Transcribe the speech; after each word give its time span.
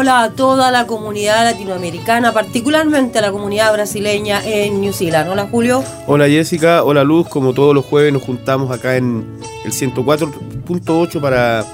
Hola, 0.00 0.22
a 0.22 0.30
toda 0.30 0.70
la 0.70 0.86
comunidad 0.86 1.44
latinoamericana, 1.44 2.32
particularmente 2.32 3.18
a 3.18 3.20
la 3.20 3.30
comunidad 3.30 3.70
brasileña 3.74 4.42
en 4.42 4.80
New 4.80 4.94
Zealand. 4.94 5.28
Hola 5.28 5.46
Julio. 5.50 5.84
Hola 6.06 6.26
Jessica, 6.26 6.84
hola 6.84 7.04
Luz, 7.04 7.28
como 7.28 7.52
todos 7.52 7.74
los 7.74 7.84
jueves 7.84 8.10
nos 8.10 8.22
juntamos 8.22 8.70
acá 8.70 8.96
en 8.96 9.38
el 9.62 9.72
104.8 9.72 11.20
para 11.20 11.66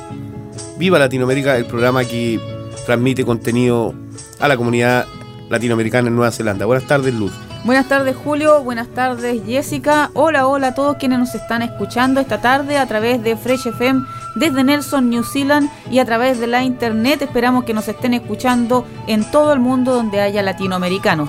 Viva 0.77 0.98
Latinoamérica, 0.98 1.56
el 1.56 1.66
programa 1.66 2.04
que 2.04 2.41
transmite 2.84 3.24
contenido 3.24 3.94
a 4.41 4.48
la 4.48 4.56
comunidad 4.56 5.06
latinoamericana 5.48 6.08
en 6.08 6.16
Nueva 6.16 6.32
Zelanda. 6.32 6.66
Buenas 6.66 6.88
tardes 6.88 7.14
Luz. 7.14 7.30
Buenas 7.62 7.86
tardes 7.86 8.16
Julio, 8.16 8.60
buenas 8.64 8.88
tardes 8.88 9.41
Jessica, 9.47 10.10
hola 10.14 10.48
hola 10.48 10.69
a 10.69 10.74
todos 10.74 10.97
quienes 10.97 11.20
nos 11.20 11.32
están 11.36 11.62
escuchando 11.62 12.19
esta 12.19 12.41
tarde 12.41 12.77
a 12.77 12.86
través 12.86 13.22
de 13.22 13.36
Fresh 13.36 13.69
FM 13.69 14.04
desde 14.36 14.62
Nelson, 14.62 15.10
New 15.10 15.24
Zealand 15.24 15.70
y 15.90 15.98
a 15.98 16.04
través 16.04 16.38
de 16.38 16.46
la 16.46 16.62
internet. 16.62 17.22
Esperamos 17.22 17.64
que 17.64 17.74
nos 17.74 17.88
estén 17.88 18.14
escuchando 18.14 18.86
en 19.06 19.28
todo 19.30 19.52
el 19.52 19.58
mundo 19.60 19.94
donde 19.94 20.20
haya 20.20 20.42
latinoamericanos. 20.42 21.28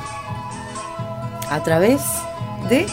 A 1.49 1.63
través 1.63 2.01
de 2.69 2.85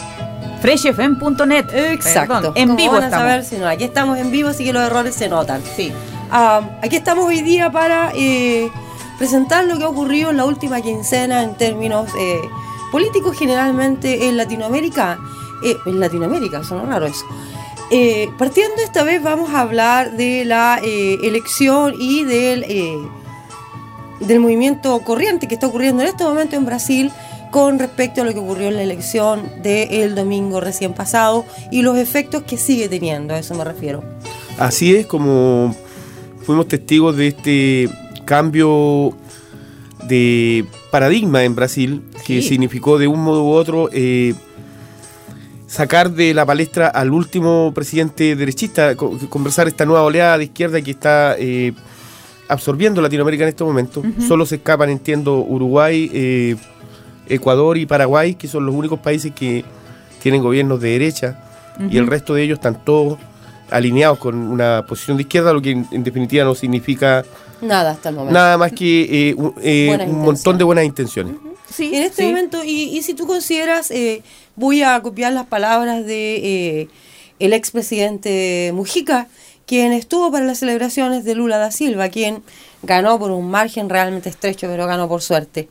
freshfm.net. 0.61 1.65
Exacto. 1.73 2.33
Perdón, 2.33 2.53
en 2.55 2.67
¿Cómo 2.69 2.77
vivo 2.77 2.93
van 2.93 3.03
a 3.03 3.05
estamos. 3.05 3.27
saber 3.27 3.43
si 3.43 3.57
no? 3.57 3.67
Aquí 3.67 3.83
estamos 3.83 4.17
en 4.17 4.31
vivo, 4.31 4.49
así 4.49 4.63
que 4.63 4.73
los 4.73 4.83
errores 4.83 5.13
se 5.13 5.29
notan. 5.29 5.61
Sí. 5.75 5.91
Ah, 6.31 6.61
aquí 6.81 6.95
estamos 6.95 7.25
hoy 7.25 7.41
día 7.41 7.71
para 7.71 8.11
eh, 8.15 8.71
presentar 9.19 9.65
lo 9.65 9.77
que 9.77 9.83
ha 9.83 9.89
ocurrido 9.89 10.31
en 10.31 10.37
la 10.37 10.45
última 10.45 10.81
quincena 10.81 11.43
en 11.43 11.55
términos 11.55 12.09
eh, 12.17 12.39
políticos 12.91 13.37
generalmente 13.37 14.27
en 14.27 14.37
Latinoamérica. 14.37 15.19
Eh, 15.63 15.77
en 15.85 15.99
Latinoamérica, 15.99 16.63
suena 16.63 16.85
raro 16.85 17.05
eso. 17.05 17.25
Eh, 17.91 18.29
partiendo 18.37 18.75
esta 18.83 19.03
vez 19.03 19.21
vamos 19.21 19.51
a 19.51 19.61
hablar 19.61 20.17
de 20.17 20.43
la 20.43 20.79
eh, 20.83 21.17
elección 21.23 21.93
y 21.99 22.23
del, 22.23 22.63
eh, 22.63 22.97
del 24.21 24.39
movimiento 24.39 24.99
corriente 25.01 25.47
que 25.47 25.53
está 25.53 25.67
ocurriendo 25.67 26.01
en 26.01 26.09
este 26.09 26.23
momento 26.23 26.55
en 26.55 26.65
Brasil 26.65 27.11
con 27.51 27.77
respecto 27.77 28.21
a 28.21 28.25
lo 28.25 28.33
que 28.33 28.39
ocurrió 28.39 28.67
en 28.69 28.75
la 28.75 28.83
elección 28.83 29.43
del 29.61 30.15
domingo 30.15 30.59
recién 30.61 30.93
pasado 30.93 31.45
y 31.71 31.83
los 31.83 31.97
efectos 31.97 32.43
que 32.43 32.57
sigue 32.57 32.89
teniendo, 32.89 33.33
a 33.35 33.39
eso 33.39 33.53
me 33.55 33.63
refiero. 33.63 34.03
Así 34.57 34.95
es 34.95 35.05
como 35.05 35.75
fuimos 36.43 36.67
testigos 36.67 37.15
de 37.15 37.27
este 37.27 37.89
cambio 38.25 39.13
de 40.07 40.65
paradigma 40.91 41.43
en 41.43 41.55
Brasil 41.55 42.01
que 42.25 42.41
Sí. 42.41 42.49
significó 42.49 42.97
de 42.97 43.07
un 43.07 43.21
modo 43.23 43.43
u 43.43 43.51
otro 43.51 43.89
eh, 43.93 44.33
sacar 45.75 46.09
de 46.11 46.33
la 46.33 46.45
palestra 46.45 46.87
al 46.87 47.11
último 47.11 47.71
presidente 47.75 48.35
derechista, 48.35 48.95
co- 48.95 49.17
conversar 49.29 49.67
esta 49.67 49.85
nueva 49.85 50.03
oleada 50.03 50.37
de 50.37 50.45
izquierda 50.45 50.81
que 50.81 50.91
está 50.91 51.35
eh, 51.37 51.73
absorbiendo 52.47 53.01
Latinoamérica 53.01 53.43
en 53.43 53.49
estos 53.49 53.67
momentos. 53.67 54.05
Solo 54.25 54.45
se 54.45 54.55
escapan, 54.55 54.89
entiendo, 54.89 55.39
Uruguay, 55.39 56.09
eh, 56.13 56.55
Ecuador 57.27 57.77
y 57.77 57.85
Paraguay, 57.85 58.35
que 58.35 58.47
son 58.47 58.65
los 58.65 58.73
únicos 58.73 58.99
países 58.99 59.33
que 59.33 59.65
tienen 60.21 60.41
gobiernos 60.41 60.79
de 60.79 60.89
derecha, 60.91 61.41
y 61.89 61.97
el 61.97 62.07
resto 62.07 62.33
de 62.35 62.43
ellos 62.43 62.57
están 62.59 62.85
todos 62.85 63.19
alineados 63.69 64.17
con 64.19 64.35
una 64.35 64.85
posición 64.87 65.17
de 65.17 65.23
izquierda, 65.23 65.51
lo 65.51 65.61
que 65.61 65.71
en, 65.71 65.85
en 65.91 66.03
definitiva 66.05 66.45
no 66.45 66.55
significa 66.55 67.25
Nada 67.61 67.91
hasta 67.91 68.09
el 68.09 68.15
momento. 68.15 68.33
nada 68.33 68.57
más 68.57 68.71
que 68.71 69.29
eh, 69.29 69.33
un, 69.35 69.53
eh, 69.61 70.05
un 70.07 70.21
montón 70.21 70.57
de 70.57 70.63
buenas 70.63 70.85
intenciones. 70.85 71.35
Sí, 71.69 71.93
En 71.93 72.03
este 72.03 72.21
sí. 72.23 72.27
momento, 72.29 72.63
y, 72.63 72.95
y 72.95 73.01
si 73.01 73.13
tú 73.15 73.25
consideras, 73.27 73.89
eh, 73.91 74.21
voy 74.55 74.83
a 74.83 75.01
copiar 75.01 75.33
las 75.33 75.47
palabras 75.47 76.05
de 76.05 76.35
eh, 76.81 76.87
el 77.39 77.53
expresidente 77.53 78.71
Mujica, 78.73 79.27
quien 79.65 79.93
estuvo 79.93 80.31
para 80.31 80.45
las 80.45 80.59
celebraciones 80.59 81.25
de 81.25 81.35
Lula 81.35 81.57
da 81.57 81.71
Silva, 81.71 82.09
quien 82.09 82.43
ganó 82.83 83.17
por 83.19 83.31
un 83.31 83.49
margen 83.49 83.89
realmente 83.89 84.29
estrecho, 84.29 84.67
pero 84.67 84.85
ganó 84.85 85.07
por 85.09 85.21
suerte. 85.21 85.69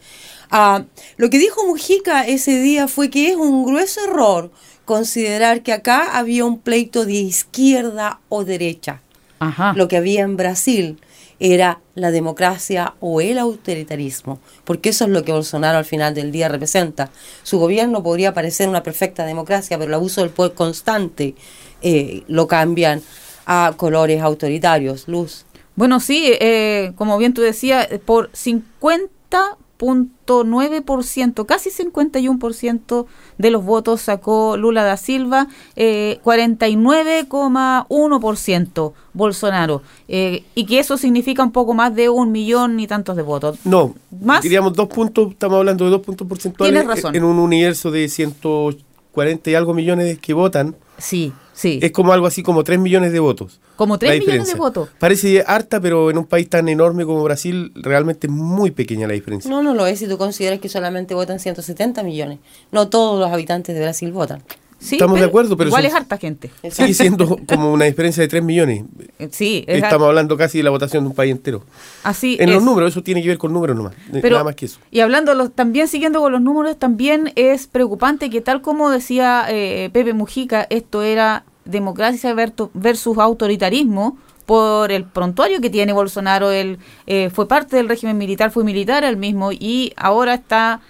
Ah, 0.51 0.85
lo 1.17 1.31
que 1.31 1.39
dijo 1.39 1.67
Mujica 1.67 2.27
ese 2.27 2.61
día 2.61 2.89
fue 2.89 3.11
que 3.11 3.31
es 3.31 3.37
un 3.37 3.65
grueso 3.65 4.05
error 4.05 4.51
considerar 4.85 5.63
que 5.63 5.73
acá 5.73 6.17
había 6.19 6.45
un 6.45 6.59
pleito 6.59 7.07
de 7.07 7.15
izquierda 7.15 8.21
o 8.29 8.45
derecha 8.45 9.01
Ajá. 9.39 9.73
lo 9.75 9.89
que 9.89 9.97
había 9.97 10.23
en 10.23 10.37
Brasil 10.37 10.99
era 11.41 11.81
la 11.95 12.11
democracia 12.11 12.95
o 13.01 13.21
el 13.21 13.39
autoritarismo, 13.39 14.39
porque 14.65 14.91
eso 14.91 15.05
es 15.05 15.11
lo 15.11 15.25
que 15.25 15.33
Bolsonaro 15.33 15.79
al 15.79 15.85
final 15.85 16.15
del 16.15 16.33
día 16.33 16.49
representa. 16.49 17.11
Su 17.43 17.59
gobierno 17.59 18.03
podría 18.03 18.35
parecer 18.35 18.69
una 18.69 18.83
perfecta 18.83 19.25
democracia, 19.25 19.79
pero 19.79 19.89
el 19.89 19.95
abuso 19.95 20.21
del 20.21 20.31
poder 20.31 20.55
constante 20.55 21.35
eh, 21.83 22.23
lo 22.29 22.47
cambian 22.47 23.03
a 23.47 23.75
colores 23.77 24.23
autoritarios, 24.23 25.09
luz. 25.09 25.45
Bueno, 25.77 26.01
sí, 26.01 26.33
eh, 26.41 26.93
como 26.97 27.19
bien 27.19 27.35
tú 27.35 27.43
decías, 27.43 27.89
por 28.05 28.31
50 28.33 29.59
9%, 29.79 31.47
casi 31.47 31.71
51% 31.71 33.07
de 33.39 33.51
los 33.51 33.65
votos 33.65 34.03
sacó 34.03 34.57
Lula 34.57 34.83
da 34.85 34.97
Silva, 34.97 35.49
eh, 35.77 36.21
49,1% 36.25 38.93
Bolsonaro. 39.13 39.83
Eh, 40.09 40.45
y 40.55 40.65
que 40.67 40.79
eso 40.79 40.97
significa 40.97 41.43
un 41.43 41.53
poco 41.53 41.75
más 41.75 41.95
de 41.95 42.09
un 42.09 42.33
millón 42.33 42.81
y 42.81 42.87
tantos 42.87 43.17
de 43.17 43.23
votos. 43.23 43.59
No, 43.65 43.95
¿Más? 44.23 44.43
diríamos 44.43 44.73
dos 44.75 44.89
puntos, 44.89 45.33
estamos 45.33 45.59
hablando 45.59 45.85
de 45.85 45.91
dos 45.91 46.01
puntos 46.03 46.27
porcentuales 46.27 46.73
Tienes 46.73 46.89
razón. 46.89 47.15
en 47.15 47.25
un 47.25 47.39
universo 47.39 47.91
de 47.91 48.09
180 48.09 48.83
140 49.15 49.51
y 49.51 49.55
algo 49.55 49.75
millones 49.75 50.19
que 50.19 50.35
votan. 50.35 50.77
Sí, 50.99 51.33
sí. 51.53 51.79
Es 51.83 51.93
como 51.93 52.13
algo 52.13 52.27
así 52.27 52.43
como 52.43 52.65
3 52.65 52.79
millones 52.79 53.13
de 53.13 53.21
votos. 53.21 53.61
Como 53.77 53.99
3 53.99 54.13
la 54.13 54.19
millones 54.19 54.49
de 54.49 54.55
votos. 54.55 54.89
Parece 54.99 55.45
harta, 55.47 55.81
pero 55.81 56.11
en 56.11 56.19
un 56.19 56.27
país 56.27 56.49
tan 56.49 56.69
enorme 56.69 57.05
como 57.05 57.23
Brasil, 57.23 57.73
realmente 57.75 58.27
es 58.27 58.33
muy 58.33 58.71
pequeña 58.71 59.07
la 59.07 59.15
diferencia. 59.15 59.51
No, 59.51 59.63
no 59.63 59.75
lo 59.75 59.87
es 59.87 59.99
si 59.99 60.09
tú 60.09 60.19
consideras 60.19 60.61
que 60.61 60.69
solamente 60.69 61.15
votan 61.15 61.41
170 61.41 62.03
millones. 62.03 62.39
No 62.71 62.89
todos 62.89 63.19
los 63.19 63.33
habitantes 63.33 63.75
de 63.75 63.81
Brasil 63.81 64.13
votan. 64.13 64.43
Sí, 64.85 64.97
Estamos 64.97 65.19
de 65.19 65.25
acuerdo, 65.25 65.57
pero 65.57 65.69
igual 65.69 65.83
son- 65.83 65.89
es 65.91 65.95
harta 65.97 66.19
gente. 66.19 66.51
Sigue 66.71 66.93
siendo 66.93 67.39
como 67.49 67.73
una 67.73 67.87
diferencia 67.87 68.21
de 68.23 68.29
3 68.29 68.43
millones. 68.43 68.85
Eh, 69.19 69.29
Sí, 69.33 69.65
es 69.67 69.83
Estamos 69.83 70.07
hablando 70.09 70.37
casi 70.37 70.59
de 70.59 70.65
la 70.65 70.71
votación 70.71 71.05
de 71.05 71.09
un 71.11 71.15
país 71.17 71.33
entero. 71.33 71.63
así. 72.03 72.37
En 72.39 72.53
los 72.53 72.63
números, 72.63 72.93
eso 72.93 73.03
tiene 73.03 73.23
que 73.23 73.29
ver 73.29 73.39
con 73.39 73.53
números 73.53 73.77
nomás. 73.77 73.95
Pero, 74.13 74.31
nada 74.33 74.45
más 74.45 74.55
que 74.57 74.67
eso. 74.67 74.79
Y 74.91 75.01
hablando, 75.01 75.33
los- 75.35 75.53
también 75.55 75.89
siguiendo 75.89 76.21
con 76.21 76.33
los 76.33 76.41
números, 76.43 76.79
también 76.79 77.33
es 77.35 77.67
preocupante 77.67 78.29
que 78.29 78.41
tal 78.43 78.61
como 78.61 78.91
decía 78.91 79.47
eh, 79.49 79.89
Pepe 79.93 80.13
Mujica, 80.13 80.67
esto 80.69 81.03
era 81.03 81.45
democracia 81.65 82.35
versus 82.75 83.17
autoritarismo 83.19 84.19
por 84.47 84.93
el 84.93 85.05
prontuario 85.05 85.61
que 85.63 85.71
tiene 85.71 85.95
Bolsonaro. 85.95 86.51
Él 86.51 86.79
eh, 87.07 87.31
fue 87.33 87.49
parte 87.49 87.77
del 87.77 87.89
régimen 87.89 88.19
militar, 88.19 88.51
fue 88.51 88.65
militar 88.65 89.05
él 89.05 89.17
mismo 89.17 89.51
y 89.53 89.93
ahora 89.97 90.35
está... 90.35 90.81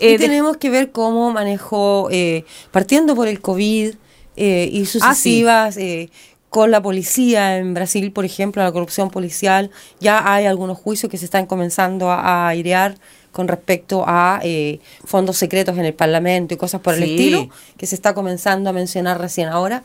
eh, 0.00 0.08
y 0.08 0.16
de- 0.18 0.18
tenemos 0.18 0.56
que 0.56 0.70
ver 0.70 0.90
cómo 0.92 1.32
manejó, 1.32 2.08
eh, 2.10 2.44
partiendo 2.70 3.14
por 3.14 3.28
el 3.28 3.40
COVID 3.40 3.94
eh, 4.36 4.68
y 4.70 4.84
sucesivas, 4.86 5.76
eh, 5.78 6.10
con 6.50 6.70
la 6.70 6.80
policía 6.82 7.58
en 7.58 7.74
Brasil, 7.74 8.12
por 8.12 8.24
ejemplo, 8.24 8.62
la 8.62 8.72
corrupción 8.72 9.10
policial, 9.10 9.70
ya 10.00 10.32
hay 10.32 10.46
algunos 10.46 10.78
juicios 10.78 11.10
que 11.10 11.18
se 11.18 11.24
están 11.24 11.46
comenzando 11.46 12.10
a, 12.10 12.20
a 12.20 12.48
airear 12.48 12.96
con 13.32 13.48
respecto 13.48 14.04
a 14.06 14.40
eh, 14.42 14.80
fondos 15.04 15.36
secretos 15.36 15.76
en 15.76 15.84
el 15.84 15.92
Parlamento 15.92 16.54
y 16.54 16.56
cosas 16.56 16.80
por 16.80 16.94
el 16.94 17.02
estilo, 17.02 17.48
que 17.76 17.86
se 17.86 17.94
está 17.94 18.14
comenzando 18.14 18.70
a 18.70 18.72
mencionar 18.72 19.20
recién 19.20 19.48
ahora. 19.48 19.82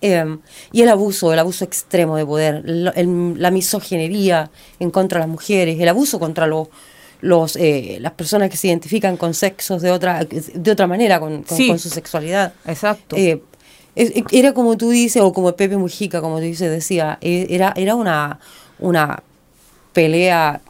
eh, 0.00 0.36
y 0.72 0.82
el 0.82 0.88
abuso, 0.90 1.32
el 1.32 1.38
abuso 1.38 1.64
extremo 1.64 2.16
de 2.16 2.26
poder, 2.26 2.62
el- 2.66 3.34
la 3.40 3.50
misoginería 3.50 4.50
en 4.78 4.90
contra 4.90 5.18
de 5.18 5.26
las 5.26 5.30
mujeres, 5.30 5.78
el 5.80 5.88
abuso 5.88 6.18
contra 6.18 6.46
los 6.46 6.68
los 7.24 7.56
eh, 7.56 7.96
las 8.00 8.12
personas 8.12 8.50
que 8.50 8.56
se 8.56 8.68
identifican 8.68 9.16
con 9.16 9.32
sexos 9.34 9.80
de 9.82 9.90
otra 9.90 10.24
de 10.24 10.70
otra 10.70 10.86
manera 10.86 11.18
con, 11.20 11.42
con- 11.42 11.56
Sí. 11.56 11.68
con 11.68 11.78
su 11.78 11.88
sexualidad 11.88 12.52
Exacto. 12.66 13.16
Eh, 13.16 13.40
era 14.30 14.52
como 14.52 14.76
tú 14.76 14.90
dices 14.90 15.22
o 15.22 15.32
como 15.32 15.54
Pepe 15.56 15.76
Mujica 15.76 16.20
como 16.20 16.36
tú 16.36 16.42
dices 16.44 16.70
decía 16.70 17.16
eh, 17.22 17.46
era 17.48 17.72
era 17.76 17.94
una 17.94 18.38
una 18.78 19.22
pelea 19.92 20.60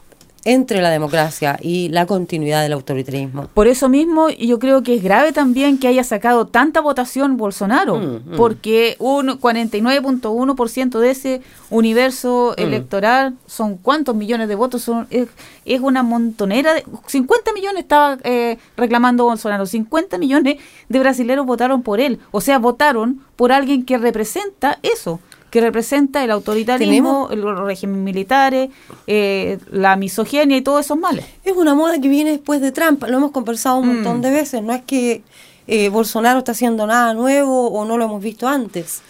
entre 0.45 0.81
la 0.81 0.91
democracia 0.91 1.57
y 1.61 1.89
la 1.89 2.05
continuidad 2.05 2.61
del 2.61 2.73
autoritarismo 2.73 3.47
Por 3.53 3.67
eso 3.67 3.89
mismo 3.89 4.29
yo 4.29 4.59
creo 4.59 4.83
que 4.83 4.93
es 4.95 5.03
grave 5.03 5.33
también 5.33 5.79
que 5.79 5.87
haya 5.87 6.03
sacado 6.03 6.45
tanta 6.45 6.81
votación 6.81 7.35
Bolsonaro, 7.35 7.95
Mm, 7.97 8.33
mm. 8.33 8.37
porque 8.37 8.95
un 8.99 9.39
49.1% 9.39 10.99
de 10.99 11.09
ese 11.11 11.41
universo 11.69 12.53
Mm. 12.57 12.61
electoral 12.61 13.33
son 13.47 13.77
cuántos 13.77 14.15
millones 14.15 14.47
de 14.47 14.55
votos, 14.55 14.83
son 14.83 15.07
es, 15.09 15.27
es 15.65 15.81
una 15.81 16.03
montonera, 16.03 16.73
de, 16.75 16.83
50 17.07 17.51
millones 17.53 17.81
estaba 17.83 18.17
eh, 18.23 18.57
reclamando 18.77 19.25
Bolsonaro, 19.25 19.65
50 19.65 20.17
millones 20.17 20.57
de 20.89 20.99
brasileños 20.99 21.45
votaron 21.45 21.81
por 21.81 21.99
él, 21.99 22.19
o 22.31 22.39
sea, 22.41 22.59
votaron 22.59 23.21
por 23.35 23.51
alguien 23.51 23.83
que 23.83 23.97
representa 23.97 24.77
eso 24.83 25.19
que 25.55 25.61
representa 25.61 26.21
el 26.21 26.31
autoritarismo, 26.31 27.29
los 27.33 27.57
regímenes 27.57 28.03
militares, 28.03 28.71
eh, 29.07 29.57
la 29.71 29.95
misoginia 29.95 30.57
y 30.57 30.61
todos 30.61 30.83
esos 30.83 30.97
males. 30.97 31.23
Es 31.45 31.53
una 31.53 31.73
moda 31.73 31.97
que 32.01 32.09
viene 32.09 32.31
después 32.31 32.59
de 32.59 32.73
Trump, 32.73 33.01
lo 33.07 33.15
hemos 33.15 33.31
conversado 33.31 33.77
un 33.77 33.87
montón 33.87 34.17
Mm. 34.17 34.21
de 34.21 34.31
veces, 34.31 34.61
no 34.61 34.73
es 34.73 34.81
que 34.81 35.21
eh, 35.65 35.87
Bolsonaro 35.87 36.39
está 36.39 36.51
haciendo 36.51 36.85
nada 36.85 37.13
nuevo 37.13 37.69
o 37.69 37.85
no 37.85 37.97
lo 37.97 38.03
hemos 38.03 38.21
visto 38.21 38.49
antes. 38.49 39.01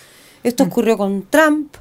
Esto 0.43 0.65
ocurrió 0.65 0.99
con 0.99 1.23
Trump, 1.31 1.73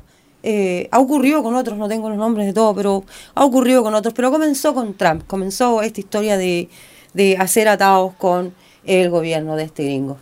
eh, 0.42 0.88
ha 0.90 0.98
ocurrido 0.98 1.42
con 1.42 1.54
otros, 1.56 1.76
no 1.76 1.86
tengo 1.86 2.08
los 2.08 2.16
nombres 2.16 2.46
de 2.46 2.54
todo, 2.54 2.74
pero 2.74 3.04
ha 3.34 3.44
ocurrido 3.44 3.82
con 3.82 3.94
otros, 3.94 4.14
pero 4.14 4.30
comenzó 4.30 4.72
con 4.72 4.94
Trump, 4.94 5.24
comenzó 5.26 5.82
esta 5.82 6.00
historia 6.00 6.38
de, 6.38 6.70
de 7.12 7.36
hacer 7.36 7.68
atados 7.68 8.14
con 8.16 8.54
el 8.86 9.10
gobierno 9.10 9.56
de 9.56 9.64
este 9.64 9.84
gringo. 9.84 10.16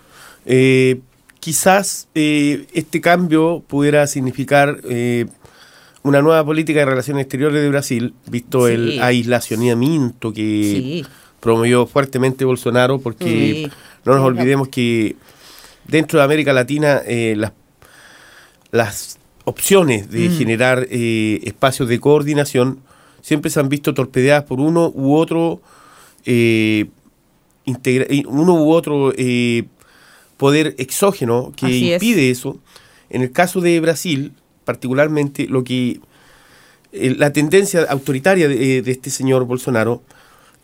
Eh, 0.46 1.00
quizás 1.42 2.06
eh, 2.14 2.66
este 2.72 3.00
cambio 3.00 3.64
pudiera 3.66 4.06
significar 4.06 4.78
eh, 4.88 5.26
una 6.04 6.22
nueva 6.22 6.44
política 6.44 6.78
de 6.78 6.86
relaciones 6.86 7.22
exteriores 7.24 7.60
de 7.60 7.68
Brasil, 7.68 8.14
visto 8.28 8.68
Sí. 8.68 8.74
el 8.74 9.02
aislacionamiento 9.02 10.32
que 10.32 10.42
Sí. 11.02 11.06
promovió 11.40 11.86
fuertemente 11.88 12.44
Bolsonaro, 12.44 13.00
porque 13.00 13.24
Sí. 13.24 13.70
no 14.04 14.14
nos 14.14 14.24
olvidemos 14.24 14.68
que 14.68 15.16
dentro 15.88 16.20
de 16.20 16.24
América 16.26 16.52
Latina 16.52 17.02
eh, 17.04 17.34
las, 17.36 17.50
las 18.70 19.18
opciones 19.44 20.12
de 20.12 20.28
Mm. 20.28 20.38
generar 20.38 20.86
espacios 20.88 21.88
de 21.88 21.98
coordinación 21.98 22.78
siempre 23.20 23.50
se 23.50 23.58
han 23.58 23.68
visto 23.68 23.94
torpedeadas 23.94 24.44
por 24.44 24.60
uno 24.60 24.92
u 24.94 25.16
otro 25.16 25.60
uno 28.26 28.54
u 28.64 28.70
otro 28.72 29.12
poder 30.42 30.74
exógeno 30.78 31.52
que 31.54 31.66
Así 31.66 31.92
es. 31.92 32.02
impide 32.02 32.28
eso. 32.28 32.58
En 33.10 33.22
el 33.22 33.30
caso 33.30 33.60
de 33.60 33.78
Brasil, 33.78 34.32
particularmente, 34.64 35.46
lo 35.46 35.62
que 35.62 36.00
eh, 36.90 37.14
la 37.16 37.32
tendencia 37.32 37.86
autoritaria 37.88 38.48
de, 38.48 38.78
eh, 38.78 38.82
de 38.82 38.90
este 38.90 39.08
señor 39.08 39.44
Bolsonaro 39.44 40.02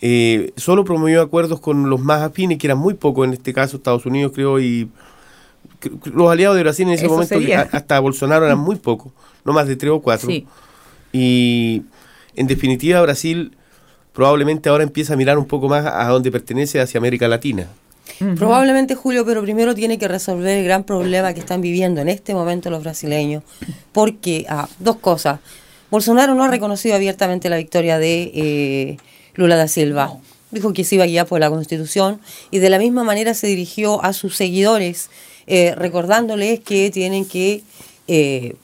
eh, 0.01 0.53
solo 0.57 0.85
promovió 0.85 1.23
acuerdos 1.23 1.61
con 1.61 1.89
los 1.91 2.01
más 2.01 2.23
afines, 2.23 2.59
que 2.59 2.67
eran 2.67 2.79
muy 2.79 2.95
pocos 2.95 3.25
en 3.25 3.35
este 3.35 3.53
caso, 3.53 3.77
Estados 3.77 4.05
Unidos 4.05 4.33
creo, 4.35 4.59
y 4.59 4.89
los 6.13 6.29
aliados 6.29 6.57
de 6.57 6.65
Brasil 6.65 6.89
en 6.89 6.95
ese 6.95 7.05
Eso 7.05 7.15
momento, 7.15 7.35
sería. 7.35 7.69
hasta 7.71 8.01
Bolsonaro 8.01 8.47
eran 8.47 8.59
muy 8.59 8.75
pocos, 8.77 9.13
no 9.45 9.53
más 9.53 9.69
de 9.69 9.77
tres 9.77 9.93
o 9.93 10.01
cuatro. 10.01 10.29
Sí. 10.29 10.45
Y 11.13 11.83
en 12.35 12.49
definitiva 12.49 13.01
Brasil 13.01 13.53
probablemente 14.13 14.69
ahora 14.71 14.83
empieza 14.83 15.15
a 15.15 15.17
mirar 15.17 15.39
un 15.39 15.47
poco 15.47 15.69
más 15.69 15.87
a 15.87 16.09
donde 16.09 16.33
pertenece 16.33 16.81
hacia 16.81 16.99
América 16.99 17.29
Latina. 17.29 17.69
Probablemente 18.37 18.95
Julio, 18.95 19.25
pero 19.25 19.43
primero 19.43 19.75
tiene 19.75 19.99
que 19.99 20.09
resolver 20.09 20.59
el 20.59 20.65
gran 20.65 20.85
problema 20.85 21.35
que 21.35 21.41
están 21.41 21.61
viviendo 21.61 22.01
en 22.01 22.09
este 22.09 22.35
momento 22.35 22.71
los 22.71 22.83
brasileños. 22.83 23.43
Porque, 23.93 24.45
ah, 24.49 24.69
dos 24.79 24.97
cosas. 24.97 25.41
Bolsonaro 25.91 26.35
no 26.35 26.45
ha 26.45 26.49
reconocido 26.49 26.95
abiertamente 26.95 27.49
la 27.49 27.57
victoria 27.57 27.99
de 27.99 28.31
eh, 28.35 28.97
Lula 29.35 29.57
da 29.57 29.69
Silva. 29.69 30.17
Dijo 30.51 30.73
que 30.73 30.85
se 30.85 30.97
iba 30.97 31.05
a 31.05 31.07
guiar 31.07 31.27
por 31.27 31.41
la 31.41 31.51
Constitución 31.51 32.21
y 32.51 32.59
de 32.59 32.71
la 32.71 32.79
misma 32.79 33.05
manera 33.05 33.35
se 33.35 33.47
dirigió 33.47 34.03
a 34.05 34.13
sus 34.13 34.37
seguidores 34.37 35.11
eh, 35.47 35.75
recordándoles 35.77 36.61
que 36.61 36.91
tienen 36.91 37.25
que 37.25 37.63
eh, 38.07 38.55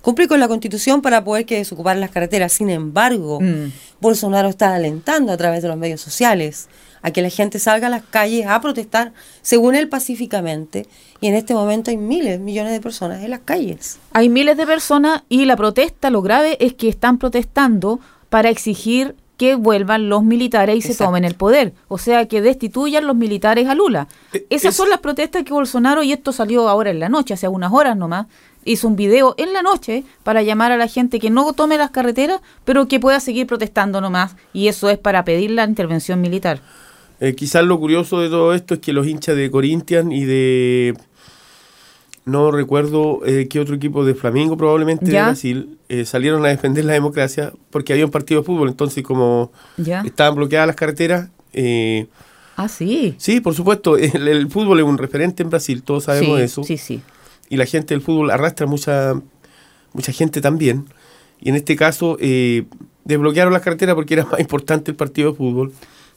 cumplir 0.00 0.28
con 0.28 0.40
la 0.40 0.48
Constitución 0.48 1.02
para 1.02 1.24
poder 1.24 1.44
que 1.46 1.56
desocupar 1.56 1.96
las 1.96 2.10
carreteras. 2.10 2.52
Sin 2.52 2.70
embargo, 2.70 3.40
Mm. 3.40 3.72
Bolsonaro 4.00 4.48
está 4.48 4.74
alentando 4.74 5.32
a 5.32 5.36
través 5.36 5.62
de 5.62 5.68
los 5.68 5.76
medios 5.76 6.00
sociales 6.00 6.68
a 7.04 7.10
que 7.12 7.22
la 7.22 7.28
gente 7.30 7.58
salga 7.60 7.86
a 7.86 7.90
las 7.90 8.02
calles 8.02 8.46
a 8.46 8.60
protestar, 8.60 9.12
según 9.42 9.74
él, 9.76 9.88
pacíficamente. 9.88 10.86
Y 11.20 11.28
en 11.28 11.34
este 11.34 11.54
momento 11.54 11.90
hay 11.90 11.96
miles, 11.98 12.40
millones 12.40 12.72
de 12.72 12.80
personas 12.80 13.22
en 13.22 13.30
las 13.30 13.40
calles. 13.40 13.98
Hay 14.12 14.28
miles 14.28 14.56
de 14.56 14.66
personas 14.66 15.22
y 15.28 15.44
la 15.44 15.54
protesta, 15.56 16.10
lo 16.10 16.22
grave 16.22 16.56
es 16.64 16.74
que 16.74 16.88
están 16.88 17.18
protestando 17.18 18.00
para 18.30 18.48
exigir 18.48 19.14
que 19.36 19.56
vuelvan 19.56 20.08
los 20.08 20.22
militares 20.22 20.76
y 20.76 20.80
se 20.80 20.94
tomen 20.94 21.24
el 21.24 21.34
poder. 21.34 21.74
O 21.88 21.98
sea, 21.98 22.26
que 22.26 22.40
destituyan 22.40 23.06
los 23.06 23.16
militares 23.16 23.68
a 23.68 23.74
Lula. 23.74 24.06
Eh, 24.32 24.46
Esas 24.48 24.70
es- 24.70 24.76
son 24.76 24.88
las 24.88 25.00
protestas 25.00 25.42
que 25.44 25.52
Bolsonaro, 25.52 26.02
y 26.04 26.12
esto 26.12 26.32
salió 26.32 26.68
ahora 26.68 26.90
en 26.90 27.00
la 27.00 27.08
noche, 27.08 27.34
hace 27.34 27.48
unas 27.48 27.72
horas 27.72 27.96
nomás, 27.96 28.26
hizo 28.64 28.86
un 28.88 28.96
video 28.96 29.34
en 29.36 29.52
la 29.52 29.60
noche 29.60 30.04
para 30.22 30.42
llamar 30.42 30.70
a 30.72 30.76
la 30.78 30.86
gente 30.86 31.18
que 31.18 31.30
no 31.30 31.52
tome 31.52 31.76
las 31.76 31.90
carreteras, 31.90 32.40
pero 32.64 32.86
que 32.88 32.98
pueda 33.00 33.18
seguir 33.20 33.46
protestando 33.46 34.00
nomás. 34.00 34.36
Y 34.52 34.68
eso 34.68 34.88
es 34.88 34.98
para 34.98 35.24
pedir 35.24 35.50
la 35.50 35.64
intervención 35.64 36.20
militar. 36.20 36.60
Eh, 37.24 37.34
quizás 37.34 37.64
lo 37.64 37.78
curioso 37.78 38.20
de 38.20 38.28
todo 38.28 38.52
esto 38.54 38.74
es 38.74 38.80
que 38.80 38.92
los 38.92 39.06
hinchas 39.06 39.36
de 39.36 39.50
Corinthians 39.50 40.12
y 40.12 40.24
de 40.24 40.94
no 42.26 42.50
recuerdo 42.50 43.20
eh, 43.26 43.48
qué 43.48 43.60
otro 43.60 43.74
equipo 43.74 44.04
de 44.04 44.14
Flamengo 44.14 44.56
probablemente 44.56 45.06
Ya. 45.10 45.20
de 45.20 45.26
Brasil 45.26 45.78
eh, 45.88 46.04
salieron 46.06 46.44
a 46.44 46.48
defender 46.48 46.84
la 46.84 46.94
democracia 46.94 47.52
porque 47.70 47.92
había 47.92 48.04
un 48.06 48.10
partido 48.10 48.40
de 48.40 48.46
fútbol 48.46 48.68
entonces 48.68 49.02
como 49.04 49.52
¿Ya? 49.76 50.02
estaban 50.04 50.34
bloqueadas 50.34 50.66
las 50.66 50.76
carreteras 50.76 51.28
Ah, 52.56 52.68
sí. 52.68 53.14
sí 53.18 53.40
por 53.40 53.54
supuesto 53.54 53.96
el, 53.98 54.26
el 54.28 54.50
fútbol 54.50 54.78
es 54.80 54.84
un 54.86 54.98
referente 54.98 55.42
en 55.42 55.50
Brasil 55.50 55.82
todos 55.82 56.04
sabemos 56.04 56.38
sí, 56.38 56.42
eso 56.44 56.64
Sí, 56.64 56.76
sí. 56.78 57.02
y 57.50 57.56
la 57.56 57.66
gente 57.66 57.94
del 57.94 58.00
fútbol 58.02 58.30
arrastra 58.30 58.66
mucha 58.66 59.14
mucha 59.92 60.12
gente 60.12 60.40
también 60.40 60.86
y 61.40 61.50
en 61.50 61.56
este 61.56 61.76
caso 61.76 62.16
eh, 62.20 62.64
desbloquearon 63.04 63.52
las 63.52 63.62
carreteras 63.62 63.94
porque 63.94 64.14
era 64.14 64.24
más 64.30 64.40
importante 64.40 64.90
el 64.90 64.96
partido 64.96 65.30
de 65.32 65.36
fútbol 65.36 65.72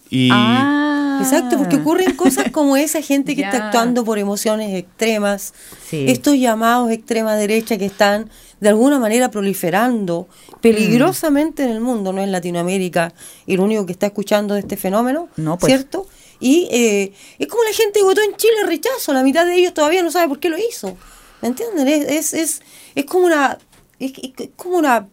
y 0.09 0.29
Ah. 0.31 0.85
Exacto, 1.21 1.57
porque 1.57 1.77
ocurren 1.77 2.15
cosas 2.15 2.49
como 2.51 2.77
esa 2.77 3.01
gente 3.01 3.35
que 3.35 3.43
está 3.43 3.67
actuando 3.67 4.03
por 4.03 4.17
emociones 4.19 4.73
extremas, 4.75 5.53
Sí. 5.89 6.05
estos 6.09 6.35
llamados 6.35 6.91
extrema 6.91 7.35
derecha 7.35 7.77
que 7.77 7.85
están 7.85 8.29
de 8.59 8.69
alguna 8.69 8.99
manera 8.99 9.29
proliferando 9.31 10.27
peligrosamente 10.61 11.63
en 11.63 11.69
el 11.69 11.79
mundo, 11.81 12.11
no 12.13 12.21
en 12.21 12.31
Latinoamérica, 12.31 13.13
el 13.45 13.59
único 13.59 13.85
que 13.85 13.91
está 13.91 14.07
escuchando 14.07 14.53
de 14.55 14.61
este 14.61 14.77
fenómeno, 14.77 15.29
No, 15.37 15.57
pues. 15.57 15.71
¿cierto? 15.71 16.07
Y 16.39 16.67
eh, 16.71 17.13
es 17.39 17.47
como 17.47 17.63
la 17.63 17.73
gente 17.73 17.99
que 17.99 18.03
votó 18.05 18.21
en 18.21 18.35
Chile 18.35 18.53
rechazo, 18.65 19.13
la 19.13 19.23
mitad 19.23 19.45
de 19.45 19.55
ellos 19.55 19.73
todavía 19.73 20.03
no 20.03 20.11
sabe 20.11 20.27
por 20.27 20.39
qué 20.39 20.49
lo 20.49 20.57
hizo. 20.57 20.95
¿Me 21.41 21.49
entienden? 21.49 21.87
Es, 21.87 22.05
es, 22.09 22.33
es, 22.33 22.61
es 22.95 23.05
como 23.05 23.25
una... 23.25 23.57
Es, 23.99 24.11
es 24.21 24.49
como 24.55 24.77
una 24.77 25.07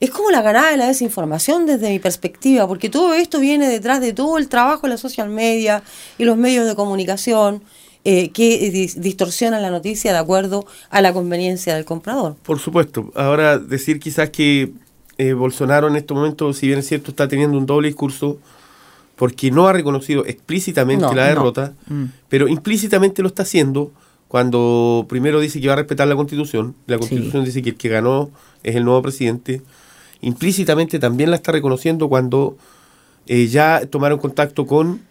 es 0.00 0.10
como 0.10 0.30
la 0.30 0.42
ganada 0.42 0.70
de 0.70 0.76
la 0.76 0.86
desinformación 0.86 1.66
desde 1.66 1.90
mi 1.90 1.98
perspectiva, 1.98 2.66
porque 2.68 2.88
todo 2.88 3.14
esto 3.14 3.40
viene 3.40 3.68
detrás 3.68 4.00
de 4.00 4.12
todo 4.12 4.38
el 4.38 4.48
trabajo 4.48 4.82
de 4.82 4.90
la 4.90 4.96
social 4.96 5.28
media 5.28 5.82
y 6.18 6.24
los 6.24 6.36
medios 6.36 6.66
de 6.66 6.74
comunicación 6.76 7.62
eh, 8.04 8.30
que 8.30 8.72
dis- 8.72 8.94
distorsionan 8.94 9.60
la 9.60 9.70
noticia 9.70 10.12
de 10.12 10.18
acuerdo 10.18 10.64
a 10.90 11.00
la 11.02 11.12
conveniencia 11.12 11.74
del 11.74 11.84
comprador. 11.84 12.36
Por 12.44 12.58
supuesto. 12.60 13.10
Ahora, 13.16 13.58
decir 13.58 13.98
quizás 13.98 14.30
que 14.30 14.70
eh, 15.18 15.32
Bolsonaro 15.32 15.88
en 15.88 15.96
este 15.96 16.14
momento, 16.14 16.52
si 16.52 16.68
bien 16.68 16.78
es 16.78 16.86
cierto, 16.86 17.10
está 17.10 17.26
teniendo 17.26 17.58
un 17.58 17.66
doble 17.66 17.88
discurso, 17.88 18.38
porque 19.16 19.50
no 19.50 19.66
ha 19.66 19.72
reconocido 19.72 20.24
explícitamente 20.26 21.02
No, 21.02 21.12
la 21.12 21.22
no. 21.24 21.28
derrota, 21.28 21.72
Mm. 21.88 22.04
pero 22.28 22.46
implícitamente 22.46 23.20
lo 23.20 23.28
está 23.28 23.42
haciendo 23.42 23.90
cuando 24.28 25.06
primero 25.08 25.40
dice 25.40 25.60
que 25.60 25.66
va 25.66 25.72
a 25.72 25.76
respetar 25.76 26.06
la 26.06 26.14
constitución, 26.14 26.76
la 26.86 26.98
constitución 26.98 27.44
dice 27.44 27.62
que 27.62 27.70
el 27.70 27.76
que 27.76 27.88
ganó 27.88 28.30
es 28.62 28.76
el 28.76 28.84
nuevo 28.84 29.02
presidente, 29.02 29.60
implícitamente 30.20 30.98
también 30.98 31.30
la 31.30 31.36
está 31.36 31.52
reconociendo 31.52 32.08
cuando 32.08 32.56
eh, 33.26 33.46
ya 33.46 33.82
tomaron 33.90 34.18
contacto 34.18 34.66
con 34.66 35.02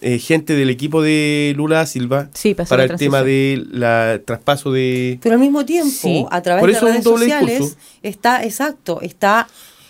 eh, 0.00 0.18
gente 0.18 0.54
del 0.54 0.68
equipo 0.70 1.00
de 1.02 1.54
Lula 1.56 1.86
Silva 1.86 2.28
Sí, 2.34 2.54
para 2.54 2.84
el 2.84 2.96
tema 2.96 3.22
de 3.22 3.64
la 3.70 4.20
traspaso 4.24 4.70
de... 4.70 5.18
Pero 5.22 5.34
al 5.36 5.40
mismo 5.40 5.64
tiempo, 5.64 5.90
Sí. 5.90 6.26
a 6.30 6.42
través 6.42 6.60
Por 6.60 6.72
de 6.72 6.80
redes 6.80 7.04
sociales, 7.04 7.58
discurso. 7.60 7.76
está, 8.02 8.44
exacto, 8.44 9.00
está 9.00 9.48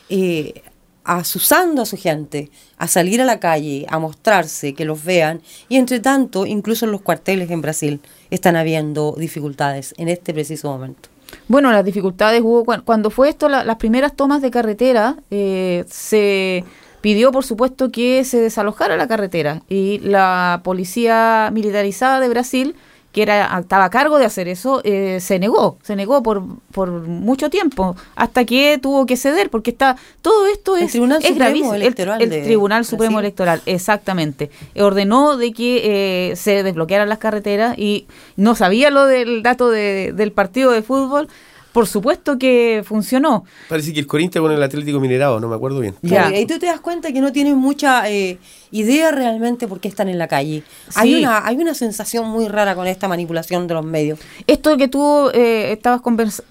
eh, 0.09 0.63
asusando 1.03 1.83
a 1.83 1.87
su 1.87 1.97
gente 1.97 2.51
a 2.79 2.87
salir 2.89 3.21
a 3.21 3.25
la 3.25 3.41
calle, 3.41 3.87
a 3.89 3.99
mostrarse, 3.99 4.75
que 4.75 4.85
los 4.85 5.03
vean, 5.05 5.43
y 5.69 5.77
entre 5.77 6.01
tanto, 6.01 6.47
incluso 6.47 6.85
en 6.87 6.93
los 6.93 7.01
cuarteles 7.03 7.51
en 7.51 7.61
Brasil 7.61 8.01
están 8.31 8.57
habiendo 8.57 9.15
dificultades 9.19 9.95
en 9.99 10.09
este 10.09 10.33
preciso 10.33 10.69
momento. 10.71 11.09
Bueno, 11.49 11.71
las 11.73 11.85
dificultades 11.85 12.43
hubo 12.43 12.65
cuando 12.65 13.11
fue 13.11 13.29
esto, 13.29 13.49
las 13.49 13.77
primeras 13.77 14.15
tomas 14.15 14.43
de 14.43 14.51
carretera, 14.51 15.17
eh, 15.31 15.85
se 15.89 16.65
pidió 17.01 17.33
por 17.33 17.45
supuesto 17.45 17.93
que 17.93 18.25
se 18.25 18.41
desalojara 18.41 18.97
la 18.97 19.07
carretera 19.07 19.63
y 19.69 19.99
la 19.99 20.63
policía 20.65 21.51
militarizada 21.53 22.19
de 22.19 22.29
Brasil 22.29 22.77
que 23.15 23.23
era 23.23 23.59
estaba 23.61 23.85
a 23.85 23.91
cargo 23.91 24.19
de 24.19 24.25
hacer 24.25 24.49
eso, 24.49 24.81
eh, 24.83 25.21
se 25.21 25.39
negó, 25.39 25.79
se 25.83 25.95
negó 25.95 26.21
por, 26.23 26.43
por 26.73 26.91
mucho 26.91 27.49
tiempo, 27.49 27.97
hasta 28.17 28.45
que 28.45 28.77
tuvo 28.83 29.07
que 29.07 29.17
ceder, 29.17 29.51
porque 29.51 29.71
está 29.71 29.97
todo 30.21 30.49
esto 30.49 30.77
es, 30.77 30.91
Tribunal 30.91 31.23
Supremo 31.23 31.75
Electoral 31.75 32.21
el, 32.21 32.43
Tribunal 32.43 32.85
Supremo 32.85 33.21
Electoral, 33.21 33.63
exactamente, 33.67 34.51
ordenó 34.77 35.37
de 35.37 35.53
que 35.53 36.31
eh, 36.33 36.37
se 36.37 36.65
desbloquearan 36.65 37.09
las 37.09 37.19
carreteras 37.19 37.79
y 37.79 38.09
no 38.37 38.57
sabía 38.57 38.91
lo 38.91 39.07
del 39.07 39.45
dato 39.45 39.71
de, 39.71 40.13
del 40.13 40.33
partido 40.33 40.73
de 40.73 40.83
fútbol, 40.83 41.29
por 41.75 41.89
supuesto 41.89 42.39
que 42.39 42.85
funcionó. 42.87 43.45
Parece 43.69 43.93
que 43.93 43.99
el 43.99 44.07
Corinthians 44.07 44.45
con 44.45 44.53
el 44.53 44.63
Atlético 44.63 45.01
Minerado, 45.01 45.41
no 45.41 45.49
me 45.49 45.57
acuerdo 45.57 45.81
bien. 45.81 45.97
Ya. 46.03 46.33
y 46.33 46.47
tú 46.47 46.57
te 46.61 46.67
das 46.67 46.79
cuenta 46.79 47.13
que 47.13 47.21
no 47.21 47.33
tienen 47.33 47.59
mucha 47.59 48.09
eh, 48.09 48.39
idea 48.71 49.11
realmente 49.11 49.67
por 49.67 49.81
qué 49.81 49.89
están 49.89 50.09
en 50.09 50.17
la 50.17 50.29
calle. 50.29 50.63
Hay, 50.95 51.17
una, 51.17 51.45
hay 51.45 51.57
una 51.57 51.75
sensación 51.75 52.29
muy 52.29 52.47
rara 52.47 52.77
con 52.77 52.87
esta 52.87 53.09
manipulación 53.09 53.67
de 53.67 53.75
los 53.75 53.85
medios. 53.85 54.21
Esto 54.47 54.77
que 54.77 54.87
tú 54.87 55.31
eh, 55.35 55.73
estabas 55.73 56.01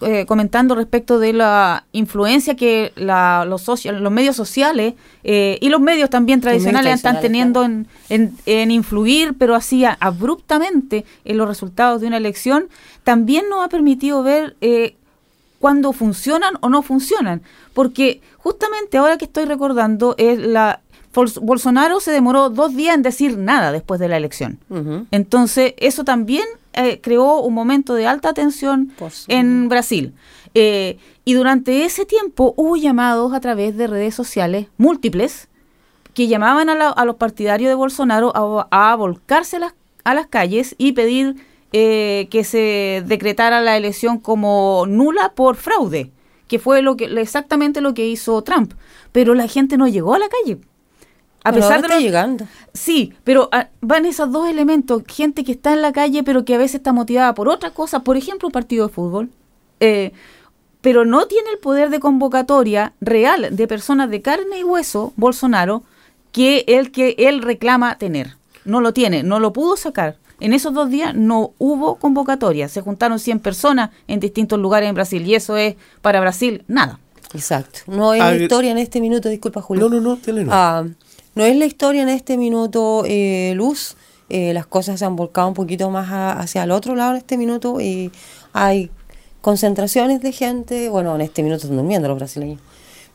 eh, 0.02 0.26
comentando 0.26 0.76
respecto 0.76 1.18
de 1.20 1.32
la 1.32 1.86
influencia 1.94 2.56
que 2.58 2.92
los, 2.98 3.66
los 3.86 4.12
medios 4.12 4.36
sociales 4.36 4.96
y 5.24 5.70
los 5.70 5.80
medios 5.80 6.10
también 6.10 6.42
tradicionales, 6.42 6.96
están 6.96 7.22
teniendo 7.22 7.64
en, 7.64 7.88
en, 8.10 8.72
influir, 8.72 9.36
pero 9.38 9.56
así 9.56 9.86
abruptamente 9.86 11.06
en 11.24 11.38
los 11.38 11.48
resultados 11.48 12.02
de 12.02 12.08
una 12.08 12.18
elección, 12.18 12.68
también 13.06 13.48
nos 13.48 13.64
ha 13.64 13.70
permitido 13.70 14.22
ver 14.22 14.58
cuando 15.64 15.94
funcionan 15.94 16.56
o 16.60 16.68
no 16.68 16.82
funcionan. 16.82 17.42
Porque 17.74 18.20
justamente 18.38 18.98
ahora 18.98 19.18
que 19.18 19.24
estoy 19.24 19.46
recordando, 19.46 20.14
es 20.18 20.38
la 20.38 20.82
Bolsonaro 21.14 22.02
se 22.02 22.12
demoró 22.12 22.50
dos 22.50 22.76
días 22.76 22.96
en 22.96 23.02
decir 23.02 23.38
nada 23.38 23.72
después 23.72 23.98
de 24.02 24.10
la 24.10 24.18
elección. 24.18 24.60
Entonces, 25.12 25.74
eso 25.78 26.04
también 26.04 26.44
eh, 26.74 27.00
creó 27.00 27.40
un 27.40 27.54
momento 27.54 27.94
de 27.94 28.08
alta 28.08 28.34
tensión 28.34 28.92
en 29.30 29.70
Brasil. 29.70 30.14
Eh, 30.54 30.98
y 31.24 31.34
durante 31.34 31.86
ese 31.86 32.06
tiempo 32.06 32.54
hubo 32.58 32.76
llamados 32.76 33.32
a 33.32 33.40
través 33.40 33.78
de 33.78 33.88
redes 33.88 34.14
sociales 34.16 34.68
múltiples 34.76 35.48
que 36.14 36.28
llamaban 36.28 36.70
a, 36.70 37.06
los 37.06 37.16
partidarios 37.16 37.70
de 37.70 37.76
Bolsonaro 37.76 38.34
a, 38.70 38.96
volcarse 38.98 39.60
a 40.04 40.14
las 40.14 40.28
calles 40.28 40.76
y 40.78 40.92
pedir 40.92 41.38
eh, 41.74 42.28
que 42.30 42.44
se 42.44 43.04
decretara 43.08 43.60
la 43.60 43.76
elección 43.76 44.20
como 44.20 44.86
nula 44.88 45.34
por 45.34 45.56
fraude, 45.56 46.12
que 46.48 46.60
fue 46.60 46.84
lo 46.84 46.96
que 46.96 47.06
exactamente 47.06 47.82
lo 47.82 47.94
que 47.96 48.08
hizo 48.08 48.44
Trump. 48.44 48.74
Pero 49.12 49.34
la 49.34 49.48
gente 49.48 49.76
no 49.76 49.88
llegó 49.88 50.14
a 50.14 50.20
la 50.20 50.30
calle. 50.30 50.60
A 51.44 51.52
pesar 51.52 51.82
de 51.82 52.00
llegando. 52.00 52.48
Sí, 52.74 53.14
pero 53.24 53.50
ah, 53.52 53.70
van 53.82 54.06
esos 54.06 54.32
dos 54.32 54.48
elementos, 54.48 55.04
gente 55.08 55.44
que 55.44 55.52
está 55.52 55.74
en 55.74 55.82
la 55.82 55.92
calle 55.92 56.24
pero 56.24 56.46
que 56.46 56.56
a 56.56 56.58
veces 56.58 56.76
está 56.76 56.94
motivada 56.94 57.34
por 57.34 57.50
otra 57.50 57.72
cosa, 57.72 58.00
por 58.00 58.18
ejemplo, 58.18 58.48
un 58.48 58.54
partido 58.54 58.88
de 58.88 58.94
fútbol. 58.94 59.30
Eh, 59.80 60.14
pero 60.82 61.06
no 61.06 61.28
tiene 61.28 61.50
el 61.50 61.60
poder 61.60 61.90
de 61.90 62.00
convocatoria 62.00 62.94
real 63.02 63.48
de 63.52 63.68
personas 63.68 64.10
de 64.10 64.22
carne 64.22 64.60
y 64.60 64.64
hueso, 64.64 65.14
Bolsonaro, 65.16 65.84
que 66.32 66.66
el 66.68 66.92
que 66.92 67.16
él 67.18 67.42
reclama 67.42 67.98
tener. 67.98 68.38
No 68.64 68.80
lo 68.80 68.94
tiene, 68.94 69.24
no 69.24 69.40
lo 69.40 69.54
pudo 69.54 69.76
sacar. 69.76 70.18
En 70.40 70.54
esos 70.54 70.74
dos 70.74 70.90
días 70.90 71.16
no 71.16 71.54
hubo 71.58 71.96
convocatoria, 71.96 72.68
se 72.68 72.82
juntaron 72.82 73.20
100 73.20 73.40
personas 73.40 73.92
en 74.08 74.20
distintos 74.20 74.60
lugares 74.60 74.90
en 74.90 74.96
Brasil 74.96 75.26
y 75.26 75.36
eso 75.36 75.58
es 75.58 75.76
para 76.02 76.20
Brasil 76.20 76.64
nada. 76.68 77.00
Exacto. 77.34 77.80
No 77.88 78.14
es 78.14 78.20
la 78.20 78.36
historia 78.36 78.72
en 78.72 78.78
este 78.78 79.02
minuto, 79.02 79.30
disculpa 79.30 79.62
Julio. 79.62 79.90
No, 79.90 80.00
no, 80.00 80.20
no, 80.26 80.44
no. 80.44 80.52
Ah, 80.52 80.86
no 81.36 81.44
es 81.44 81.56
la 81.56 81.66
historia 81.66 82.04
en 82.04 82.10
este 82.10 82.38
minuto, 82.38 83.04
eh, 83.08 83.54
Luz. 83.56 83.96
Eh, 84.30 84.54
las 84.54 84.66
cosas 84.66 85.00
se 85.00 85.06
han 85.06 85.16
volcado 85.16 85.48
un 85.48 85.54
poquito 85.54 85.90
más 85.90 86.08
hacia 86.10 86.64
el 86.64 86.72
otro 86.72 86.96
lado 86.96 87.12
en 87.12 87.18
este 87.18 87.38
minuto 87.38 87.80
y 87.82 88.12
hay 88.54 88.90
concentraciones 89.42 90.22
de 90.22 90.32
gente, 90.32 90.90
bueno, 90.90 91.14
en 91.16 91.22
este 91.22 91.44
minuto 91.44 91.64
están 91.64 91.76
durmiendo 91.76 92.08
los 92.08 92.18
brasileños, 92.18 92.60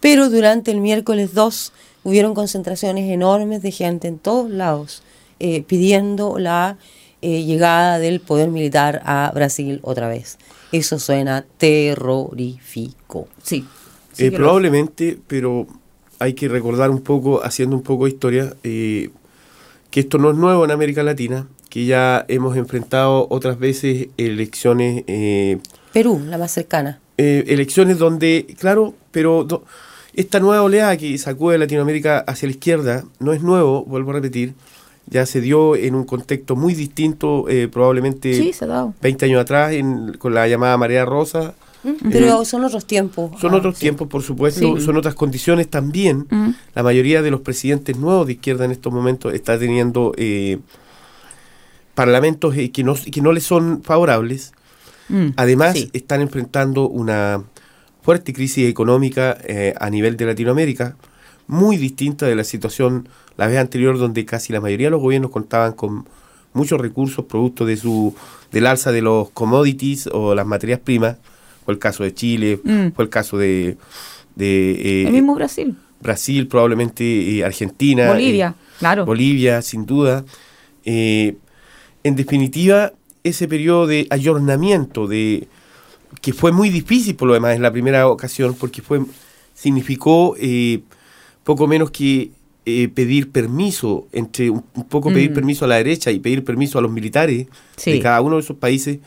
pero 0.01 0.29
durante 0.29 0.71
el 0.71 0.81
miércoles 0.81 1.33
2 1.33 1.73
hubieron 2.05 2.35
concentraciones 2.35 3.11
enormes 3.11 3.63
de 3.63 3.73
gente 3.73 4.07
en 4.07 4.19
todos 4.19 4.51
lados 4.51 5.03
eh, 5.41 5.63
pidiendo 5.63 6.39
la 6.39 6.77
eh, 7.21 7.45
llegada 7.45 7.99
del 7.99 8.21
poder 8.21 8.49
militar 8.49 9.03
a 9.05 9.31
Brasil 9.35 9.81
otra 9.83 10.09
vez. 10.09 10.39
Eso 10.73 10.99
suena 10.99 11.45
terrorífico. 11.57 13.29
Sí. 13.43 13.67
Eh, 14.19 14.31
probablemente, 14.31 15.19
pero 15.27 15.67
hay 16.19 16.35
que 16.35 16.49
recordar 16.49 16.91
un 16.91 17.01
poco, 17.01 17.43
haciendo 17.45 17.77
un 17.77 17.83
poco 17.83 18.05
de 18.05 18.11
historia, 18.11 18.55
eh, 18.63 19.11
que 19.91 20.01
esto 20.01 20.19
no 20.19 20.31
es 20.31 20.37
nuevo 20.37 20.65
en 20.65 20.71
América 20.71 21.03
Latina, 21.03 21.49
que 21.69 21.87
ya 21.87 22.25
hemos 22.29 22.57
enfrentado 22.57 23.27
otras 23.31 23.59
veces 23.59 24.09
elecciones... 24.17 25.05
Perú, 25.93 26.23
la 26.27 26.39
más 26.39 26.53
cercana. 26.53 27.01
elecciones 27.17 27.99
donde, 27.99 28.55
claro, 28.59 28.95
pero 29.11 29.47
esta 30.15 30.41
nueva 30.41 30.63
oleada 30.63 30.97
que 30.97 31.17
sacude 31.19 31.59
Latinoamérica 31.59 32.19
hacia 32.21 32.49
la 32.49 32.53
izquierda 32.53 33.05
no 33.21 33.33
es 33.33 33.41
nuevo, 33.41 33.85
vuelvo 33.85 34.11
a 34.11 34.15
repetir, 34.15 34.55
ya 35.11 35.27
se 35.27 35.41
dio 35.41 35.77
en 35.77 35.95
un 35.95 36.05
contexto 36.05 36.57
muy 36.57 36.75
distinto, 36.75 37.49
eh, 37.49 37.69
probablemente 37.69 38.53
20 39.01 39.25
años 39.25 39.41
atrás, 39.41 39.75
con 40.19 40.35
la 40.35 40.47
llamada 40.49 40.77
Marea 40.77 41.05
Rosa. 41.05 41.55
Mm, 41.83 42.11
pero 42.11 42.45
son 42.45 42.65
otros 42.65 42.85
tiempos. 42.87 43.41
Son 43.41 43.55
otros 43.55 43.77
ah, 43.77 43.81
tiempos, 43.81 44.09
por 44.09 44.23
supuesto, 44.23 44.81
son 44.81 44.97
otras 44.97 45.15
condiciones 45.15 45.69
también. 45.69 46.27
Mm. 46.31 46.51
La 46.75 46.83
mayoría 46.83 47.23
de 47.23 47.31
los 47.31 47.41
presidentes 47.41 47.97
nuevos 47.97 48.27
de 48.27 48.35
izquierda 48.35 48.65
en 48.65 48.73
estos 48.73 48.93
momentos 48.93 49.33
está 49.33 49.59
teniendo 49.59 50.13
eh, 50.17 50.59
parlamentos 51.95 52.57
eh, 52.57 52.71
que, 52.71 52.85
no, 52.85 52.95
que 52.95 53.21
no 53.23 53.33
les 53.33 53.45
son 53.45 53.83
favorables. 53.83 54.53
Mm, 55.09 55.29
Además, 55.37 55.77
están 55.93 56.21
enfrentando 56.21 56.89
una 56.89 57.45
fuerte 58.03 58.33
crisis 58.33 58.69
económica 58.69 59.39
a 59.79 59.91
nivel 59.91 60.17
de 60.17 60.27
Latinoamérica, 60.27 60.97
muy 61.47 61.77
distinta 61.77 62.27
de 62.27 62.35
la 62.35 62.45
situación 62.45 63.09
la 63.39 63.47
vez 63.47 63.57
anterior 63.57 63.99
donde 63.99 64.27
casi 64.27 64.53
la 64.53 64.61
mayoría 64.61 64.89
de 64.89 64.91
los 64.91 65.01
gobiernos 65.01 65.31
contaban 65.31 65.73
con 65.73 66.07
muchos 66.53 66.79
recursos 66.79 67.25
producto 67.25 67.65
de 67.65 67.77
su 67.77 68.15
del 68.51 68.67
alza 68.67 68.91
de 68.93 69.01
los 69.01 69.31
commodities 69.31 70.09
o 70.13 70.35
las 70.35 70.47
materias 70.47 70.81
primas. 70.81 71.17
Fue 71.65 71.73
el 71.73 71.79
caso 71.79 72.03
de 72.03 72.13
Chile 72.13 72.61
mm. 72.63 72.89
fue 72.95 73.05
el 73.05 73.11
caso 73.11 73.39
de, 73.39 73.77
de 74.35 74.73
eh, 74.73 75.07
el 75.07 75.13
mismo 75.13 75.35
Brasil. 75.35 75.77
Brasil 76.01 76.49
probablemente 76.49 77.05
eh, 77.39 77.45
Argentina 77.45 78.09
Bolivia 78.09 78.55
eh, 78.59 78.77
claro. 78.79 79.07
Bolivia 79.07 79.63
sin 79.63 79.87
duda. 79.87 80.25
En 80.85 81.37
definitiva 82.03 82.93
ese 83.23 83.47
periodo 83.47 83.87
de 83.87 84.07
ayornamiento 84.11 85.07
de 85.07 85.47
que 86.23 86.33
fue 86.33 86.51
muy 86.51 86.71
difícil 86.71 87.15
por 87.15 87.29
lo 87.29 87.35
demás 87.35 87.55
en 87.55 87.63
la 87.63 87.71
primera 87.71 88.09
ocasión 88.09 88.57
porque 88.59 88.83
fue 88.83 89.03
significó 89.55 90.35
poco 91.45 91.67
menos 91.67 91.91
que 91.91 92.31
eh, 92.71 92.89
pedir 92.89 93.33
permiso, 93.33 94.09
entre 94.13 94.51
un, 94.51 94.63
poco 94.91 95.11
pedir 95.11 95.31
mm. 95.31 95.35
permiso 95.35 95.65
a 95.65 95.69
la 95.69 95.77
derecha 95.77 96.11
y 96.11 96.21
pedir 96.21 96.45
permiso 96.45 96.79
a 96.79 96.83
los 96.83 96.91
militares 96.91 97.47
de 97.83 98.01
cada 98.01 98.21
uno 98.21 98.37
de 98.37 98.43
esos 98.43 98.59
países 98.59 98.99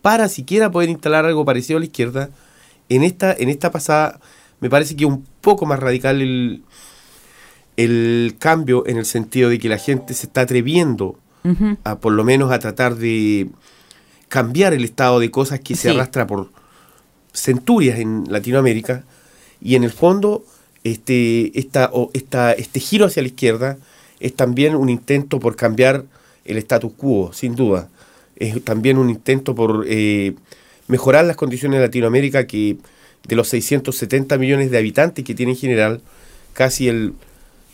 para 0.00 0.26
siquiera 0.30 0.70
poder 0.70 0.88
instalar 0.88 1.26
algo 1.26 1.44
parecido 1.44 1.76
a 1.76 1.80
la 1.80 1.84
izquierda. 1.84 2.30
En 2.88 3.02
esta, 3.02 3.34
en 3.34 3.50
esta 3.50 3.70
pasada 3.70 4.20
me 4.60 4.70
parece 4.70 4.96
que 4.96 5.04
un 5.04 5.26
poco 5.42 5.66
más 5.66 5.80
radical 5.80 6.22
el, 6.22 6.62
el 7.76 8.36
cambio 8.38 8.86
en 8.86 8.96
el 8.96 9.04
sentido 9.04 9.50
de 9.50 9.58
que 9.58 9.68
la 9.68 9.76
gente 9.76 10.14
se 10.14 10.26
está 10.26 10.40
atreviendo 10.40 11.18
a 11.84 11.98
por 11.98 12.14
lo 12.14 12.24
menos 12.24 12.52
a 12.52 12.58
tratar 12.58 12.96
de 12.96 13.50
cambiar 14.28 14.72
el 14.72 14.84
estado 14.84 15.20
de 15.20 15.30
cosas 15.30 15.60
que 15.60 15.74
se 15.74 15.90
arrastra 15.90 16.26
por 16.26 16.50
centurias 17.34 17.98
en 17.98 18.24
Latinoamérica 18.28 19.04
y 19.60 19.74
en 19.74 19.84
el 19.84 19.90
fondo 19.90 20.42
este, 20.84 21.58
esta, 21.58 21.90
esta, 22.12 22.52
este 22.52 22.80
giro 22.80 23.06
hacia 23.06 23.22
la 23.22 23.28
izquierda 23.28 23.78
es 24.18 24.34
también 24.34 24.74
un 24.74 24.88
intento 24.88 25.40
por 25.40 25.56
cambiar 25.56 26.04
el 26.44 26.58
status 26.58 26.92
quo, 26.96 27.32
sin 27.32 27.54
duda. 27.54 27.88
Es 28.36 28.62
también 28.64 28.98
un 28.98 29.10
intento 29.10 29.54
por 29.54 29.84
eh, 29.88 30.34
mejorar 30.88 31.24
las 31.24 31.36
condiciones 31.36 31.80
de 31.80 31.86
Latinoamérica 31.86 32.46
que 32.46 32.76
de 33.28 33.36
los 33.36 33.48
670 33.48 34.38
millones 34.38 34.70
de 34.70 34.78
habitantes 34.78 35.24
que 35.24 35.34
tiene 35.34 35.52
en 35.52 35.58
general, 35.58 36.00
casi 36.54 36.88
el 36.88 37.12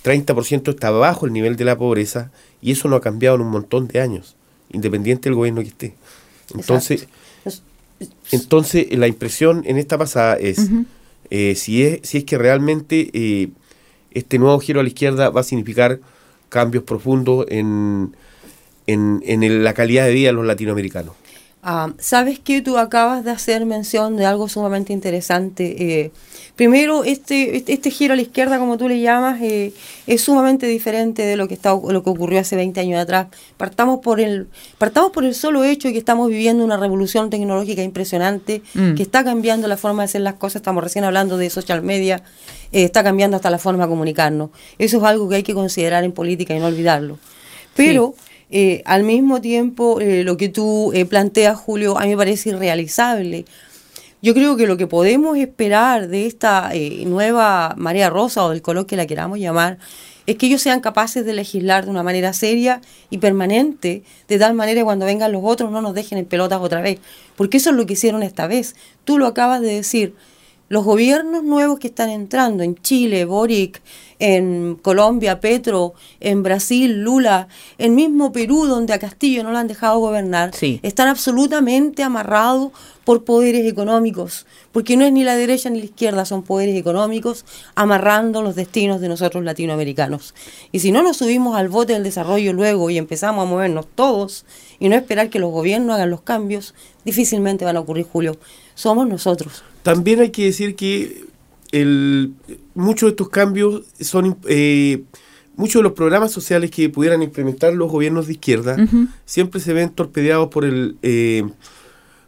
30% 0.04 0.70
está 0.70 0.90
bajo 0.90 1.26
el 1.26 1.32
nivel 1.32 1.56
de 1.56 1.64
la 1.64 1.78
pobreza 1.78 2.30
y 2.60 2.72
eso 2.72 2.88
no 2.88 2.96
ha 2.96 3.00
cambiado 3.00 3.36
en 3.36 3.42
un 3.42 3.50
montón 3.50 3.86
de 3.88 4.00
años, 4.00 4.36
independiente 4.72 5.28
del 5.28 5.36
gobierno 5.36 5.62
que 5.62 5.68
esté. 5.68 5.94
Entonces, 6.54 7.06
entonces 8.32 8.86
la 8.96 9.06
impresión 9.06 9.62
en 9.66 9.78
esta 9.78 9.98
pasada 9.98 10.36
es... 10.36 10.68
Eh, 11.30 11.54
si, 11.56 11.82
es, 11.82 12.00
si 12.02 12.18
es 12.18 12.24
que 12.24 12.38
realmente 12.38 13.10
eh, 13.12 13.48
este 14.12 14.38
nuevo 14.38 14.58
giro 14.60 14.80
a 14.80 14.82
la 14.82 14.88
izquierda 14.88 15.30
va 15.30 15.40
a 15.40 15.44
significar 15.44 16.00
cambios 16.48 16.84
profundos 16.84 17.46
en, 17.48 18.14
en, 18.86 19.22
en 19.24 19.64
la 19.64 19.74
calidad 19.74 20.06
de 20.06 20.12
vida 20.14 20.28
de 20.28 20.32
los 20.34 20.46
latinoamericanos. 20.46 21.14
Ah, 21.62 21.92
Sabes 21.98 22.38
que 22.38 22.62
tú 22.62 22.78
acabas 22.78 23.24
de 23.24 23.32
hacer 23.32 23.66
mención 23.66 24.16
de 24.16 24.24
algo 24.24 24.48
sumamente 24.48 24.92
interesante. 24.92 26.00
Eh, 26.00 26.12
primero, 26.56 27.04
este, 27.04 27.56
este, 27.56 27.74
este 27.74 27.90
giro 27.90 28.14
a 28.14 28.16
la 28.16 28.22
izquierda, 28.22 28.58
como 28.58 28.76
tú 28.78 28.88
le 28.88 29.00
llamas, 29.00 29.40
eh, 29.42 29.72
es 30.06 30.22
sumamente 30.22 30.66
diferente 30.66 31.22
de 31.22 31.36
lo 31.36 31.46
que, 31.46 31.54
está, 31.54 31.70
lo 31.70 32.02
que 32.02 32.10
ocurrió 32.10 32.40
hace 32.40 32.56
20 32.56 32.80
años 32.80 32.98
atrás. 33.00 33.28
Partamos 33.56 34.00
por, 34.00 34.20
el, 34.20 34.48
partamos 34.78 35.12
por 35.12 35.24
el 35.24 35.34
solo 35.34 35.62
hecho 35.64 35.88
de 35.88 35.92
que 35.92 35.98
estamos 35.98 36.28
viviendo 36.28 36.64
una 36.64 36.76
revolución 36.76 37.30
tecnológica 37.30 37.82
impresionante, 37.82 38.62
Mm. 38.74 38.94
que 38.94 39.02
está 39.02 39.22
cambiando 39.22 39.68
la 39.68 39.76
forma 39.76 40.02
de 40.02 40.06
hacer 40.06 40.22
las 40.22 40.34
cosas. 40.34 40.56
Estamos 40.56 40.82
recién 40.82 41.04
hablando 41.04 41.36
de 41.36 41.50
social 41.50 41.82
media, 41.82 42.22
eh, 42.72 42.84
está 42.84 43.04
cambiando 43.04 43.36
hasta 43.36 43.50
la 43.50 43.58
forma 43.58 43.84
de 43.84 43.90
comunicarnos. 43.90 44.50
Eso 44.78 44.96
es 44.98 45.02
algo 45.04 45.28
que 45.28 45.36
hay 45.36 45.42
que 45.42 45.54
considerar 45.54 46.04
en 46.04 46.12
política 46.12 46.54
y 46.54 46.58
no 46.58 46.66
olvidarlo. 46.66 47.18
Pero 47.74 48.14
eh, 48.50 48.82
al 48.84 49.02
mismo 49.02 49.40
tiempo, 49.40 50.00
eh, 50.00 50.22
lo 50.22 50.36
que 50.36 50.48
tú 50.48 50.92
eh, 50.94 51.04
planteas, 51.04 51.58
Julio, 51.58 51.98
a 51.98 52.02
mí 52.02 52.10
me 52.10 52.16
parece 52.16 52.50
irrealizable. 52.50 53.44
Yo 54.26 54.34
creo 54.34 54.56
que 54.56 54.66
lo 54.66 54.76
que 54.76 54.88
podemos 54.88 55.38
esperar 55.38 56.08
de 56.08 56.26
esta 56.26 56.74
eh, 56.74 57.04
nueva 57.06 57.74
María 57.76 58.10
Rosa 58.10 58.44
o 58.44 58.50
del 58.50 58.60
color 58.60 58.84
que 58.84 58.96
la 58.96 59.06
queramos 59.06 59.38
llamar 59.38 59.78
es 60.26 60.34
que 60.34 60.46
ellos 60.46 60.62
sean 60.62 60.80
capaces 60.80 61.24
de 61.24 61.32
legislar 61.32 61.84
de 61.84 61.92
una 61.92 62.02
manera 62.02 62.32
seria 62.32 62.80
y 63.08 63.18
permanente, 63.18 64.02
de 64.26 64.38
tal 64.40 64.54
manera 64.54 64.80
que 64.80 64.84
cuando 64.84 65.06
vengan 65.06 65.30
los 65.30 65.42
otros 65.44 65.70
no 65.70 65.80
nos 65.80 65.94
dejen 65.94 66.18
en 66.18 66.24
pelotas 66.24 66.60
otra 66.60 66.80
vez, 66.80 66.98
porque 67.36 67.58
eso 67.58 67.70
es 67.70 67.76
lo 67.76 67.86
que 67.86 67.92
hicieron 67.92 68.24
esta 68.24 68.48
vez. 68.48 68.74
Tú 69.04 69.16
lo 69.16 69.28
acabas 69.28 69.60
de 69.60 69.72
decir, 69.72 70.16
los 70.68 70.84
gobiernos 70.84 71.44
nuevos 71.44 71.78
que 71.78 71.88
están 71.88 72.10
entrando 72.10 72.62
en 72.62 72.74
Chile, 72.76 73.24
Boric, 73.24 73.80
en 74.18 74.76
Colombia, 74.80 75.40
Petro, 75.40 75.94
en 76.20 76.42
Brasil, 76.42 77.02
Lula, 77.02 77.48
en 77.78 77.94
mismo 77.94 78.32
Perú, 78.32 78.66
donde 78.66 78.92
a 78.92 78.98
Castillo 78.98 79.44
no 79.44 79.52
lo 79.52 79.58
han 79.58 79.68
dejado 79.68 79.98
gobernar, 79.98 80.54
Sí. 80.54 80.80
están 80.82 81.08
absolutamente 81.08 82.02
amarrados 82.02 82.72
por 83.04 83.24
poderes 83.24 83.70
económicos, 83.70 84.46
porque 84.72 84.96
no 84.96 85.04
es 85.04 85.12
ni 85.12 85.22
la 85.22 85.36
derecha 85.36 85.70
ni 85.70 85.78
la 85.78 85.84
izquierda, 85.84 86.24
son 86.24 86.42
poderes 86.42 86.76
económicos 86.76 87.44
amarrando 87.76 88.42
los 88.42 88.56
destinos 88.56 89.00
de 89.00 89.08
nosotros 89.08 89.44
latinoamericanos. 89.44 90.34
Y 90.72 90.80
si 90.80 90.90
no 90.90 91.02
nos 91.02 91.18
subimos 91.18 91.56
al 91.56 91.68
bote 91.68 91.92
del 91.92 92.02
desarrollo 92.02 92.52
luego 92.52 92.90
y 92.90 92.98
empezamos 92.98 93.46
a 93.46 93.48
movernos 93.48 93.86
todos 93.94 94.44
y 94.80 94.88
no 94.88 94.96
esperar 94.96 95.30
que 95.30 95.38
los 95.38 95.52
gobiernos 95.52 95.94
hagan 95.94 96.10
los 96.10 96.22
cambios, 96.22 96.74
difícilmente 97.04 97.64
van 97.64 97.76
a 97.76 97.80
ocurrir, 97.80 98.06
Julio. 98.10 98.36
Somos 98.76 99.08
nosotros. 99.08 99.64
También 99.82 100.20
hay 100.20 100.30
que 100.30 100.44
decir 100.44 100.76
que 100.76 101.24
el, 101.72 102.32
muchos 102.74 103.08
de 103.08 103.10
estos 103.10 103.28
cambios 103.30 103.82
son 104.00 104.36
eh, 104.46 105.02
muchos 105.56 105.80
de 105.80 105.82
los 105.84 105.92
programas 105.94 106.30
sociales 106.30 106.70
que 106.70 106.88
pudieran 106.88 107.22
implementar 107.22 107.72
los 107.72 107.90
gobiernos 107.90 108.26
de 108.28 108.34
izquierda 108.34 108.76
siempre 109.24 109.60
se 109.60 109.72
ven 109.72 109.88
torpedeados 109.90 110.48
por 110.48 110.64
el 110.64 110.96
eh, 111.02 111.42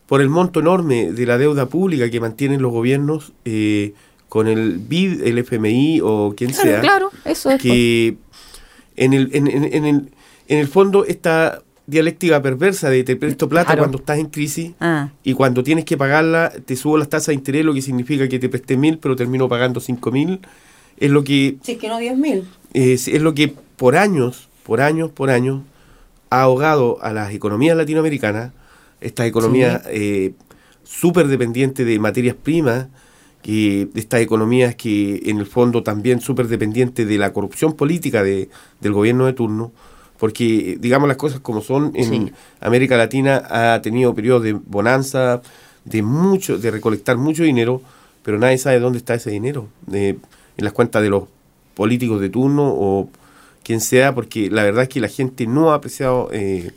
por 0.07 0.21
el 0.23 0.29
monto 0.31 0.59
enorme 0.61 1.13
de 1.13 1.27
la 1.27 1.37
deuda 1.39 1.67
pública 1.67 2.09
que 2.11 2.19
mantienen 2.19 2.63
los 2.63 2.73
gobiernos 2.73 3.33
eh, 3.45 3.93
con 4.31 4.49
el 4.49 4.79
BID, 4.79 5.23
el 5.23 5.39
FMI 5.39 6.01
o 6.03 6.35
quien 6.37 6.51
Claro, 6.51 6.69
sea 6.71 6.81
claro, 6.81 7.11
eso 7.27 7.51
es. 7.51 7.61
que 7.61 8.17
en 8.97 9.13
el, 9.13 9.31
en, 9.35 9.47
en- 9.49 9.65
en 9.75 9.85
el, 9.85 10.09
en 10.49 10.59
el 10.59 10.67
fondo 10.67 11.05
esta 11.05 11.63
dialéctica 11.89 12.41
perversa 12.41 12.91
de 12.91 13.03
te 13.03 13.17
presto 13.17 13.49
plata 13.49 13.69
Claro. 13.69 13.81
cuando 13.81 13.99
estás 13.99 14.19
en 14.19 14.27
crisis 14.27 14.73
Ah, 14.79 15.11
y 15.25 15.33
cuando 15.33 15.63
tienes 15.65 15.85
que 15.87 15.97
pagarla 15.97 16.53
te 16.65 16.77
subo 16.77 16.99
las 16.99 17.09
tasas 17.09 17.29
de 17.29 17.35
interés, 17.35 17.65
lo 17.65 17.73
que 17.75 17.83
significa 17.83 18.29
que 18.29 18.39
te 18.39 18.49
presté 18.49 18.77
mil 18.77 18.99
pero 18.99 19.17
termino 19.17 19.49
pagando 19.49 19.81
cinco 19.81 20.13
mil, 20.13 20.39
es 20.99 21.11
lo 21.11 21.25
que 21.25 21.57
Si 21.63 21.73
es 21.73 21.79
que 21.79 21.89
no 21.89 21.99
10.000. 21.99 22.45
es, 22.75 23.09
es 23.09 23.23
lo 23.23 23.33
que 23.35 23.55
por 23.77 23.97
años, 23.97 24.49
por 24.65 24.81
años, 24.83 25.11
por 25.11 25.31
años 25.31 25.63
ha 26.31 26.43
ahogado 26.43 26.99
a 27.01 27.13
las 27.13 27.33
economías 27.33 27.77
latinoamericanas, 27.77 28.53
estas 29.01 29.27
economías 29.27 29.83
eh, 29.89 30.33
súper 30.85 31.27
dependientes 31.29 31.87
de 31.87 31.99
materias 31.99 32.37
primas, 32.41 32.89
que 33.43 33.89
estas 33.95 34.21
economías 34.21 34.75
que 34.75 35.23
en 35.27 35.39
el 35.39 35.47
fondo 35.47 35.83
también 35.83 36.21
súper 36.21 36.49
dependientes 36.49 37.07
de 37.09 37.17
la 37.17 37.33
corrupción 37.33 37.73
política 37.75 38.23
de, 38.23 38.51
del 38.81 38.93
gobierno 38.93 39.25
de 39.27 39.33
turno, 39.33 39.73
porque 40.19 40.77
digamos 40.81 41.09
las 41.09 41.17
cosas 41.17 41.41
como 41.41 41.61
son, 41.61 41.93
en 41.95 42.05
Sí. 42.27 42.33
América 42.61 42.97
Latina 42.97 43.43
ha 43.49 43.81
tenido 43.83 44.15
periodos 44.15 44.43
de 44.43 44.53
bonanza, 44.53 45.41
de 45.85 46.03
mucho, 46.03 46.59
de 46.59 46.71
recolectar 46.71 47.17
mucho 47.17 47.43
dinero, 47.45 47.81
pero 48.23 48.39
nadie 48.39 48.59
sabe 48.59 48.81
dónde 48.81 48.99
está 48.99 49.15
ese 49.15 49.31
dinero, 49.31 49.69
eh, 49.93 50.17
en 50.57 50.65
las 50.65 50.73
cuentas 50.73 51.03
de 51.03 51.11
los 51.11 51.25
políticos 51.75 52.21
de 52.21 52.29
turno 52.29 52.67
o 52.69 53.09
quien 53.63 53.81
sea, 53.81 54.15
porque 54.15 54.51
la 54.51 54.65
verdad 54.65 54.83
es 54.85 54.89
que 54.89 55.01
la 55.01 55.09
gente 55.09 55.47
no 55.47 55.71
ha 55.71 55.75
apreciado 55.77 56.29
eh, 56.33 56.73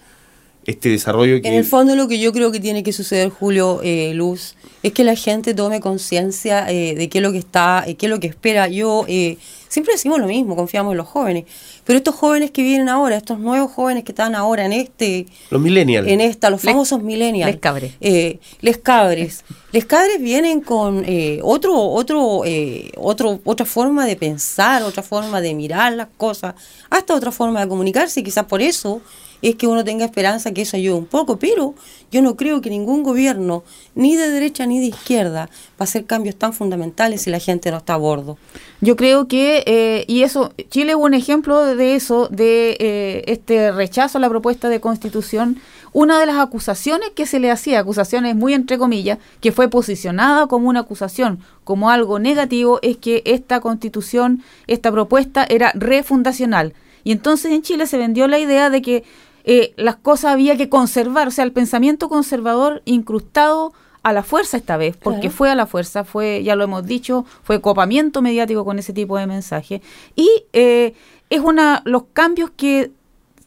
este 0.65 0.89
desarrollo 0.89 1.41
que 1.41 1.47
En 1.47 1.55
el 1.55 1.65
fondo 1.65 1.95
lo 1.95 2.07
que 2.07 2.19
yo 2.19 2.31
creo 2.33 2.51
que 2.51 2.59
tiene 2.59 2.83
que 2.83 2.93
suceder, 2.93 3.29
Julio, 3.29 3.79
eh, 3.83 4.13
Luz, 4.13 4.55
es 4.83 4.93
que 4.93 5.03
la 5.03 5.15
gente 5.15 5.53
tome 5.55 5.79
conciencia 5.79 6.69
eh, 6.69 6.93
de 6.95 7.09
qué 7.09 7.17
es 7.17 7.23
lo 7.23 7.31
que 7.31 7.39
está, 7.39 7.83
eh, 7.87 7.95
qué 7.95 8.05
es 8.05 8.09
lo 8.11 8.19
que 8.19 8.27
espera. 8.27 8.67
Yo 8.67 9.05
eh, 9.07 9.37
siempre 9.71 9.93
decimos 9.93 10.19
lo 10.19 10.27
mismo, 10.27 10.55
confiamos 10.55 10.91
en 10.91 10.97
los 10.97 11.07
jóvenes, 11.07 11.45
pero 11.85 11.97
estos 11.97 12.13
jóvenes 12.15 12.51
que 12.51 12.61
vienen 12.61 12.89
ahora, 12.89 13.15
estos 13.15 13.39
nuevos 13.39 13.71
jóvenes 13.71 14.03
que 14.03 14.11
están 14.11 14.35
ahora 14.35 14.65
en 14.65 14.73
este, 14.73 15.25
los 15.49 15.61
millennials. 15.61 16.07
en 16.07 16.19
esta, 16.19 16.49
los 16.49 16.61
Les- 16.63 16.71
famosos 16.73 17.01
millennials, 17.01 17.51
les 17.53 17.59
cabres. 17.61 17.93
eh, 18.01 18.39
les 18.59 18.77
cabres, 18.77 19.43
les 19.71 19.85
cabres 19.85 20.21
vienen 20.21 20.59
con 20.59 21.03
eh, 21.07 21.39
otro, 21.41 21.73
otro, 21.75 22.41
eh, 22.45 22.91
otro, 22.97 23.39
otra 23.45 23.65
forma 23.65 24.05
de 24.05 24.15
pensar, 24.17 24.83
otra 24.83 25.03
forma 25.03 25.39
de 25.39 25.53
mirar 25.55 25.93
las 25.93 26.09
cosas, 26.17 26.53
hasta 26.89 27.15
otra 27.15 27.31
forma 27.31 27.61
de 27.61 27.67
comunicarse, 27.69 28.19
y 28.19 28.23
quizás 28.23 28.45
por 28.45 28.61
eso 28.61 29.01
es 29.41 29.55
que 29.55 29.65
uno 29.65 29.83
tenga 29.83 30.05
esperanza 30.05 30.51
que 30.51 30.61
eso 30.61 30.77
ayude 30.77 30.93
un 30.95 31.07
poco, 31.07 31.39
pero 31.39 31.73
yo 32.11 32.21
no 32.21 32.35
creo 32.35 32.61
que 32.61 32.69
ningún 32.69 33.01
gobierno, 33.01 33.63
ni 33.95 34.15
de 34.15 34.29
derecha 34.29 34.67
ni 34.67 34.79
de 34.79 34.85
izquierda, 34.87 35.49
hacer 35.83 36.05
cambios 36.05 36.35
tan 36.35 36.53
fundamentales 36.53 37.23
si 37.23 37.29
la 37.29 37.39
gente 37.39 37.71
no 37.71 37.77
está 37.77 37.95
a 37.95 37.97
bordo. 37.97 38.37
Yo 38.81 38.95
creo 38.95 39.27
que, 39.27 39.63
eh, 39.65 40.05
y 40.07 40.23
eso, 40.23 40.53
Chile 40.69 40.91
es 40.91 40.97
un 40.97 41.13
ejemplo 41.13 41.61
de 41.63 41.95
eso, 41.95 42.27
de 42.29 42.77
eh, 42.79 43.23
este 43.27 43.71
rechazo 43.71 44.17
a 44.17 44.21
la 44.21 44.29
propuesta 44.29 44.69
de 44.69 44.79
constitución. 44.79 45.59
Una 45.93 46.19
de 46.19 46.25
las 46.25 46.37
acusaciones 46.37 47.09
que 47.11 47.25
se 47.25 47.39
le 47.39 47.51
hacía, 47.51 47.79
acusaciones 47.79 48.35
muy 48.35 48.53
entre 48.53 48.77
comillas, 48.77 49.19
que 49.41 49.51
fue 49.51 49.69
posicionada 49.69 50.47
como 50.47 50.69
una 50.69 50.81
acusación, 50.81 51.39
como 51.63 51.89
algo 51.89 52.19
negativo, 52.19 52.79
es 52.81 52.97
que 52.97 53.23
esta 53.25 53.59
constitución, 53.59 54.43
esta 54.67 54.91
propuesta 54.91 55.45
era 55.49 55.71
refundacional. 55.75 56.73
Y 57.03 57.11
entonces 57.11 57.51
en 57.51 57.61
Chile 57.61 57.87
se 57.87 57.97
vendió 57.97 58.27
la 58.27 58.39
idea 58.39 58.69
de 58.69 58.81
que 58.81 59.03
eh, 59.43 59.73
las 59.75 59.95
cosas 59.95 60.33
había 60.33 60.55
que 60.55 60.69
conservar, 60.69 61.27
o 61.27 61.31
sea, 61.31 61.43
el 61.43 61.51
pensamiento 61.51 62.09
conservador 62.09 62.81
incrustado 62.85 63.73
a 64.03 64.13
la 64.13 64.23
fuerza 64.23 64.57
esta 64.57 64.77
vez, 64.77 64.97
porque 64.97 65.21
Claro. 65.21 65.35
fue 65.35 65.49
a 65.51 65.55
la 65.55 65.65
fuerza, 65.67 66.03
fue, 66.03 66.41
ya 66.43 66.55
lo 66.55 66.63
hemos 66.63 66.85
dicho, 66.85 67.25
fue 67.43 67.61
copamiento 67.61 68.21
mediático 68.21 68.65
con 68.65 68.79
ese 68.79 68.93
tipo 68.93 69.17
de 69.17 69.27
mensaje. 69.27 69.81
Y 70.15 70.27
eh, 70.53 70.93
es 71.29 71.39
una 71.41 71.81
los 71.85 72.03
cambios 72.13 72.49
que 72.55 72.91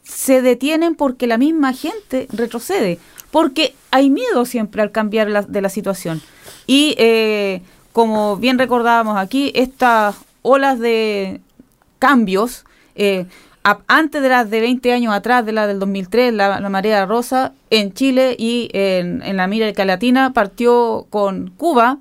se 0.03 0.41
detienen 0.41 0.95
porque 0.95 1.27
la 1.27 1.37
misma 1.37 1.73
gente 1.73 2.27
retrocede, 2.31 2.99
porque 3.31 3.75
hay 3.91 4.09
miedo 4.09 4.45
siempre 4.45 4.81
al 4.81 4.91
cambiar 4.91 5.29
la- 5.29 5.41
de 5.41 5.61
la 5.61 5.69
situación. 5.69 6.21
Y 6.67 6.95
eh, 6.97 7.61
como 7.91 8.37
bien 8.37 8.57
recordábamos 8.57 9.17
aquí, 9.17 9.51
estas 9.55 10.15
olas 10.41 10.79
de 10.79 11.41
cambios, 11.99 12.65
eh, 12.95 13.25
antes 13.87 14.21
de 14.21 14.29
las 14.29 14.49
de 14.49 14.59
20 14.59 14.93
años 14.93 15.13
atrás, 15.13 15.45
de 15.45 15.51
la 15.51 15.65
del 15.65 15.79
2003, 15.79 16.33
la, 16.33 16.59
la 16.59 16.69
marea 16.69 17.05
rosa, 17.05 17.53
en 17.71 17.93
Chile 17.93 18.35
y 18.37 18.69
en, 18.73 19.23
en 19.23 19.37
la 19.37 19.43
América 19.43 19.85
Latina 19.85 20.33
partió 20.33 21.07
con 21.09 21.49
Cuba 21.57 21.97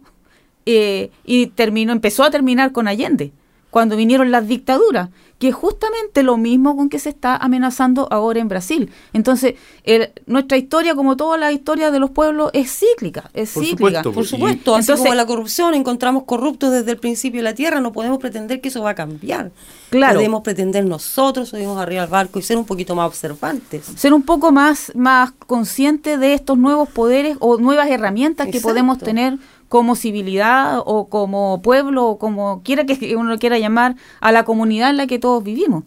eh, 0.66 1.10
y 1.24 1.48
terminó, 1.48 1.92
empezó 1.92 2.24
a 2.24 2.30
terminar 2.30 2.72
con 2.72 2.88
Allende, 2.88 3.32
cuando 3.74 3.96
vinieron 3.96 4.30
las 4.30 4.46
dictaduras, 4.46 5.08
que 5.40 5.48
es 5.48 5.54
justamente 5.56 6.22
lo 6.22 6.36
mismo 6.36 6.76
con 6.76 6.88
que 6.88 7.00
se 7.00 7.08
está 7.08 7.34
amenazando 7.36 8.06
ahora 8.12 8.38
en 8.38 8.46
Brasil. 8.46 8.88
Entonces, 9.12 9.54
el- 9.82 10.12
nuestra 10.26 10.56
historia, 10.56 10.94
como 10.94 11.16
toda 11.16 11.36
la 11.38 11.50
historia 11.50 11.90
de 11.90 11.98
los 11.98 12.10
pueblos, 12.12 12.50
es 12.52 12.70
cíclica, 12.70 13.30
es 13.34 13.52
Por 13.52 13.64
cíclica. 13.64 14.04
supuesto, 14.04 14.12
Por 14.12 14.24
Y- 14.24 14.28
supuesto, 14.28 14.74
así 14.76 14.82
Entonces- 14.82 15.04
como 15.04 15.14
la 15.16 15.26
corrupción 15.26 15.74
encontramos 15.74 16.22
corruptos 16.22 16.70
desde 16.70 16.92
el 16.92 16.98
principio 16.98 17.40
de 17.40 17.42
la 17.50 17.54
tierra, 17.56 17.80
no 17.80 17.92
podemos 17.92 18.18
pretender 18.18 18.60
que 18.60 18.68
eso 18.68 18.80
va 18.80 18.90
a 18.90 18.94
cambiar. 18.94 19.50
Claro. 19.90 20.18
Debemos 20.20 20.42
pretender 20.42 20.84
nosotros, 20.86 21.48
subimos 21.48 21.76
arriba 21.80 22.02
al 22.04 22.08
barco 22.08 22.38
y 22.38 22.42
ser 22.42 22.56
un 22.56 22.64
poquito 22.64 22.94
más 22.94 23.08
observantes. 23.08 23.86
ser 23.96 24.14
un 24.14 24.22
poco 24.22 24.52
más, 24.52 24.92
más 24.94 25.32
consciente 25.32 26.16
de 26.16 26.34
estos 26.34 26.56
nuevos 26.58 26.88
poderes 26.88 27.36
o 27.40 27.58
nuevas 27.58 27.88
herramientas 27.90 28.46
que 28.52 28.60
podemos 28.60 28.98
tener 28.98 29.36
como 29.74 29.96
civilidad 29.96 30.78
o 30.86 31.08
como 31.08 31.60
pueblo 31.60 32.06
o 32.06 32.16
como 32.16 32.62
quiera 32.62 32.86
que 32.86 33.16
uno 33.16 33.30
lo 33.30 33.38
quiera 33.40 33.58
llamar 33.58 33.96
a 34.20 34.30
la 34.30 34.44
comunidad 34.44 34.90
en 34.90 34.96
la 34.98 35.08
que 35.08 35.18
todos 35.18 35.42
vivimos. 35.42 35.82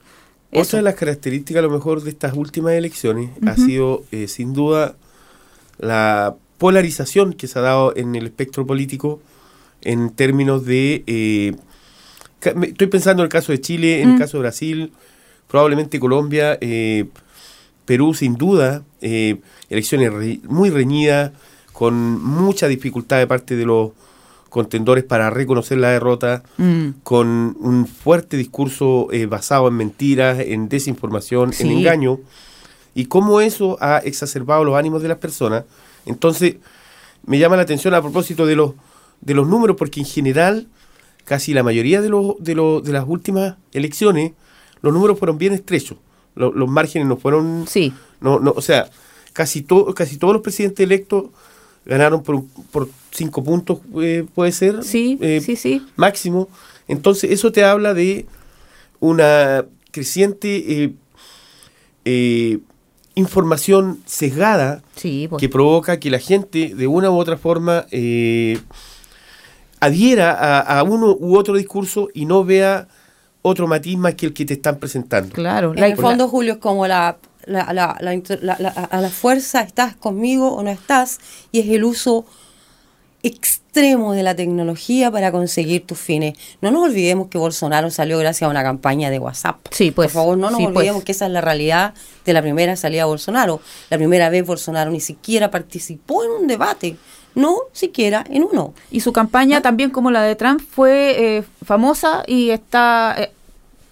Eso. 0.51 0.61
Otra 0.63 0.79
de 0.79 0.83
las 0.83 0.95
características 0.95 1.59
a 1.59 1.67
lo 1.67 1.69
mejor 1.69 2.03
de 2.03 2.09
estas 2.09 2.33
últimas 2.33 2.73
elecciones 2.73 3.29
ha 3.47 3.55
sido 3.55 4.03
eh, 4.11 4.27
sin 4.27 4.51
duda 4.51 4.97
la 5.79 6.35
polarización 6.57 7.31
que 7.31 7.47
se 7.47 7.59
ha 7.59 7.61
dado 7.61 7.95
en 7.95 8.13
el 8.17 8.25
espectro 8.25 8.67
político 8.67 9.21
en 9.83 10.09
términos 10.09 10.65
de 10.65 11.03
eh, 11.07 11.55
estoy 12.41 12.87
pensando 12.87 13.23
en 13.23 13.27
el 13.27 13.31
caso 13.31 13.53
de 13.53 13.61
Chile, 13.61 14.01
en 14.01 14.09
Mm. 14.09 14.13
el 14.15 14.19
caso 14.19 14.35
de 14.35 14.41
Brasil, 14.41 14.91
probablemente 15.47 15.97
Colombia, 15.97 16.57
eh, 16.59 17.05
Perú 17.85 18.13
sin 18.13 18.35
duda, 18.35 18.83
elecciones 19.69 20.11
re- 20.11 20.41
muy 20.43 20.69
reñidas, 20.71 21.31
con 21.77 21.93
mucha 22.23 22.67
dificultad 22.67 23.19
de 23.19 23.27
parte 23.27 23.55
de 23.55 23.63
los 23.63 23.91
contendores 24.49 25.03
para 25.03 25.29
reconocer 25.29 25.77
la 25.77 25.89
derrota, 25.89 26.41
Mm. 26.57 26.87
con 27.03 27.55
un 27.59 27.85
fuerte 27.85 28.35
discurso 28.35 29.09
eh, 29.11 29.27
basado 29.27 29.67
en 29.67 29.75
mentiras, 29.75 30.39
en 30.39 30.69
desinformación, 30.69 31.49
en 31.49 31.53
Sí. 31.53 31.71
engaño, 31.71 32.17
y 32.95 33.05
cómo 33.05 33.41
eso 33.41 33.77
ha 33.79 33.99
exacerbado 33.99 34.63
los 34.63 34.75
ánimos 34.75 35.03
de 35.03 35.09
las 35.09 35.19
personas. 35.19 35.65
Entonces, 36.07 36.55
me 37.27 37.37
llama 37.37 37.57
la 37.57 37.61
atención 37.61 37.93
a 37.93 38.01
propósito 38.01 38.47
de 38.47 38.55
los, 38.55 38.71
de 39.21 39.35
los 39.35 39.47
números, 39.47 39.75
porque 39.77 39.99
en 39.99 40.07
general, 40.07 40.67
casi 41.25 41.53
la 41.53 41.61
mayoría 41.61 42.01
de, 42.01 42.09
los, 42.09 42.37
de, 42.39 42.55
los, 42.55 42.83
de 42.83 42.91
las 42.93 43.05
últimas 43.07 43.57
elecciones, 43.71 44.31
los 44.81 44.91
números 44.93 45.19
fueron 45.19 45.37
bien 45.37 45.53
estrechos. 45.53 45.99
Lo- 46.33 46.53
los 46.53 46.67
márgenes 46.69 47.07
no 47.07 47.17
fueron... 47.17 47.65
Sí. 47.67 47.93
No, 48.19 48.39
no, 48.39 48.51
o 48.55 48.61
sea, 48.63 48.89
casi, 49.33 49.61
to- 49.61 49.93
casi 49.93 50.17
todos 50.17 50.33
los 50.33 50.41
presidentes 50.41 50.83
electos 50.83 51.25
ganaron 51.87 52.21
por, 52.21 52.35
un- 52.35 52.47
por 52.71 52.89
cinco 53.11 53.43
puntos, 53.43 53.79
eh, 54.01 54.25
puede 54.35 54.51
ser. 54.51 54.83
Sí, 54.83 55.17
eh, 55.21 55.41
sí, 55.43 55.55
sí. 55.55 55.85
máximo. 55.95 56.47
Entonces, 56.87 57.31
eso 57.31 57.51
te 57.51 57.63
habla 57.63 57.93
de 57.93 58.25
una 58.99 59.65
creciente 59.91 60.83
eh, 60.83 60.93
eh, 62.05 62.59
información 63.15 63.99
sesgada 64.05 64.83
Sí, 64.95 65.27
pues. 65.29 65.39
que 65.39 65.49
provoca 65.49 65.99
que 65.99 66.09
la 66.11 66.19
gente, 66.19 66.73
de 66.75 66.87
una 66.87 67.09
u 67.09 67.17
otra 67.17 67.35
forma, 67.37 67.85
eh, 67.91 68.59
adhiera 69.79 70.31
a, 70.33 70.79
a 70.79 70.83
uno 70.83 71.15
u 71.19 71.37
otro 71.37 71.55
discurso 71.55 72.09
y 72.13 72.25
no 72.25 72.43
vea 72.43 72.87
otro 73.41 73.67
matiz 73.67 73.97
más 73.97 74.15
que 74.15 74.25
el 74.27 74.33
que 74.33 74.45
te 74.45 74.53
están 74.55 74.77
presentando. 74.77 75.33
Claro. 75.33 75.73
En 75.73 75.79
la- 75.79 75.87
el 75.87 75.95
fondo, 75.97 76.27
Julio, 76.27 76.53
es 76.53 76.59
como 76.59 76.85
la, 76.87 77.17
la, 77.47 77.71
la, 77.73 77.97
la 77.99 78.13
inter- 78.13 78.39
la- 78.43 78.57
la- 78.59 78.69
a 78.69 79.01
la 79.01 79.09
fuerza, 79.09 79.61
estás 79.61 79.95
conmigo 79.95 80.53
o 80.53 80.63
no 80.63 80.69
estás, 80.69 81.19
y 81.51 81.59
es 81.61 81.67
el 81.69 81.83
uso 81.83 82.25
extremo 83.23 84.13
de 84.13 84.23
la 84.23 84.35
tecnología 84.35 85.11
para 85.11 85.31
conseguir 85.31 85.85
tus 85.85 85.97
fines. 85.97 86.37
No 86.61 86.71
nos 86.71 86.83
olvidemos 86.85 87.27
que 87.27 87.37
Bolsonaro 87.37 87.89
salió 87.89 88.17
gracias 88.19 88.47
a 88.47 88.51
una 88.51 88.63
campaña 88.63 89.09
de 89.09 89.19
WhatsApp. 89.19 89.57
Sí, 89.71 89.91
pues, 89.91 90.07
Por 90.11 90.21
favor, 90.21 90.37
no 90.37 90.49
nos 90.49 90.59
sí, 90.59 90.65
olvidemos 90.65 90.97
pues. 90.99 91.05
que 91.05 91.11
esa 91.13 91.25
es 91.25 91.31
la 91.31 91.41
realidad 91.41 91.93
de 92.25 92.33
la 92.33 92.41
primera 92.41 92.75
salida 92.75 93.01
de 93.01 93.05
Bolsonaro. 93.07 93.59
La 93.89 93.97
primera 93.97 94.29
vez 94.29 94.45
Bolsonaro 94.45 94.91
ni 94.91 94.99
siquiera 94.99 95.51
participó 95.51 96.23
en 96.23 96.31
un 96.31 96.47
debate, 96.47 96.95
no 97.35 97.55
siquiera 97.73 98.23
en 98.29 98.43
uno. 98.43 98.73
Y 98.91 99.01
su 99.01 99.11
campaña, 99.11 99.61
también 99.61 99.89
como 99.89 100.09
la 100.11 100.21
de 100.21 100.35
Trump, 100.35 100.61
fue 100.71 101.37
eh, 101.37 101.43
famosa 101.65 102.23
y 102.27 102.51
está 102.51 103.15
eh, 103.17 103.31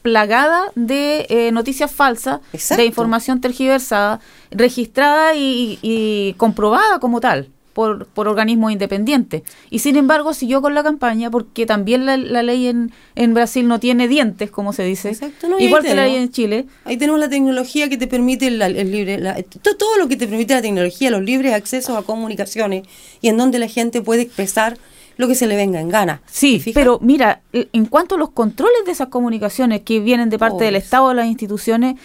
plagada 0.05 0.71
de 0.75 1.25
eh, 1.29 1.51
noticias 1.51 1.91
falsas, 1.91 2.39
Exacto. 2.53 2.79
de 2.81 2.85
información 2.87 3.41
tergiversada, 3.41 4.19
registrada 4.51 5.33
y, 5.35 5.79
y 5.81 6.33
comprobada 6.37 6.99
como 6.99 7.19
tal 7.19 7.49
por, 7.73 8.05
por 8.05 8.27
organismos 8.27 8.71
independientes. 8.71 9.41
Y 9.71 9.79
sin 9.79 9.95
embargo 9.95 10.35
siguió 10.35 10.61
con 10.61 10.75
la 10.75 10.83
campaña 10.83 11.31
porque 11.31 11.65
también 11.65 12.05
la, 12.05 12.17
la 12.17 12.43
ley 12.43 12.67
en, 12.67 12.91
en 13.15 13.33
Brasil 13.33 13.67
no 13.67 13.79
tiene 13.79 14.07
dientes, 14.07 14.51
como 14.51 14.73
se 14.73 14.83
dice, 14.83 15.09
Exacto, 15.09 15.49
no, 15.49 15.59
igual 15.59 15.81
que 15.83 15.95
la 15.95 16.05
ley 16.05 16.15
en 16.17 16.29
Chile. 16.29 16.67
Ahí 16.85 16.97
tenemos 16.97 17.19
la 17.19 17.27
tecnología 17.29 17.89
que 17.89 17.97
te 17.97 18.05
permite 18.07 18.51
la- 18.51 18.67
el 18.67 18.91
libre, 18.91 19.17
la- 19.17 19.41
to- 19.41 19.75
todo 19.75 19.97
lo 19.97 20.07
que 20.07 20.17
te 20.17 20.27
permite 20.27 20.53
la 20.53 20.61
tecnología, 20.61 21.09
los 21.09 21.23
libres 21.23 21.53
accesos 21.53 21.97
a 21.97 22.03
comunicaciones 22.03 22.83
y 23.21 23.27
en 23.29 23.37
donde 23.37 23.57
la 23.59 23.67
gente 23.67 24.01
puede 24.03 24.21
expresar 24.21 24.77
lo 25.17 25.27
que 25.27 25.35
se 25.35 25.47
le 25.47 25.55
venga 25.55 25.79
en 25.79 25.89
gana. 25.89 26.21
Sí, 26.25 26.61
pero 26.73 26.99
mira, 27.01 27.41
e- 27.53 27.67
en 27.73 27.85
cuanto 27.85 28.15
a 28.15 28.17
los 28.17 28.31
controles 28.31 28.85
de 28.85 28.91
esas 28.91 29.07
comunicaciones 29.09 29.81
que 29.81 29.99
vienen 29.99 30.29
de 30.29 30.37
parte 30.39 30.57
Oh, 30.57 30.65
del 30.65 30.75
es- 30.75 30.83
Estado 30.85 31.05
o 31.05 31.09
de 31.09 31.15
las 31.15 31.27
instituciones, 31.27 31.95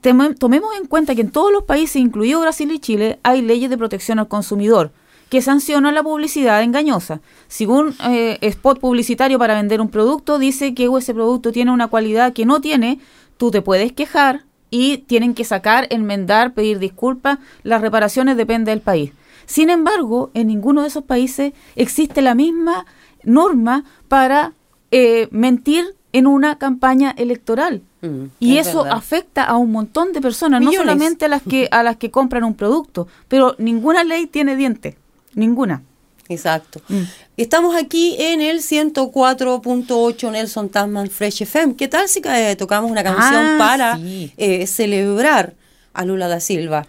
tomemos 0.00 0.70
en 0.80 0.86
cuenta 0.86 1.14
que 1.14 1.20
en 1.20 1.30
todos 1.30 1.52
los 1.52 1.64
países, 1.64 1.96
incluido 1.96 2.40
Brasil 2.40 2.70
y 2.72 2.78
Chile, 2.78 3.18
hay 3.22 3.42
leyes 3.42 3.70
de 3.70 3.78
protección 3.78 4.18
al 4.18 4.28
consumidor 4.28 4.92
que 5.28 5.42
sancionan 5.42 5.94
la 5.94 6.02
publicidad 6.02 6.60
engañosa. 6.62 7.20
Si 7.46 7.64
un 7.66 7.94
eh, 8.08 8.38
spot 8.40 8.80
publicitario 8.80 9.38
para 9.38 9.54
vender 9.54 9.80
un 9.80 9.88
producto 9.88 10.40
dice 10.40 10.74
que 10.74 10.88
ese 10.98 11.14
producto 11.14 11.52
tiene 11.52 11.70
una 11.70 11.86
cualidad 11.86 12.32
que 12.32 12.44
no 12.46 12.60
tiene, 12.60 12.98
tú 13.36 13.52
te 13.52 13.62
puedes 13.62 13.92
quejar 13.92 14.42
y 14.70 14.98
tienen 14.98 15.34
que 15.34 15.44
sacar, 15.44 15.86
enmendar, 15.90 16.52
pedir 16.52 16.80
disculpas. 16.80 17.38
Las 17.62 17.80
reparaciones 17.80 18.36
dependen 18.36 18.64
del 18.64 18.80
país. 18.80 19.12
Sin 19.50 19.68
embargo, 19.68 20.30
en 20.34 20.46
ninguno 20.46 20.82
de 20.82 20.88
esos 20.88 21.02
países 21.02 21.52
existe 21.74 22.22
la 22.22 22.36
misma 22.36 22.86
norma 23.24 23.84
para 24.06 24.52
eh, 24.92 25.26
mentir 25.32 25.96
en 26.12 26.28
una 26.28 26.56
campaña 26.58 27.10
electoral. 27.18 27.82
Mm, 28.00 28.26
Y 28.38 28.58
es 28.58 28.68
eso 28.68 28.84
verdad. 28.84 28.98
afecta 28.98 29.42
a 29.44 29.56
un 29.56 29.72
montón 29.72 30.12
de 30.12 30.20
personas, 30.20 30.60
no 30.62 30.70
solamente 30.72 31.24
a 31.24 31.28
las 31.28 31.42
que 31.42 31.68
a 31.72 31.82
las 31.82 31.96
que 31.96 32.12
compran 32.12 32.44
un 32.44 32.54
producto, 32.54 33.08
pero 33.26 33.56
ninguna 33.58 34.04
ley 34.04 34.26
tiene 34.28 34.54
dientes, 34.54 34.94
ninguna. 35.34 35.82
Exacto. 36.28 36.80
Mm. 36.88 37.02
Estamos 37.36 37.74
aquí 37.74 38.14
en 38.20 38.40
el 38.40 38.60
104.8 38.60 40.30
Nelson 40.30 40.68
Tasman 40.68 41.10
Fresh 41.10 41.42
FM. 41.42 41.74
¿Qué 41.74 41.88
tal 41.88 42.08
si 42.08 42.20
eh, 42.24 42.54
tocamos 42.56 42.88
una 42.90 43.02
canción 43.02 43.44
Ah, 43.46 43.56
para 43.58 43.96
sí. 43.96 44.32
eh, 44.36 44.66
celebrar 44.68 45.54
a 45.92 46.04
Lula 46.04 46.28
da 46.28 46.38
Silva? 46.40 46.86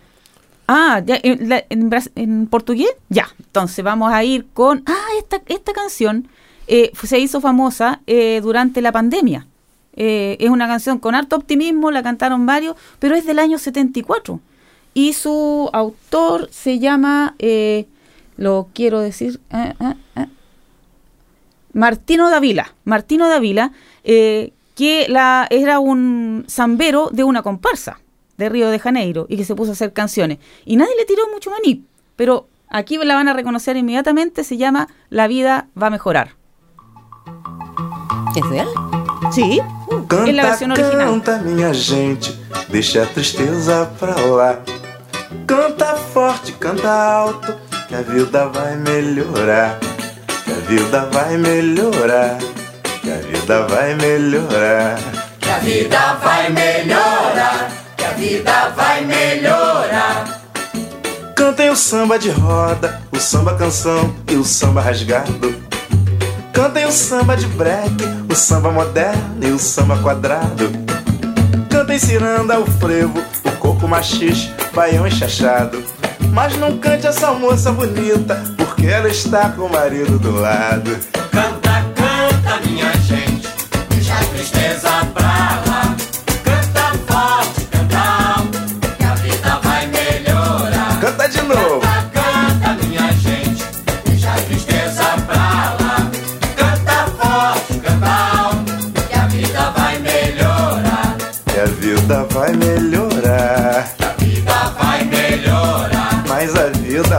Ah, 0.74 1.02
ya, 1.06 1.20
en, 1.22 1.50
la- 1.50 1.66
en 2.16 2.48
portugués, 2.48 2.92
ya. 3.10 3.28
Entonces 3.40 3.84
vamos 3.84 4.14
a 4.14 4.24
ir 4.24 4.46
con. 4.54 4.84
Ah, 4.86 5.08
esta, 5.20 5.42
esta 5.48 5.74
canción 5.74 6.30
eh, 6.68 6.92
se 7.04 7.20
hizo 7.20 7.42
famosa 7.42 8.00
eh, 8.08 8.40
durante 8.42 8.82
la 8.82 8.94
pandemia. 8.94 9.48
Eh, 9.98 10.38
es 10.40 10.50
una 10.50 10.68
canción 10.68 10.98
con 11.00 11.14
harto 11.14 11.36
optimismo, 11.36 11.92
la 11.92 12.02
cantaron 12.04 12.46
varios, 12.46 12.78
pero 13.00 13.16
es 13.16 13.26
del 13.26 13.40
año 13.40 13.58
74. 13.58 14.40
Y 14.94 15.12
su 15.12 15.70
autor 15.74 16.48
se 16.52 16.80
llama, 16.80 17.36
lo 18.38 18.70
quiero 18.74 19.02
decir, 19.02 19.42
Martino 21.74 22.30
Davila. 22.30 22.74
Martino 22.86 23.28
Davila, 23.28 23.72
que 24.04 24.52
era 25.50 25.80
un 25.80 26.46
zambero 26.48 27.10
de 27.12 27.24
una 27.26 27.42
comparsa 27.42 28.00
de 28.42 28.50
Río 28.50 28.70
de 28.70 28.80
Janeiro 28.80 29.26
y 29.30 29.38
que 29.38 29.46
se 29.46 29.56
puso 29.56 29.72
a 29.72 29.74
hacer 29.74 29.94
canciones. 29.94 30.40
Y 30.66 30.76
nadie 30.76 30.96
le 30.98 31.06
tiró 31.06 31.24
mucho 31.32 31.52
maní, 31.52 31.86
pero 32.16 32.48
aquí 32.70 32.98
la 32.98 33.16
van 33.16 33.28
a 33.28 33.34
reconocer 33.34 33.78
inmediatamente, 33.78 34.44
se 34.44 34.58
llama 34.58 34.88
La 35.10 35.28
vida 35.28 35.68
va 35.82 35.88
a 35.88 35.90
mejorar. 35.92 36.36
¿Es 38.36 38.50
de 38.50 38.60
él? 38.60 38.68
Sí, 39.32 39.62
Canta, 40.08 40.30
en 40.30 40.36
la 40.38 40.44
versión 40.44 40.72
original. 40.72 41.08
canta, 41.10 41.38
minha 41.44 41.74
gente, 41.74 42.30
deixa 42.70 43.04
a 43.04 43.06
tristeza 43.08 43.90
pra 44.00 44.16
lá. 44.26 44.60
Canta 45.46 45.96
forte, 45.96 46.54
canta 46.60 47.22
alto, 47.24 47.56
que 47.88 47.96
a 47.96 48.02
vida 48.02 48.46
vai 48.48 48.78
melhorar. 48.78 49.80
Que 50.46 50.52
a 50.52 50.60
vida 50.70 51.06
vai 51.12 51.38
melhorar. 51.38 52.38
Que 53.02 53.12
a 53.12 53.18
vida 53.18 53.64
vai 53.72 53.96
melhorar. 53.96 54.98
Cantem 61.36 61.72
o 61.72 61.76
samba 61.76 62.20
de 62.20 62.30
roda, 62.30 63.02
o 63.12 63.20
samba 63.20 63.56
canção 63.56 64.14
e 64.30 64.36
o 64.36 64.44
samba 64.44 64.80
rasgado. 64.80 65.56
Cantem 66.54 66.86
o 66.86 66.92
samba 66.92 67.36
de 67.36 67.48
break, 67.48 67.96
o 68.32 68.36
samba 68.36 68.72
moderno 68.72 69.40
e 69.42 69.52
o 69.52 69.58
samba 69.58 69.98
quadrado. 69.98 70.70
Cantem 71.68 71.98
ciranda, 71.98 72.60
o 72.60 72.66
frevo, 72.68 73.24
o 73.44 73.52
coco 73.54 73.88
machixe, 73.88 74.54
baião 74.72 75.08
enxachado. 75.08 75.84
Mas 76.32 76.56
não 76.58 76.78
cante 76.78 77.08
essa 77.08 77.34
moça 77.34 77.72
bonita, 77.72 78.40
porque 78.56 78.86
ela 78.86 79.10
está 79.10 79.50
com 79.50 79.64
o 79.64 79.72
marido 79.72 80.20
do 80.20 80.40
lado. 80.40 80.96
Canta, 81.32 81.86
canta, 81.96 82.68
minha 82.68 82.94
gente, 82.98 83.50
deixa 83.90 84.14
a 84.14 84.24
tristeza 84.26 84.90
pra 85.12 85.41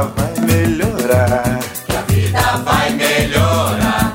vai 0.05 0.47
melhorar. 0.47 1.59
Que 1.87 1.97
a 1.97 2.03
vida 2.03 2.57
vai 2.65 2.91
melhorar. 2.91 4.13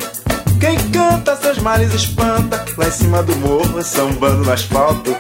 Quem 0.60 0.78
canta 0.92 1.36
seus 1.36 1.60
males 1.60 1.94
espanta 1.94 2.66
Lá 2.76 2.88
em 2.88 2.92
cima 2.92 3.22
do 3.22 3.36
morro, 3.38 3.82
sambando 3.84 4.44
no 4.44 4.52
asfalto 4.52 5.16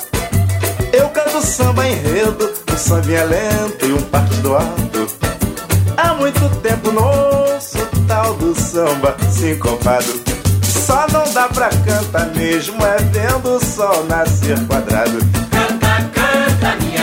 Eu 0.91 1.09
canto 1.09 1.45
samba 1.45 1.87
enredo 1.87 2.51
Um 2.71 2.77
sambinha 2.77 3.23
lento 3.23 3.85
e 3.85 3.93
um 3.93 4.01
partido 4.03 4.55
alto 4.55 5.07
Há 5.95 6.13
muito 6.15 6.49
tempo 6.61 6.91
não 6.91 7.03
ouço 7.53 7.77
tal 8.07 8.33
do 8.35 8.59
samba 8.59 9.15
sincopado 9.31 10.21
Só 10.63 11.05
não 11.11 11.31
dá 11.33 11.47
pra 11.49 11.69
cantar 11.69 12.27
mesmo 12.35 12.83
é 12.85 12.97
vendo 12.97 13.55
o 13.55 13.63
sol 13.63 14.05
nascer 14.05 14.59
quadrado. 14.67 15.17
Canta, 15.51 16.09
canta, 16.13 16.85
minha 16.85 16.96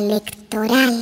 electoral. 0.00 0.94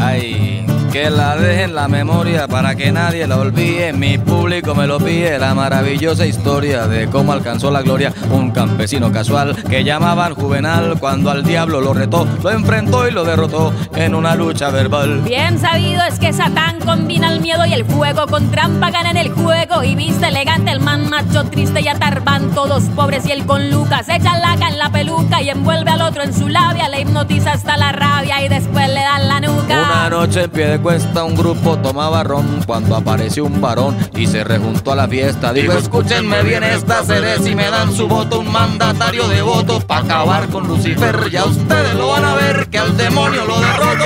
Ay, 0.00 0.66
que 0.92 1.10
la 1.10 1.36
deje 1.36 1.64
en 1.64 1.74
la 1.74 1.88
memoria 1.88 2.25
para 2.48 2.74
que 2.74 2.90
nadie 2.90 3.26
la 3.26 3.38
olvide. 3.38 3.92
Mi 3.92 4.18
público 4.18 4.74
me 4.74 4.86
lo 4.86 4.98
pide. 4.98 5.38
La 5.38 5.54
maravillosa 5.54 6.26
historia 6.26 6.88
de 6.88 7.06
cómo 7.06 7.32
alcanzó 7.32 7.70
la 7.70 7.82
gloria 7.82 8.12
un 8.30 8.50
campesino 8.50 9.12
casual 9.12 9.54
que 9.68 9.84
llamaban 9.84 10.34
Juvenal 10.34 10.98
cuando 10.98 11.30
al 11.30 11.44
diablo 11.44 11.80
lo 11.80 11.94
retó, 11.94 12.26
lo 12.42 12.50
enfrentó 12.50 13.06
y 13.08 13.12
lo 13.12 13.24
derrotó 13.24 13.72
en 13.94 14.14
una 14.14 14.34
lucha 14.34 14.70
verbal. 14.70 15.20
Bien 15.22 15.58
sabido 15.58 16.02
es 16.02 16.18
que 16.18 16.32
Satán 16.32 16.80
combina 16.80 17.32
el 17.32 17.40
miedo 17.40 17.64
y 17.64 17.72
el 17.72 17.84
fuego 17.84 18.26
Con 18.26 18.50
trampa 18.50 18.90
gana 18.90 19.10
en 19.10 19.16
el 19.16 19.30
juego 19.30 19.82
y 19.82 19.94
viste 19.94 20.28
elegante 20.28 20.70
El 20.70 20.80
man 20.80 21.08
macho 21.08 21.44
triste 21.44 21.80
y 21.80 21.88
atarban 21.88 22.50
Todos 22.50 22.84
pobres 22.94 23.26
y 23.26 23.32
él 23.32 23.44
con 23.46 23.70
Lucas 23.70 24.08
Echa 24.08 24.38
laca 24.38 24.68
en 24.68 24.78
la 24.78 24.90
peluca 24.90 25.42
y 25.42 25.50
envuelve 25.50 25.90
al 25.90 26.02
otro 26.02 26.22
en 26.22 26.34
su 26.34 26.48
labia 26.48 26.88
Le 26.88 27.02
hipnotiza 27.02 27.52
hasta 27.52 27.76
la 27.76 27.92
rabia 27.92 28.44
y 28.44 28.48
después 28.48 28.88
le 28.88 29.00
dan 29.00 29.28
la 29.28 29.40
nuca 29.40 29.82
Una 29.82 30.10
noche 30.10 30.44
en 30.44 30.50
pie 30.50 30.66
de 30.66 30.78
cuesta 30.80 31.24
un 31.24 31.34
grupo 31.34 31.76
tomaba 31.78 32.15
cuando 32.66 32.96
apareció 32.96 33.44
un 33.44 33.60
varón 33.60 33.96
y 34.14 34.26
se 34.26 34.42
rejuntó 34.42 34.92
a 34.92 34.96
la 34.96 35.06
fiesta. 35.06 35.52
Dijo, 35.52 35.72
escúchenme 35.72 36.42
bien 36.42 36.64
esta 36.64 37.04
seré 37.04 37.38
si 37.42 37.54
me 37.54 37.70
dan 37.70 37.92
su 37.92 38.08
voto 38.08 38.40
un 38.40 38.50
mandatario 38.50 39.28
de 39.28 39.42
voto 39.42 39.80
para 39.80 40.00
acabar 40.00 40.48
con 40.48 40.66
Lucifer. 40.66 41.30
Ya 41.30 41.44
ustedes 41.44 41.94
lo 41.94 42.08
van 42.08 42.24
a 42.24 42.34
ver 42.34 42.68
que 42.68 42.78
al 42.78 42.96
demonio 42.96 43.44
lo 43.44 43.60
derroto. 43.60 44.04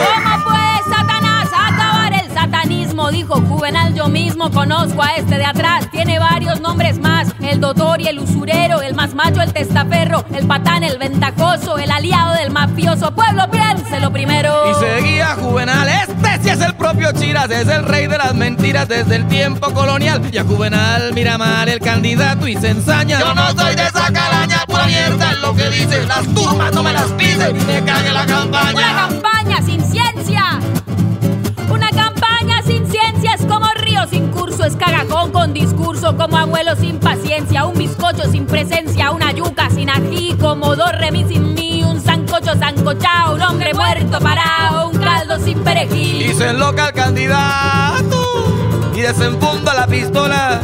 Dijo 3.11 3.41
Juvenal, 3.43 3.95
yo 3.95 4.09
mismo 4.09 4.51
conozco 4.51 5.03
a 5.03 5.17
este 5.17 5.37
de 5.37 5.45
atrás. 5.45 5.91
Tiene 5.91 6.19
varios 6.19 6.61
nombres 6.61 6.99
más: 7.01 7.29
el 7.41 7.61
doctor 7.61 8.01
y 8.01 8.07
el 8.07 8.19
usurero, 8.19 8.81
el 8.81 8.95
más 8.95 9.15
macho, 9.15 9.43
el 9.43 9.53
testaferro, 9.53 10.25
el 10.33 10.47
patán, 10.47 10.85
el 10.85 10.97
ventajoso, 10.97 11.77
el 11.79 11.91
aliado 11.91 12.35
del 12.35 12.51
mafioso. 12.51 13.13
Pueblo, 13.15 13.51
piénselo 13.51 14.13
primero. 14.13 14.71
Y 14.71 14.75
seguía 14.75 15.37
Juvenal, 15.37 15.89
este 15.89 16.43
sí 16.43 16.49
es 16.51 16.61
el 16.61 16.75
propio 16.77 17.13
Chiras, 17.13 17.51
es 17.51 17.69
el 17.69 17.85
rey 17.85 18.07
de 18.07 18.17
las 18.17 18.35
mentiras 18.35 18.89
desde 18.89 19.17
el 19.17 19.27
tiempo 19.29 19.73
colonial. 19.73 20.23
Y 20.33 20.39
a 20.39 20.45
Juvenal 20.45 21.13
mira 21.13 21.37
mal 21.37 21.69
el 21.69 21.81
candidato 21.81 22.47
y 22.47 22.57
se 22.57 22.71
ensaña. 22.71 23.19
Yo 23.19 23.35
no 23.35 23.51
soy 23.53 23.75
de 23.75 23.83
esa 23.83 24.13
calaña, 24.13 24.63
pura 24.67 24.87
mierda 24.87 25.33
es 25.33 25.39
lo 25.41 25.55
que 25.55 25.69
dicen. 25.69 26.09
Las 26.09 26.27
turbas 26.35 26.73
no 26.73 26.83
me 26.83 26.93
las 26.93 27.11
pisen 27.13 27.57
y 27.57 27.65
me 27.65 27.85
cague 27.85 28.13
la 28.13 28.23
Una 28.23 28.35
campaña. 28.35 29.09
campaña 29.09 29.63
sin 29.63 29.83
ciencia. 29.85 30.61
Es 34.65 34.77
cagajón 34.77 35.33
con 35.33 35.53
discurso, 35.53 36.17
como 36.17 36.37
abuelo 36.37 36.77
sin 36.77 36.99
paciencia, 36.99 37.65
un 37.65 37.77
bizcocho 37.77 38.31
sin 38.31 38.47
presencia, 38.47 39.11
una 39.11 39.33
yuca 39.33 39.71
sin 39.71 39.91
ají, 39.91 40.37
como 40.41 40.77
dos 40.77 40.93
remis 40.93 41.29
sin 41.29 41.55
mí, 41.55 41.83
un 41.83 42.01
sancocho 42.01 42.55
sancochao, 42.59 43.35
un 43.35 43.43
hombre 43.43 43.75
muerto 43.75 44.19
parado, 44.21 44.89
un 44.89 44.99
caldo 44.99 45.39
sin 45.39 45.59
perejil. 45.61 46.31
Y 46.31 46.35
se 46.35 46.51
enloca 46.51 46.89
el 46.89 46.95
candidato 46.95 48.23
y 48.95 49.01
desenfunda 49.01 49.75
la 49.75 49.87
pistola. 49.87 50.61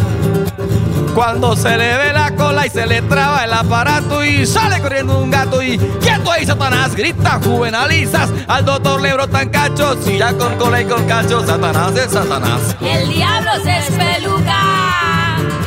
Cuando 1.16 1.56
se 1.56 1.78
le 1.78 1.96
ve 1.96 2.12
la 2.12 2.30
cola 2.36 2.66
y 2.66 2.68
se 2.68 2.86
le 2.86 3.00
traba 3.00 3.42
el 3.42 3.52
aparato 3.54 4.22
y 4.22 4.44
sale 4.44 4.82
corriendo 4.82 5.18
un 5.18 5.30
gato 5.30 5.62
y 5.62 5.78
quieto 5.78 6.30
ahí 6.30 6.44
Satanás 6.44 6.94
grita 6.94 7.40
juvenalizas 7.42 8.28
al 8.46 8.66
doctor 8.66 9.00
le 9.00 9.14
brotan 9.14 9.48
cachos 9.48 10.06
y 10.06 10.18
ya 10.18 10.34
con 10.34 10.58
cola 10.58 10.82
y 10.82 10.84
con 10.84 11.06
cachos 11.06 11.46
Satanás 11.46 11.96
es 11.96 12.12
Satanás. 12.12 12.76
El 12.82 13.08
diablo 13.08 13.50
se 13.64 13.78
espeluca 13.78 14.58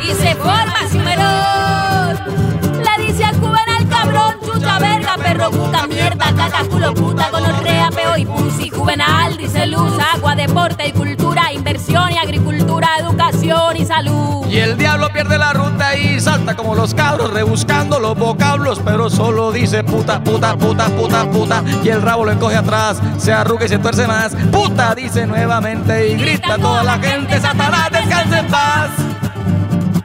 y 0.04 0.14
se 0.14 0.36
forma 0.36 0.88
su 0.88 0.98
melón. 0.98 2.84
Le 2.84 3.06
dice 3.08 3.24
al 3.24 3.34
juvenal 3.40 3.79
cabrón, 3.90 4.36
chucha 4.44 4.78
verga, 4.78 5.16
perro 5.16 5.50
puta 5.50 5.86
mierda, 5.86 6.32
caca 6.34 6.64
culo 6.68 6.94
puta, 6.94 7.30
gonorrea, 7.30 7.90
peo 7.90 8.16
y 8.16 8.24
pussy. 8.24 8.70
Juvenal 8.70 9.36
dice 9.36 9.66
luz, 9.66 9.92
agua, 10.14 10.34
deporte 10.34 10.88
y 10.88 10.92
cultura, 10.92 11.52
inversión 11.52 12.12
y 12.12 12.18
agricultura, 12.18 12.88
educación 12.98 13.76
y 13.76 13.84
salud. 13.84 14.46
Y 14.48 14.58
el 14.58 14.76
diablo 14.76 15.08
pierde 15.12 15.38
la 15.38 15.52
ruta 15.52 15.96
y 15.96 16.20
salta 16.20 16.56
como 16.56 16.74
los 16.74 16.94
cabros 16.94 17.32
rebuscando 17.32 18.00
los 18.00 18.16
vocablos, 18.16 18.80
pero 18.84 19.10
solo 19.10 19.52
dice 19.52 19.84
puta, 19.84 20.22
puta, 20.22 20.56
puta, 20.56 20.86
puta, 20.88 21.30
puta. 21.30 21.62
Y 21.84 21.88
el 21.88 22.02
rabo 22.02 22.24
lo 22.24 22.32
encoge 22.32 22.56
atrás, 22.56 23.00
se 23.18 23.32
arruga 23.32 23.66
y 23.66 23.68
se 23.68 23.78
tuerce 23.78 24.06
más. 24.06 24.34
Puta, 24.50 24.94
dice 24.94 25.26
nuevamente 25.26 26.08
y 26.08 26.16
grita 26.16 26.54
a 26.54 26.58
toda 26.58 26.82
la 26.82 26.98
gente, 26.98 27.40
Satanás 27.40 27.90
descanse 27.90 28.38
en 28.38 28.46
paz. 28.46 28.90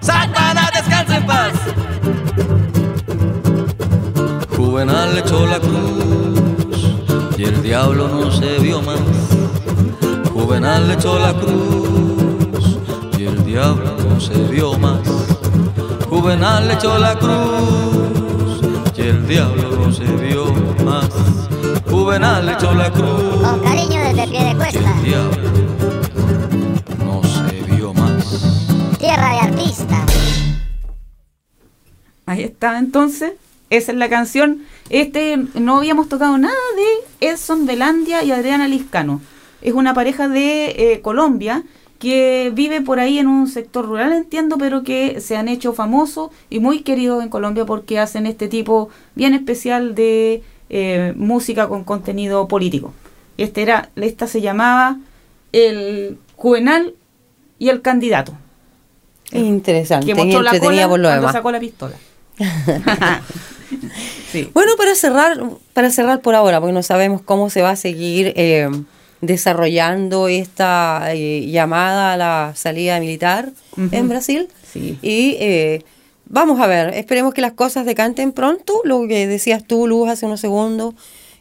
Satanás 0.01 0.71
descanse 0.73 1.15
en 1.15 1.25
paz. 1.25 1.51
Juvenal 4.55 5.13
le 5.13 5.19
echó 5.21 5.45
la 5.45 5.59
cruz 5.59 6.93
y 7.37 7.43
el 7.43 7.61
diablo 7.61 8.07
no 8.07 8.31
se 8.31 8.59
vio 8.59 8.81
más. 8.81 8.99
Juvenal 10.33 10.87
le 10.87 10.93
echó 10.95 11.19
la 11.19 11.33
cruz 11.33 12.77
y 13.17 13.25
el 13.25 13.43
diablo 13.45 13.95
no 14.09 14.19
se 14.19 14.33
vio 14.47 14.77
más. 14.77 14.99
Juvenal 16.09 16.67
le 16.67 16.73
echó 16.75 16.97
la 16.97 17.17
cruz 17.17 18.61
y 18.97 19.01
el 19.01 19.27
diablo 19.27 19.71
no 19.77 19.91
se 19.91 20.03
vio 20.05 20.45
más. 20.85 21.09
Juvenal 21.89 22.45
le 22.45 22.53
echó 22.53 22.73
la 22.73 22.91
cruz 22.91 23.41
Con 23.41 23.59
cariño 23.59 24.01
desde 24.01 24.27
pie 24.27 24.39
de 24.39 24.45
y 24.45 24.51
el 24.51 24.57
cuesta. 24.57 24.93
diablo 25.03 25.49
no 27.05 27.21
se 27.23 27.61
vio 27.75 27.93
más. 27.93 28.67
Tierra 28.99 29.31
de 29.33 29.39
artistas. 29.39 30.05
Ahí 32.25 32.43
está, 32.43 32.79
entonces. 32.79 33.33
Esa 33.69 33.91
es 33.91 33.97
la 33.97 34.09
canción. 34.09 34.61
Este 34.89 35.37
no 35.55 35.77
habíamos 35.77 36.07
tocado 36.09 36.37
nada 36.37 36.53
de 36.75 37.27
Edson 37.27 37.65
Belandia 37.65 38.23
y 38.23 38.31
Adriana 38.31 38.67
Liscano. 38.67 39.21
Es 39.61 39.73
una 39.73 39.93
pareja 39.93 40.27
de 40.27 40.93
eh, 40.93 41.01
Colombia 41.01 41.63
que 41.97 42.51
vive 42.53 42.81
por 42.81 42.99
ahí 42.99 43.17
en 43.17 43.27
un 43.27 43.47
sector 43.47 43.85
rural, 43.85 44.13
entiendo, 44.13 44.57
pero 44.57 44.83
que 44.83 45.21
se 45.21 45.37
han 45.37 45.47
hecho 45.47 45.73
famosos 45.73 46.29
y 46.49 46.59
muy 46.59 46.81
queridos 46.81 47.23
en 47.23 47.29
Colombia 47.29 47.65
porque 47.65 47.99
hacen 47.99 48.27
este 48.27 48.47
tipo 48.47 48.89
bien 49.15 49.33
especial 49.33 49.95
de 49.95 50.43
eh, 50.69 51.13
música 51.15 51.67
con 51.67 51.83
contenido 51.83 52.47
político. 52.47 52.93
Este 53.37 53.61
era, 53.61 53.89
esta 53.95 54.27
se 54.27 54.41
llamaba 54.41 54.99
El 55.51 56.19
Juvenal 56.35 56.93
y 57.57 57.69
el 57.69 57.81
Candidato. 57.81 58.33
Es 59.31 59.43
interesante. 59.43 60.05
Que 60.05 60.15
mostró 60.15 60.41
la 60.41 60.59
cola 60.59 60.87
cuando 60.87 61.31
sacó 61.31 61.51
la 61.51 61.59
pistola. 61.59 61.95
sí. 64.31 64.49
Bueno, 64.53 64.73
para 64.77 64.95
cerrar, 64.95 65.41
para 65.73 65.89
cerrar 65.89 66.21
por 66.21 66.35
ahora, 66.35 66.59
porque 66.59 66.73
no 66.73 66.83
sabemos 66.83 67.21
cómo 67.21 67.49
se 67.49 67.61
va 67.61 67.71
a 67.71 67.75
seguir 67.75 68.33
eh, 68.35 68.69
desarrollando 69.21 70.27
esta 70.27 71.13
eh, 71.13 71.45
llamada 71.47 72.13
a 72.13 72.17
la 72.17 72.53
salida 72.55 72.99
militar 72.99 73.51
en 73.91 74.09
Brasil. 74.09 74.47
Sí. 74.71 74.97
Y 75.01 75.37
eh, 75.39 75.83
vamos 76.27 76.59
a 76.59 76.67
ver, 76.67 76.93
esperemos 76.93 77.33
que 77.33 77.41
las 77.41 77.53
cosas 77.53 77.85
decanten 77.85 78.31
pronto, 78.31 78.81
lo 78.83 79.07
que 79.07 79.27
decías 79.27 79.63
tú, 79.65 79.87
Luz, 79.87 80.09
hace 80.09 80.25
unos 80.25 80.41
segundos. 80.41 80.93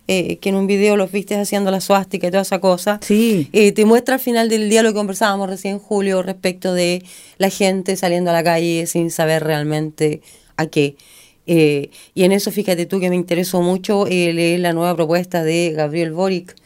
eh, 0.06 0.36
que 0.38 0.50
en 0.50 0.56
un 0.56 0.66
video 0.66 0.96
los 0.96 1.10
viste 1.12 1.34
haciendo 1.36 1.70
la 1.70 1.80
suástica 1.80 2.26
y 2.26 2.30
toda 2.30 2.42
esa 2.42 2.60
cosa. 2.60 3.00
Sí. 3.02 3.48
Eh, 3.52 3.72
te 3.72 3.84
muestra 3.84 4.16
al 4.16 4.20
final 4.20 4.48
del 4.48 4.68
día 4.68 4.82
lo 4.82 4.90
que 4.90 4.96
conversábamos 4.96 5.48
recién, 5.48 5.78
Julio, 5.78 6.22
respecto 6.22 6.74
de 6.74 7.02
la 7.38 7.48
gente 7.50 7.96
saliendo 7.96 8.30
a 8.30 8.34
la 8.34 8.44
calle 8.44 8.86
sin 8.86 9.10
saber 9.10 9.44
realmente 9.44 10.20
a 10.56 10.66
qué. 10.66 10.96
Eh, 11.46 11.90
y 12.14 12.24
en 12.24 12.32
eso, 12.32 12.50
fíjate 12.50 12.86
tú 12.86 13.00
que 13.00 13.10
me 13.10 13.16
interesó 13.16 13.60
mucho 13.62 14.06
eh, 14.06 14.32
leer 14.32 14.60
la 14.60 14.72
nueva 14.72 14.94
propuesta 14.94 15.44
de 15.44 15.72
Gabriel 15.76 16.12
Boric 16.12 16.56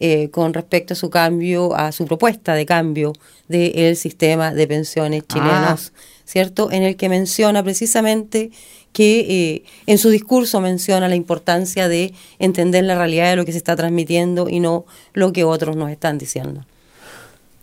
eh, 0.00 0.30
con 0.30 0.54
respecto 0.54 0.94
a 0.94 0.96
su 0.96 1.10
cambio, 1.10 1.74
a 1.74 1.90
su 1.90 2.04
propuesta 2.04 2.54
de 2.54 2.64
cambio 2.66 3.12
del 3.48 3.96
sistema 3.96 4.54
de 4.54 4.68
pensiones 4.68 5.26
chilenos, 5.26 5.92
¿cierto? 6.24 6.70
En 6.70 6.84
el 6.84 6.94
que 6.94 7.08
menciona 7.08 7.64
precisamente 7.64 8.52
que 8.92 9.20
eh, 9.28 9.62
en 9.86 9.98
su 9.98 10.10
discurso 10.10 10.60
menciona 10.60 11.08
la 11.08 11.16
importancia 11.16 11.88
de 11.88 12.14
entender 12.38 12.84
la 12.84 12.96
realidad 12.96 13.30
de 13.30 13.36
lo 13.36 13.44
que 13.44 13.50
se 13.50 13.58
está 13.58 13.74
transmitiendo 13.74 14.48
y 14.48 14.60
no 14.60 14.86
lo 15.14 15.32
que 15.32 15.42
otros 15.42 15.74
nos 15.74 15.90
están 15.90 16.16
diciendo. 16.16 16.64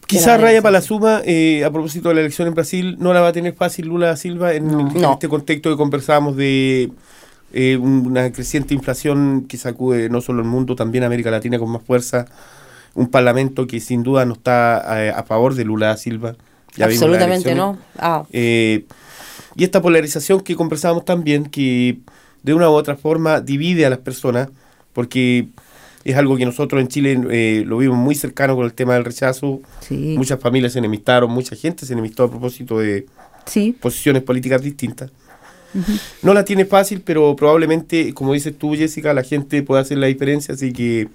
Quizás 0.07 0.39
Raya 0.39 0.57
eso. 0.57 0.63
para 0.63 0.73
la 0.73 0.81
suma, 0.81 1.21
eh, 1.25 1.63
a 1.65 1.71
propósito 1.71 2.09
de 2.09 2.15
la 2.15 2.21
elección 2.21 2.47
en 2.47 2.53
Brasil, 2.53 2.95
no 2.99 3.13
la 3.13 3.21
va 3.21 3.29
a 3.29 3.33
tener 3.33 3.53
fácil 3.53 3.87
Lula 3.87 4.07
da 4.07 4.15
Silva 4.17 4.53
en, 4.53 4.67
No. 4.67 4.79
en 4.91 5.01
No. 5.01 5.13
este 5.13 5.27
contexto 5.27 5.69
que 5.69 5.75
conversábamos 5.77 6.35
de 6.35 6.91
eh, 7.53 7.77
una 7.77 8.31
creciente 8.31 8.73
inflación 8.73 9.45
que 9.47 9.57
sacude 9.57 10.09
no 10.09 10.19
solo 10.21 10.41
el 10.41 10.47
mundo, 10.47 10.75
también 10.75 11.03
América 11.05 11.31
Latina 11.31 11.57
con 11.57 11.69
más 11.71 11.81
fuerza, 11.83 12.25
un 12.95 13.07
parlamento 13.09 13.65
que 13.65 13.79
sin 13.79 14.03
duda 14.03 14.25
no 14.25 14.33
está 14.33 15.05
eh, 15.05 15.09
a 15.15 15.23
favor 15.23 15.55
de 15.55 15.63
Lula 15.65 15.87
da 15.87 15.97
Silva. 15.97 16.35
Ya 16.75 16.85
Absolutamente 16.85 17.55
no. 17.55 17.77
Ah, 17.97 18.23
Eh, 18.31 18.85
y 19.55 19.63
esta 19.63 19.81
polarización 19.81 20.41
que 20.41 20.55
conversábamos 20.55 21.05
también, 21.05 21.45
que 21.45 21.99
de 22.43 22.53
una 22.53 22.69
u 22.69 22.73
otra 22.73 22.95
forma 22.97 23.39
divide 23.39 23.85
a 23.85 23.89
las 23.89 23.99
personas, 23.99 24.49
porque 24.91 25.47
es 26.05 26.15
algo 26.15 26.37
que 26.37 26.45
nosotros 26.45 26.79
en 26.81 26.87
Chile 26.87 27.19
eh, 27.31 27.63
lo 27.65 27.79
vimos 27.79 27.97
muy 27.97 28.15
cercano 28.15 28.55
con 28.55 28.63
el 28.65 28.73
tema 28.73 28.93
del 28.93 29.03
rechazo. 29.03 29.59
Sí. 29.81 30.15
Muchas 30.17 30.39
familias 30.39 30.71
se 30.73 30.79
enemistaron, 30.79 31.29
mucha 31.31 31.55
gente 31.55 31.85
se 31.85 31.93
enemistó 31.93 32.23
a 32.23 32.29
propósito 32.29 32.79
de 32.79 33.05
Sí. 33.45 33.75
posiciones 33.79 34.23
políticas 34.23 34.61
distintas. 34.61 35.11
No 36.21 36.33
la 36.33 36.45
tiene 36.45 36.63
fácil, 36.65 37.01
pero 37.01 37.35
probablemente, 37.35 38.13
como 38.13 38.31
dices 38.33 38.57
tú, 38.57 38.75
Jessica, 38.75 39.13
la 39.13 39.23
gente 39.23 39.61
puede 39.61 39.81
hacer 39.81 39.97
la 39.97 40.07
diferencia, 40.07 40.53
así 40.53 40.71
que 40.71 41.09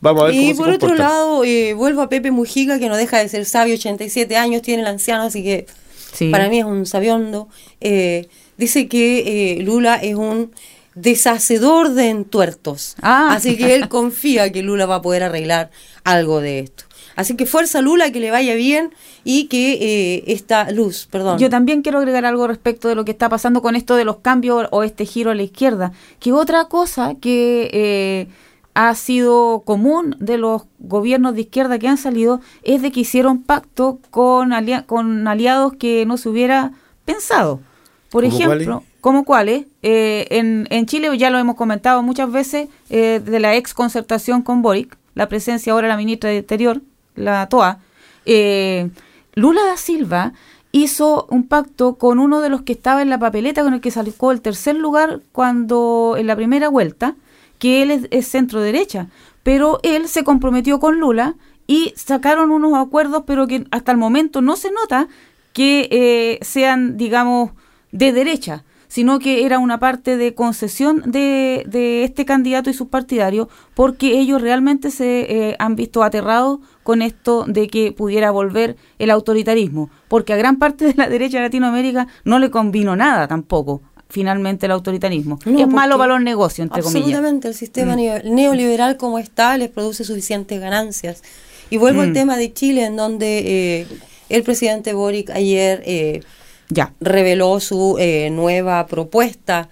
vamos 0.00 0.22
a 0.22 0.26
ver 0.26 0.34
cómo 0.34 0.44
Y 0.46 0.54
se 0.54 0.54
por 0.56 0.70
otro 0.70 0.94
lado, 0.94 1.44
eh, 1.44 1.74
vuelvo 1.74 2.00
a 2.00 2.08
Pepe 2.08 2.30
Mujica, 2.30 2.78
que 2.78 2.88
no 2.88 2.96
deja 2.96 3.18
de 3.18 3.28
ser 3.28 3.44
sabio, 3.44 3.74
87 3.74 4.36
años 4.36 4.62
tiene 4.62 4.82
el 4.82 4.88
anciano, 4.88 5.24
así 5.24 5.42
que 5.42 5.66
Sí. 6.14 6.30
para 6.30 6.48
mí 6.48 6.60
es 6.60 6.64
un 6.64 6.86
sabiondo. 6.86 7.48
Eh, 7.82 8.26
dice 8.56 8.88
que 8.88 9.56
eh, 9.58 9.62
Lula 9.62 9.96
es 9.96 10.14
un 10.14 10.52
deshacedor 10.94 11.90
de 11.90 12.08
entuertos. 12.10 12.96
Ah. 13.02 13.28
Así 13.32 13.56
que 13.56 13.74
él 13.74 13.88
confía 13.88 14.50
que 14.52 14.62
Lula 14.62 14.86
va 14.86 14.96
a 14.96 15.02
poder 15.02 15.22
arreglar 15.22 15.70
algo 16.04 16.40
de 16.40 16.60
esto. 16.60 16.84
Así 17.16 17.36
que 17.36 17.46
fuerza 17.46 17.80
Lula, 17.80 18.10
que 18.10 18.18
le 18.18 18.32
vaya 18.32 18.54
bien 18.56 18.90
y 19.22 19.46
que 19.46 19.74
eh, 19.80 20.24
esta 20.26 20.70
luz, 20.72 21.06
perdón. 21.08 21.38
Yo 21.38 21.48
también 21.48 21.82
quiero 21.82 21.98
agregar 21.98 22.24
algo 22.24 22.48
respecto 22.48 22.88
de 22.88 22.96
lo 22.96 23.04
que 23.04 23.12
está 23.12 23.28
pasando 23.28 23.62
con 23.62 23.76
esto 23.76 23.94
de 23.94 24.04
los 24.04 24.16
cambios 24.16 24.66
o 24.72 24.82
este 24.82 25.06
giro 25.06 25.30
a 25.30 25.34
la 25.36 25.44
izquierda. 25.44 25.92
Que 26.18 26.32
otra 26.32 26.64
cosa 26.64 27.14
que 27.20 27.70
eh, 27.72 28.26
ha 28.74 28.92
sido 28.96 29.62
común 29.64 30.16
de 30.18 30.38
los 30.38 30.62
gobiernos 30.80 31.36
de 31.36 31.42
izquierda 31.42 31.78
que 31.78 31.86
han 31.86 31.98
salido 31.98 32.40
es 32.64 32.82
de 32.82 32.90
que 32.90 33.00
hicieron 33.00 33.42
pacto 33.44 34.00
con, 34.10 34.52
alia- 34.52 34.84
con 34.84 35.28
aliados 35.28 35.74
que 35.78 36.04
no 36.06 36.16
se 36.16 36.28
hubiera 36.28 36.72
pensado. 37.04 37.60
Por 38.10 38.24
¿Cómo 38.24 38.34
ejemplo, 38.36 38.82
¿cómo 39.04 39.24
cuáles? 39.24 39.66
Eh, 39.82 40.26
en, 40.30 40.66
en 40.70 40.86
Chile 40.86 41.14
ya 41.18 41.28
lo 41.28 41.38
hemos 41.38 41.56
comentado 41.56 42.02
muchas 42.02 42.32
veces 42.32 42.70
eh, 42.88 43.20
de 43.22 43.38
la 43.38 43.54
ex 43.54 43.74
concertación 43.74 44.40
con 44.40 44.62
Boric, 44.62 44.96
la 45.14 45.28
presencia 45.28 45.74
ahora 45.74 45.88
de 45.88 45.92
la 45.92 45.98
ministra 45.98 46.30
de 46.30 46.38
Interior, 46.38 46.80
la 47.14 47.46
TOA. 47.50 47.80
Eh, 48.24 48.88
Lula 49.34 49.62
da 49.62 49.76
Silva 49.76 50.32
hizo 50.72 51.26
un 51.28 51.46
pacto 51.46 51.96
con 51.96 52.18
uno 52.18 52.40
de 52.40 52.48
los 52.48 52.62
que 52.62 52.72
estaba 52.72 53.02
en 53.02 53.10
la 53.10 53.18
papeleta 53.18 53.62
con 53.62 53.74
el 53.74 53.82
que 53.82 53.90
salió 53.90 54.14
el 54.30 54.40
tercer 54.40 54.76
lugar 54.76 55.20
cuando 55.32 56.14
en 56.16 56.26
la 56.26 56.34
primera 56.34 56.70
vuelta, 56.70 57.14
que 57.58 57.82
él 57.82 57.90
es, 57.90 58.08
es 58.10 58.26
centro 58.26 58.62
derecha, 58.62 59.08
pero 59.42 59.80
él 59.82 60.08
se 60.08 60.24
comprometió 60.24 60.80
con 60.80 60.98
Lula 60.98 61.34
y 61.66 61.92
sacaron 61.94 62.50
unos 62.50 62.72
acuerdos, 62.72 63.24
pero 63.26 63.46
que 63.46 63.66
hasta 63.70 63.92
el 63.92 63.98
momento 63.98 64.40
no 64.40 64.56
se 64.56 64.70
nota 64.70 65.08
que 65.52 65.88
eh, 65.90 66.38
sean, 66.42 66.96
digamos, 66.96 67.50
de 67.92 68.14
derecha, 68.14 68.64
sino 68.88 69.18
que 69.18 69.44
era 69.44 69.58
una 69.58 69.78
parte 69.78 70.16
de 70.16 70.34
concesión 70.34 71.02
de, 71.06 71.64
de 71.66 72.04
este 72.04 72.24
candidato 72.24 72.70
y 72.70 72.74
sus 72.74 72.88
partidarios, 72.88 73.48
porque 73.74 74.18
ellos 74.18 74.40
realmente 74.42 74.90
se 74.90 75.20
eh, 75.50 75.56
han 75.58 75.74
visto 75.76 76.02
aterrados 76.02 76.60
con 76.82 77.02
esto 77.02 77.44
de 77.48 77.66
que 77.68 77.92
pudiera 77.92 78.30
volver 78.30 78.76
el 78.98 79.10
autoritarismo, 79.10 79.90
porque 80.08 80.32
a 80.32 80.36
gran 80.36 80.56
parte 80.58 80.84
de 80.86 80.94
la 80.94 81.08
derecha 81.08 81.38
de 81.38 81.44
Latinoamérica 81.44 82.06
no 82.24 82.38
le 82.38 82.50
convino 82.50 82.94
nada 82.94 83.26
tampoco, 83.26 83.80
finalmente 84.08 84.66
el 84.66 84.72
autoritarismo. 84.72 85.38
No, 85.44 85.58
es 85.58 85.66
malo 85.68 85.98
para 85.98 86.12
los 86.14 86.22
negocios, 86.22 86.64
entre 86.66 86.82
comillas. 86.82 87.00
Mm. 87.02 87.08
Absolutamente, 87.10 87.48
el 87.48 87.54
sistema 87.54 87.96
neo- 87.96 88.22
neoliberal 88.24 88.96
como 88.96 89.18
está 89.18 89.56
les 89.58 89.70
produce 89.70 90.04
suficientes 90.04 90.60
ganancias. 90.60 91.22
Y 91.70 91.78
vuelvo 91.78 92.02
al 92.02 92.10
Mm. 92.10 92.14
tema 92.14 92.36
de 92.36 92.52
Chile, 92.52 92.84
en 92.84 92.94
donde 92.96 93.38
eh, 93.80 93.86
el 94.28 94.42
presidente 94.42 94.92
Boric 94.92 95.30
ayer 95.30 95.82
eh, 95.86 96.20
Ya. 96.74 96.92
reveló 97.00 97.60
su 97.60 97.96
eh, 97.98 98.30
nueva 98.30 98.86
propuesta, 98.86 99.68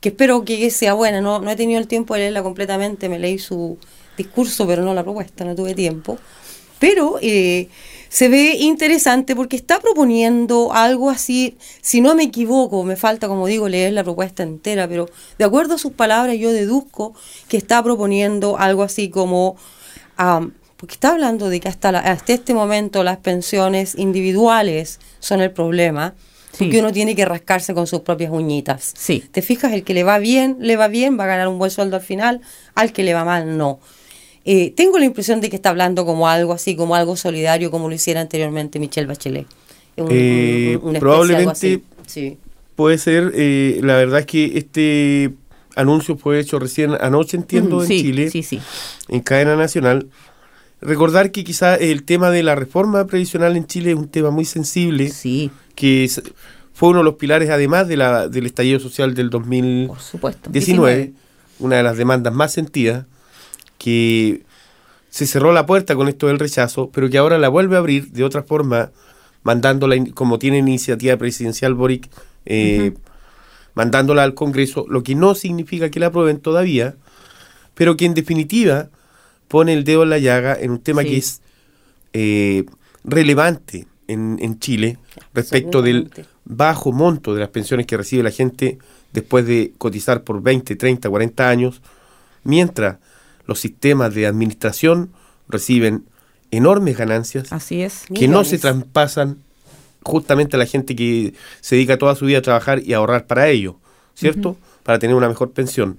que 0.00 0.10
espero 0.10 0.44
que 0.44 0.70
sea 0.70 0.92
buena. 0.94 1.20
No, 1.20 1.38
no 1.40 1.50
he 1.50 1.56
tenido 1.56 1.80
el 1.80 1.86
tiempo 1.88 2.14
de 2.14 2.20
leerla 2.20 2.42
completamente, 2.42 3.08
me 3.08 3.18
leí 3.18 3.38
su 3.38 3.78
discurso, 4.16 4.66
pero 4.66 4.82
no 4.82 4.92
la 4.94 5.02
propuesta, 5.02 5.44
no 5.44 5.54
tuve 5.54 5.74
tiempo. 5.74 6.18
Pero 6.78 7.18
eh, 7.22 7.68
se 8.10 8.28
ve 8.28 8.56
interesante 8.58 9.34
porque 9.34 9.56
está 9.56 9.80
proponiendo 9.80 10.72
algo 10.72 11.08
así, 11.08 11.56
si 11.80 12.00
no 12.00 12.14
me 12.14 12.24
equivoco, 12.24 12.84
me 12.84 12.96
falta, 12.96 13.26
como 13.26 13.46
digo, 13.46 13.68
leer 13.68 13.92
la 13.94 14.04
propuesta 14.04 14.42
entera, 14.42 14.86
pero 14.86 15.08
de 15.38 15.44
acuerdo 15.44 15.74
a 15.76 15.78
sus 15.78 15.92
palabras 15.92 16.36
yo 16.36 16.52
deduzco 16.52 17.14
que 17.48 17.56
está 17.56 17.82
proponiendo 17.82 18.58
algo 18.58 18.82
así 18.82 19.08
como... 19.08 19.56
am, 20.16 20.52
porque 20.76 20.94
está 20.94 21.12
hablando 21.12 21.48
de 21.48 21.60
que 21.60 21.68
hasta, 21.68 21.92
la- 21.92 22.00
hasta 22.00 22.34
este 22.34 22.52
momento 22.52 23.02
las 23.04 23.16
pensiones 23.18 23.94
individuales 23.96 25.00
son 25.20 25.40
el 25.40 25.50
problema, 25.50 26.14
Sí. 26.56 26.64
porque 26.64 26.78
uno 26.78 26.92
tiene 26.92 27.14
que 27.16 27.24
rascarse 27.24 27.74
con 27.74 27.86
sus 27.86 28.00
propias 28.00 28.30
uñitas. 28.30 28.92
Sí. 28.96 29.24
¿Te 29.30 29.42
fijas? 29.42 29.72
El 29.72 29.82
que 29.84 29.92
le 29.92 30.04
va 30.04 30.18
bien, 30.18 30.56
le 30.60 30.76
va 30.76 30.88
bien, 30.88 31.18
va 31.18 31.24
a 31.24 31.26
ganar 31.26 31.48
un 31.48 31.58
buen 31.58 31.70
sueldo 31.70 31.96
al 31.96 32.02
final, 32.02 32.40
al 32.74 32.92
que 32.92 33.02
le 33.02 33.12
va 33.12 33.24
mal, 33.24 33.56
no. 33.58 33.80
Eh, 34.44 34.72
tengo 34.76 34.98
la 34.98 35.04
impresión 35.06 35.40
de 35.40 35.50
que 35.50 35.56
está 35.56 35.70
hablando 35.70 36.04
como 36.06 36.28
algo 36.28 36.52
así, 36.52 36.76
como 36.76 36.94
algo 36.94 37.16
solidario, 37.16 37.70
como 37.70 37.88
lo 37.88 37.94
hiciera 37.94 38.20
anteriormente 38.20 38.78
Michelle 38.78 39.06
Bachelet. 39.06 39.46
Un- 39.96 40.04
un- 40.04 40.08
Eh, 40.12 40.72
algo 40.82 40.92
probablemente- 41.00 41.50
así. 41.50 41.82
Sí. 42.06 42.38
Puede 42.76 42.98
ser, 42.98 43.32
eh, 43.34 43.80
la 43.82 43.94
verdad 43.96 44.20
es 44.20 44.26
que 44.26 44.58
este 44.58 45.30
anuncio 45.76 46.16
fue 46.16 46.38
hecho 46.40 46.58
recién 46.58 46.92
anoche, 47.00 47.36
entiendo, 47.36 47.82
en 47.82 47.88
sí, 47.88 48.00
Chile, 48.02 48.30
sí, 48.30 48.42
sí. 48.42 48.60
en 49.08 49.20
cadena 49.20 49.56
nacional. 49.56 50.08
Recordar 50.84 51.30
que 51.32 51.44
quizá 51.44 51.74
el 51.76 52.02
tema 52.04 52.30
de 52.30 52.42
la 52.42 52.54
reforma 52.54 53.06
previsional 53.06 53.56
en 53.56 53.66
Chile 53.66 53.90
es 53.92 53.96
un 53.96 54.08
tema 54.08 54.30
muy 54.30 54.44
sensible, 54.44 55.08
Sí, 55.10 55.50
que 55.74 56.04
es- 56.04 56.22
fue 56.74 56.90
uno 56.90 56.98
de 56.98 57.04
los 57.04 57.14
pilares, 57.14 57.50
además 57.50 57.88
de 57.88 57.96
la, 57.96 58.28
del 58.28 58.46
estallido 58.46 58.80
social 58.80 59.14
del 59.14 59.30
2019, 59.30 59.86
por 59.86 60.00
supuesto. 60.00 60.50
una 61.60 61.76
de 61.76 61.82
las 61.82 61.96
demandas 61.96 62.34
más 62.34 62.52
sentidas, 62.52 63.06
que 63.78 64.42
se 65.08 65.26
cerró 65.26 65.52
la 65.52 65.66
puerta 65.66 65.94
con 65.94 66.08
esto 66.08 66.26
del 66.26 66.38
rechazo, 66.38 66.90
pero 66.92 67.08
que 67.08 67.18
ahora 67.18 67.38
la 67.38 67.48
vuelve 67.48 67.76
a 67.76 67.78
abrir 67.78 68.10
de 68.10 68.24
otra 68.24 68.42
forma, 68.42 68.90
mandándola, 69.44 69.96
como 70.14 70.38
tiene 70.38 70.58
iniciativa 70.58 71.16
presidencial 71.16 71.74
Boric, 71.74 72.08
eh, 72.46 72.92
mandándola 73.74 74.22
al 74.24 74.34
Congreso, 74.34 74.84
lo 74.88 75.02
que 75.02 75.14
no 75.14 75.34
significa 75.34 75.90
que 75.90 76.00
la 76.00 76.06
aprueben 76.06 76.40
todavía, 76.40 76.94
pero 77.74 77.96
que 77.96 78.04
en 78.06 78.14
definitiva 78.14 78.88
pone 79.54 79.72
el 79.72 79.84
dedo 79.84 80.02
en 80.02 80.10
la 80.10 80.18
llaga 80.18 80.58
en 80.60 80.72
un 80.72 80.80
tema 80.80 81.02
Sí. 81.02 81.08
que 81.10 81.16
es 81.18 81.40
eh, 82.12 82.64
relevante 83.04 83.86
en, 84.08 84.36
en 84.42 84.58
Chile 84.58 84.98
respecto 85.32 85.80
del 85.80 86.10
bajo 86.44 86.90
monto 86.90 87.34
de 87.34 87.40
las 87.40 87.50
pensiones 87.50 87.86
que 87.86 87.96
recibe 87.96 88.24
la 88.24 88.32
gente 88.32 88.78
después 89.12 89.46
de 89.46 89.72
cotizar 89.78 90.24
por 90.24 90.42
20, 90.42 90.74
30, 90.74 91.08
40 91.08 91.48
años, 91.48 91.82
mientras 92.42 92.96
los 93.46 93.60
sistemas 93.60 94.12
de 94.12 94.26
administración 94.26 95.10
reciben 95.48 96.02
enormes 96.50 96.96
ganancias 96.98 97.52
Así 97.52 97.80
es. 97.82 98.06
que 98.12 98.26
no 98.26 98.42
se 98.42 98.58
traspasan 98.58 99.36
justamente 100.02 100.56
a 100.56 100.58
la 100.58 100.66
gente 100.66 100.96
que 100.96 101.32
se 101.60 101.76
dedica 101.76 101.96
toda 101.96 102.16
su 102.16 102.24
vida 102.26 102.38
a 102.38 102.42
trabajar 102.42 102.82
y 102.84 102.92
a 102.92 102.96
ahorrar 102.96 103.26
para 103.28 103.46
ello, 103.50 103.76
¿cierto? 104.16 104.56
Para 104.82 104.98
tener 104.98 105.14
una 105.14 105.28
mejor 105.28 105.52
pensión. 105.52 105.98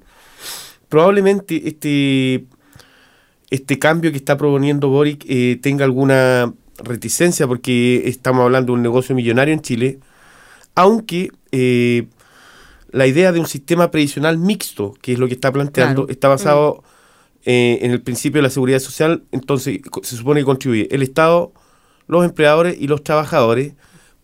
Probablemente 0.89 1.69
este, 1.69 2.43
este 3.49 3.79
cambio 3.79 4.11
que 4.11 4.17
está 4.17 4.37
proponiendo 4.37 4.89
Boric 4.89 5.25
eh, 5.27 5.59
tenga 5.61 5.85
alguna 5.85 6.53
reticencia 6.83 7.47
porque 7.47 8.03
estamos 8.07 8.43
hablando 8.43 8.73
de 8.73 8.77
un 8.77 8.83
negocio 8.83 9.15
millonario 9.15 9.53
en 9.53 9.61
Chile, 9.61 9.99
aunque 10.73 11.31
eh, 11.51 12.07
la 12.91 13.07
idea 13.07 13.31
de 13.31 13.39
un 13.39 13.47
sistema 13.47 13.91
previsional 13.91 14.37
mixto, 14.37 14.93
que 15.01 15.13
es 15.13 15.19
lo 15.19 15.27
que 15.27 15.33
está 15.33 15.51
planteando, 15.51 16.03
Claro. 16.03 16.11
está 16.11 16.27
basado 16.27 16.83
eh, 17.45 17.79
en 17.81 17.91
el 17.91 18.01
principio 18.01 18.39
de 18.39 18.43
la 18.43 18.49
seguridad 18.49 18.79
social, 18.79 19.23
entonces 19.31 19.79
se 20.03 20.15
supone 20.17 20.41
que 20.41 20.45
contribuye 20.45 20.87
el 20.91 21.01
Estado, 21.03 21.53
los 22.07 22.25
empleadores 22.25 22.75
y 22.79 22.87
los 22.87 23.03
trabajadores, 23.03 23.73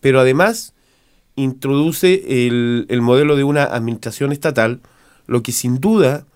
pero 0.00 0.20
además 0.20 0.74
introduce 1.36 2.46
el, 2.46 2.86
el 2.88 3.00
modelo 3.00 3.36
de 3.36 3.44
una 3.44 3.64
administración 3.64 4.32
estatal, 4.32 4.80
lo 5.26 5.42
que 5.42 5.52
sin 5.52 5.78
duda 5.80 6.26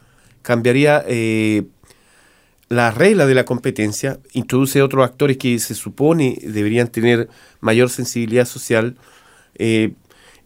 cambiaría 0.42 1.04
eh, 1.06 1.64
las 2.68 2.94
reglas 2.96 3.28
de 3.28 3.34
la 3.34 3.44
competencia, 3.44 4.18
introduce 4.32 4.82
otros 4.82 5.04
actores 5.04 5.36
que 5.36 5.58
se 5.58 5.74
supone 5.74 6.38
deberían 6.42 6.88
tener 6.88 7.28
mayor 7.60 7.90
sensibilidad 7.90 8.44
social. 8.46 8.96
eh, 9.58 9.92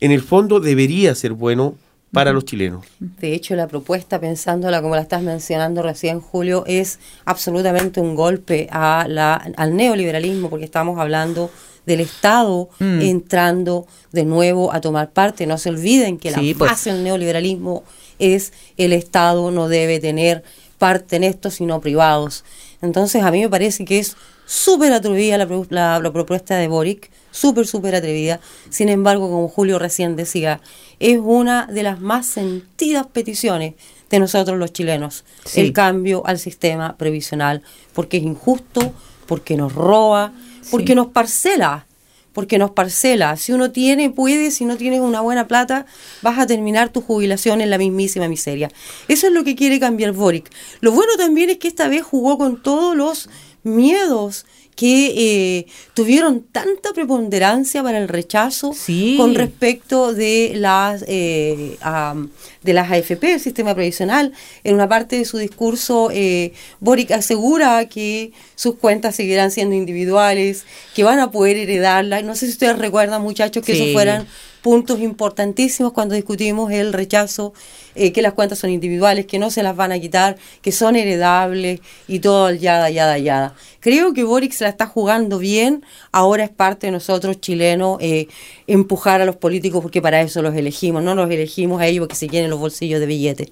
en 0.03 0.12
el 0.12 0.23
fondo 0.23 0.61
debería 0.61 1.14
ser 1.14 1.33
bueno 1.35 1.75
para 2.11 2.33
los 2.33 2.45
chilenos. 2.47 2.87
De 3.01 3.35
hecho, 3.35 3.55
la 3.55 3.68
propuesta, 3.68 4.18
pensándola 4.18 4.81
como 4.81 4.95
la 4.97 5.03
estás 5.03 5.23
mencionando 5.23 5.83
recién, 5.83 6.21
Julio, 6.21 6.64
es 6.66 6.99
absolutamente 7.27 8.01
un 8.01 8.14
golpe 8.14 8.66
a 8.73 9.05
la, 9.09 9.35
al 9.35 9.77
neoliberalismo, 9.77 10.49
porque 10.49 10.64
estamos 10.64 10.99
hablando 10.99 11.51
del 11.87 12.01
Estado 12.01 12.68
Mm. 12.79 13.01
entrando 13.03 13.87
de 14.12 14.25
nuevo 14.25 14.73
a 14.73 14.81
tomar 14.81 15.11
parte. 15.12 15.47
No 15.47 15.59
se 15.59 15.68
olviden 15.68 16.16
que 16.18 16.31
Sí, 16.33 16.53
la 16.55 16.59
pues. 16.59 16.71
base 16.71 16.93
del 16.93 17.05
neoliberalismo 17.05 17.85
es 18.18 18.53
el 18.79 18.93
Estado 18.95 19.51
no 19.51 19.68
debe 19.68 20.01
tener 20.01 20.43
parte 20.81 21.16
en 21.16 21.24
esto, 21.24 21.51
sino 21.51 21.81
privados. 21.81 22.43
Entonces, 22.81 23.22
a 23.22 23.31
mí 23.31 23.41
me 23.43 23.51
parece 23.51 23.85
que 23.85 23.99
es 23.99 24.16
súper 24.47 24.93
atrevida 24.95 25.37
la, 25.39 25.47
la- 25.68 26.01
la 26.01 26.12
propuesta 26.12 26.57
de 26.57 26.66
Boric, 26.68 27.11
súper, 27.31 27.66
súper 27.66 27.95
atrevida. 27.95 28.41
Sin 28.70 28.89
embargo, 28.89 29.28
como 29.31 29.47
Julio 29.49 29.78
recién 29.78 30.16
decía, 30.16 30.61
es 30.99 31.18
una 31.22 31.66
de 31.66 31.83
las 31.83 32.01
más 32.01 32.24
sentidas 32.26 33.07
peticiones 33.07 33.74
de 34.09 34.18
nosotros 34.18 34.59
los 34.59 34.72
chilenos, 34.72 35.24
Sí. 35.45 35.61
el 35.61 35.72
cambio 35.72 36.22
al 36.26 36.39
sistema 36.39 36.97
previsional, 36.97 37.62
porque 37.93 38.16
es 38.16 38.22
injusto, 38.24 38.93
porque 39.26 39.57
nos 39.57 39.72
roba, 39.74 40.33
porque 40.70 40.89
Sí. 40.89 40.95
nos 40.95 41.09
parcela, 41.09 41.87
porque 42.33 42.59
nos 42.59 42.70
parcela. 42.70 43.37
Si 43.37 43.53
uno 43.53 43.70
tiene, 43.70 44.11
puede, 44.11 44.51
si 44.51 44.64
no 44.64 44.76
tienes 44.76 45.01
una 45.01 45.20
buena 45.20 45.49
plata, 45.49 45.87
vas 46.22 46.39
a 46.39 46.47
terminar 46.47 46.91
tu 46.91 47.01
jubilación 47.01 47.61
en 47.61 47.70
la 47.70 47.78
mismísima 47.78 48.28
miseria. 48.28 48.70
Eso 49.09 49.26
es 49.26 49.33
lo 49.33 49.45
que 49.45 49.57
quiere 49.57 49.81
cambiar 49.81 50.12
Boric. 50.12 50.51
Lo 50.81 50.93
bueno 50.93 51.12
también 51.16 51.51
es 51.51 51.59
que 51.59 51.68
esta 51.68 51.89
vez 51.89 52.03
jugó 52.03 52.39
con 52.39 52.62
todos 52.62 52.97
los 52.97 53.28
miedos 53.62 54.47
que 54.81 55.12
eh, 55.14 55.66
tuvieron 55.93 56.41
tanta 56.41 56.95
preponderancia 56.95 57.83
para 57.83 57.99
el 57.99 58.09
rechazo 58.09 58.72
Sí. 58.72 59.16
con 59.18 59.35
respecto 59.35 60.14
de 60.14 60.53
las 60.55 61.05
eh, 61.07 61.76
am, 61.83 62.31
de 62.62 62.72
las 62.72 62.91
AFP, 62.91 63.35
el 63.35 63.41
sistema 63.41 63.74
previsional. 63.74 64.33
En 64.64 64.74
una 64.76 64.89
parte 64.89 65.16
de 65.16 65.26
su 65.26 65.37
discurso, 65.37 66.09
eh, 66.14 66.55
Boric 66.81 67.11
asegura 67.11 67.87
que 67.91 68.33
sus 68.55 68.76
cuentas 68.76 69.16
seguirán 69.16 69.51
siendo 69.51 69.74
individuales, 69.74 70.64
que 70.95 71.05
van 71.05 71.18
a 71.18 71.31
poder 71.31 71.59
heredarlas. 71.59 72.24
No 72.24 72.35
sé 72.35 72.47
si 72.47 72.53
ustedes 72.53 72.78
recuerdan, 72.78 73.20
muchachos, 73.20 73.62
que 73.62 73.74
Sí. 73.74 73.83
esos 73.83 73.93
fueran 73.93 74.26
puntos 74.63 75.01
importantísimos 75.01 75.93
cuando 75.93 76.15
discutimos 76.15 76.71
el 76.73 76.93
rechazo, 76.93 77.53
eh, 77.95 78.13
que 78.13 78.23
las 78.23 78.35
cuentas 78.35 78.59
son 78.59 78.71
individuales, 78.71 79.27
que 79.27 79.39
no 79.39 79.51
se 79.51 79.63
las 79.63 79.75
van 79.77 79.93
a 79.93 79.99
quitar, 79.99 80.37
que 80.63 80.73
son 80.73 80.97
heredables 80.97 81.81
y 82.07 82.21
todo 82.21 82.49
el 82.49 82.59
yada, 82.59 82.91
yada, 82.91 83.19
yada. 83.19 83.55
Creo 83.81 84.13
que 84.13 84.25
Boric 84.25 84.53
se 84.53 84.65
la 84.65 84.71
está 84.71 84.87
jugando 84.87 85.39
bien, 85.39 85.85
ahora 86.13 86.45
es 86.45 86.51
parte 86.51 86.87
de 86.87 86.93
nosotros 86.93 87.41
chilenos 87.41 87.99
eh, 88.01 88.29
empujar 88.67 89.21
a 89.21 89.25
los 89.25 89.37
políticos 89.37 89.81
porque 89.83 90.03
para 90.03 90.21
eso 90.21 90.43
los 90.43 90.55
elegimos, 90.55 91.03
no 91.03 91.15
los 91.15 91.31
elegimos 91.31 91.81
a 91.81 91.87
ellos 91.87 92.03
porque 92.03 92.17
se 92.17 92.29
llenen 92.29 92.51
los 92.51 92.59
bolsillos 92.61 93.01
de 93.01 93.07
billetes. 93.07 93.49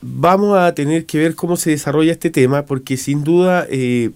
Vamos 0.00 0.56
a 0.56 0.74
tener 0.74 1.06
que 1.06 1.18
ver 1.18 1.34
cómo 1.34 1.56
se 1.56 1.70
desarrolla 1.70 2.12
este 2.12 2.30
tema, 2.30 2.64
porque 2.64 2.96
sin 2.96 3.24
duda 3.24 3.66
eh, 3.68 4.10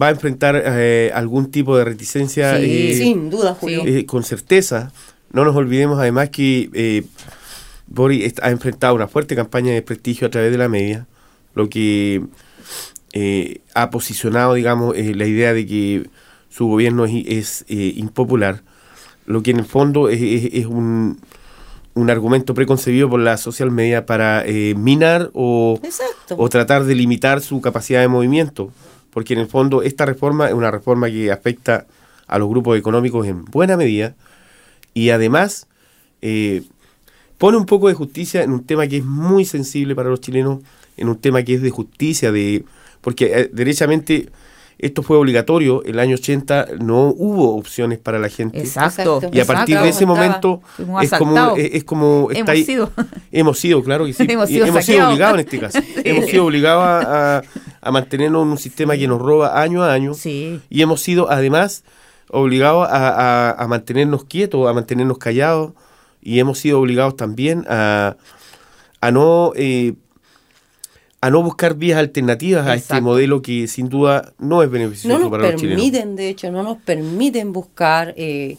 va 0.00 0.08
a 0.08 0.10
enfrentar 0.10 0.60
eh, 0.66 1.12
algún 1.14 1.50
tipo 1.52 1.76
de 1.76 1.84
reticencia 1.84 2.58
Sí, 2.58 2.94
Sin 2.94 3.30
duda, 3.30 3.54
Julio. 3.54 3.84
con 4.06 4.24
certeza. 4.24 4.92
No 5.34 5.44
nos 5.44 5.54
olvidemos 5.56 5.98
además 5.98 6.30
que 6.30 6.70
eh, 6.72 7.04
Boris 7.88 8.34
ha 8.42 8.50
enfrentado 8.50 8.94
una 8.94 9.08
fuerte 9.08 9.34
campaña 9.36 9.72
de 9.72 9.82
prestigio 9.82 10.26
a 10.28 10.30
través 10.30 10.50
de 10.52 10.58
la 10.58 10.68
media, 10.68 11.06
lo 11.54 11.68
que 11.68 12.22
eh, 13.12 13.60
ha 13.74 13.90
posicionado, 13.90 14.54
digamos, 14.54 14.96
eh, 14.96 15.14
la 15.14 15.26
idea 15.26 15.52
de 15.52 15.66
que 15.66 16.08
su 16.48 16.66
gobierno 16.66 17.04
es, 17.04 17.64
es, 17.68 17.96
impopular, 17.98 18.62
lo 19.26 19.42
que 19.42 19.50
en 19.50 19.58
el 19.58 19.64
fondo 19.64 20.08
es, 20.08 20.20
es- 20.22 20.54
es 20.54 20.66
un, 20.66 21.18
un 21.94 22.10
argumento 22.10 22.54
preconcebido 22.54 23.10
por 23.10 23.20
la 23.20 23.36
social 23.36 23.70
media 23.70 24.06
para 24.06 24.44
minar 24.76 25.30
o, 25.34 25.80
Exacto. 25.82 26.36
o 26.38 26.48
tratar 26.48 26.84
de 26.84 26.94
limitar 26.94 27.40
su 27.40 27.60
capacidad 27.60 28.00
de 28.00 28.08
movimiento, 28.08 28.70
porque 29.10 29.34
en 29.34 29.40
el 29.40 29.46
fondo 29.48 29.82
esta 29.82 30.06
reforma 30.06 30.46
es 30.48 30.54
una 30.54 30.70
reforma 30.70 31.08
que 31.10 31.30
afecta 31.32 31.86
a 32.26 32.38
los 32.38 32.48
grupos 32.48 32.78
económicos 32.78 33.26
en 33.26 33.44
buena 33.44 33.76
medida 33.76 34.14
y 34.94 35.10
además 35.10 35.66
eh, 36.22 36.62
pone 37.38 37.56
un 37.58 37.66
poco 37.66 37.88
de 37.88 37.94
justicia 37.94 38.42
en 38.42 38.52
un 38.52 38.64
tema 38.64 38.86
que 38.86 38.98
es 38.98 39.04
muy 39.04 39.44
sensible 39.44 39.94
para 39.94 40.08
los 40.08 40.20
chilenos, 40.20 40.60
en 40.96 41.08
un 41.08 41.16
tema 41.18 41.42
que 41.42 41.54
es 41.54 41.62
de 41.62 41.70
justicia, 41.70 42.32
de 42.32 42.64
porque 43.00 43.26
eh, 43.26 43.50
derechamente 43.52 44.30
esto 44.78 45.02
fue 45.02 45.16
obligatorio, 45.16 45.84
el 45.84 45.98
año 46.00 46.16
80 46.16 46.66
no 46.80 47.06
hubo 47.16 47.56
opciones 47.56 47.98
para 47.98 48.18
la 48.18 48.28
gente. 48.28 48.58
Exacto. 48.58 49.16
Exacto. 49.18 49.36
Y 49.36 49.40
a 49.40 49.44
partir 49.44 49.78
de 49.78 49.88
ese 49.88 50.04
momento 50.04 50.62
es 51.00 51.10
como, 51.12 51.56
es, 51.56 51.74
es 51.74 51.84
como 51.84 52.28
está 52.30 52.40
Hemos 52.40 52.50
ahí- 52.50 52.64
sido. 52.64 52.90
hemos 53.32 53.58
sido, 53.58 53.82
claro 53.84 54.04
que 54.04 54.12
sí. 54.12 54.24
Hemos 54.28 54.48
sido 54.48 54.66
obligados 55.08 55.34
en 55.34 55.40
este 55.40 55.58
caso. 55.60 55.78
Hemos 56.04 56.26
sido 56.30 56.44
obligados 56.46 56.82
a, 56.84 57.36
a- 57.38 57.42
a 57.82 57.90
mantenernos 57.92 58.42
en 58.44 58.48
un 58.48 58.58
sistema 58.58 58.96
que 58.96 59.06
nos 59.06 59.20
roba 59.20 59.60
año 59.62 59.82
a 59.82 59.92
año. 59.92 60.14
Sí. 60.14 60.60
Y 60.70 60.80
hemos 60.82 61.02
sido 61.02 61.30
además 61.30 61.84
obligados 62.34 62.88
a, 62.90 63.08
a- 63.08 63.50
a 63.52 63.68
mantenernos 63.68 64.24
quietos, 64.24 64.68
a 64.68 64.72
mantenernos 64.72 65.18
callados. 65.18 65.72
Y 66.20 66.38
hemos 66.40 66.58
sido 66.58 66.80
obligados 66.80 67.16
también 67.16 67.64
a, 67.68 68.16
a 69.00 69.10
no 69.10 69.52
eh, 69.56 69.94
a 71.20 71.30
no 71.30 71.42
buscar 71.42 71.74
vías 71.74 71.98
alternativas 71.98 72.66
a 72.66 72.74
este 72.74 73.00
modelo 73.00 73.40
que 73.40 73.66
sin 73.66 73.88
duda 73.88 74.34
no 74.38 74.62
es 74.62 74.70
beneficioso 74.70 75.08
no 75.16 75.18
nos 75.24 75.30
para 75.30 75.50
los 75.52 75.60
chilenos. 75.60 75.82
permiten, 75.82 76.16
de 76.16 76.28
hecho, 76.28 76.50
no 76.50 76.62
nos 76.62 76.76
permiten 76.78 77.52
buscar, 77.54 78.12
eh, 78.18 78.58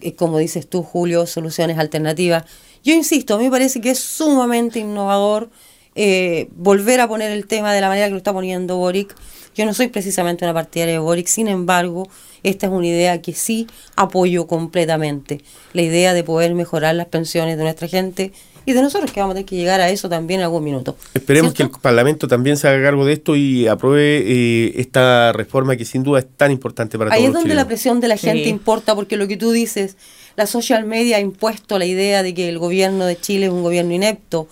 eh, 0.00 0.14
como 0.14 0.38
dices 0.38 0.68
tú, 0.68 0.82
Julio, 0.84 1.26
soluciones 1.26 1.76
alternativas. 1.78 2.44
Yo 2.84 2.94
insisto, 2.94 3.34
a 3.34 3.38
mí 3.38 3.44
me 3.44 3.50
parece 3.50 3.80
que 3.80 3.90
es 3.90 3.98
sumamente 3.98 4.78
innovador 4.78 5.50
eh, 5.96 6.48
volver 6.54 7.00
a 7.00 7.08
poner 7.08 7.32
el 7.32 7.46
tema 7.48 7.72
de 7.72 7.80
la 7.80 7.88
manera 7.88 8.06
que 8.06 8.12
lo 8.12 8.18
está 8.18 8.32
poniendo 8.32 8.76
Boric. 8.76 9.16
Yo 9.58 9.66
no 9.66 9.74
soy 9.74 9.88
precisamente 9.88 10.44
una 10.44 10.54
partidaria 10.54 10.92
de 10.94 10.98
Boric, 11.00 11.26
sin 11.26 11.48
embargo, 11.48 12.08
esta 12.44 12.66
es 12.66 12.72
una 12.72 12.86
idea 12.86 13.20
que 13.20 13.32
sí 13.32 13.66
apoyo 13.96 14.46
completamente. 14.46 15.40
La 15.72 15.82
idea 15.82 16.14
de 16.14 16.22
poder 16.22 16.54
mejorar 16.54 16.94
las 16.94 17.08
pensiones 17.08 17.56
de 17.58 17.64
nuestra 17.64 17.88
gente 17.88 18.30
y 18.66 18.72
de 18.72 18.82
nosotros 18.82 19.10
que 19.10 19.18
vamos 19.18 19.32
a 19.32 19.34
tener 19.34 19.46
que 19.48 19.56
llegar 19.56 19.80
a 19.80 19.90
eso 19.90 20.08
también 20.08 20.38
en 20.38 20.44
algún 20.44 20.62
minuto. 20.62 20.96
Esperemos 21.12 21.54
¿Cierto? 21.54 21.72
que 21.72 21.76
el 21.76 21.82
Parlamento 21.82 22.28
también 22.28 22.56
se 22.56 22.68
haga 22.68 22.80
cargo 22.84 23.04
de 23.04 23.14
esto 23.14 23.34
y 23.34 23.66
apruebe 23.66 24.22
eh, 24.24 24.74
esta 24.76 25.32
reforma 25.32 25.74
que 25.76 25.84
sin 25.84 26.04
duda 26.04 26.20
es 26.20 26.26
tan 26.36 26.52
importante 26.52 26.96
para 26.96 27.12
Ahí 27.12 27.22
todos 27.22 27.24
es 27.24 27.32
los 27.32 27.34
donde 27.40 27.48
chilenos. 27.48 27.64
la 27.64 27.66
presión 27.66 28.00
de 28.00 28.06
la 28.08 28.16
gente 28.16 28.44
Sí. 28.44 28.50
importa, 28.50 28.94
porque 28.94 29.16
lo 29.16 29.26
que 29.26 29.36
tú 29.36 29.50
dices, 29.50 29.96
la 30.36 30.46
social 30.46 30.84
media 30.84 31.16
ha 31.16 31.20
impuesto 31.20 31.80
la 31.80 31.86
idea 31.86 32.22
de 32.22 32.32
que 32.32 32.48
el 32.48 32.60
gobierno 32.60 33.06
de 33.06 33.18
Chile 33.18 33.46
es 33.46 33.52
un 33.52 33.64
gobierno 33.64 33.92
inepto. 33.92 34.46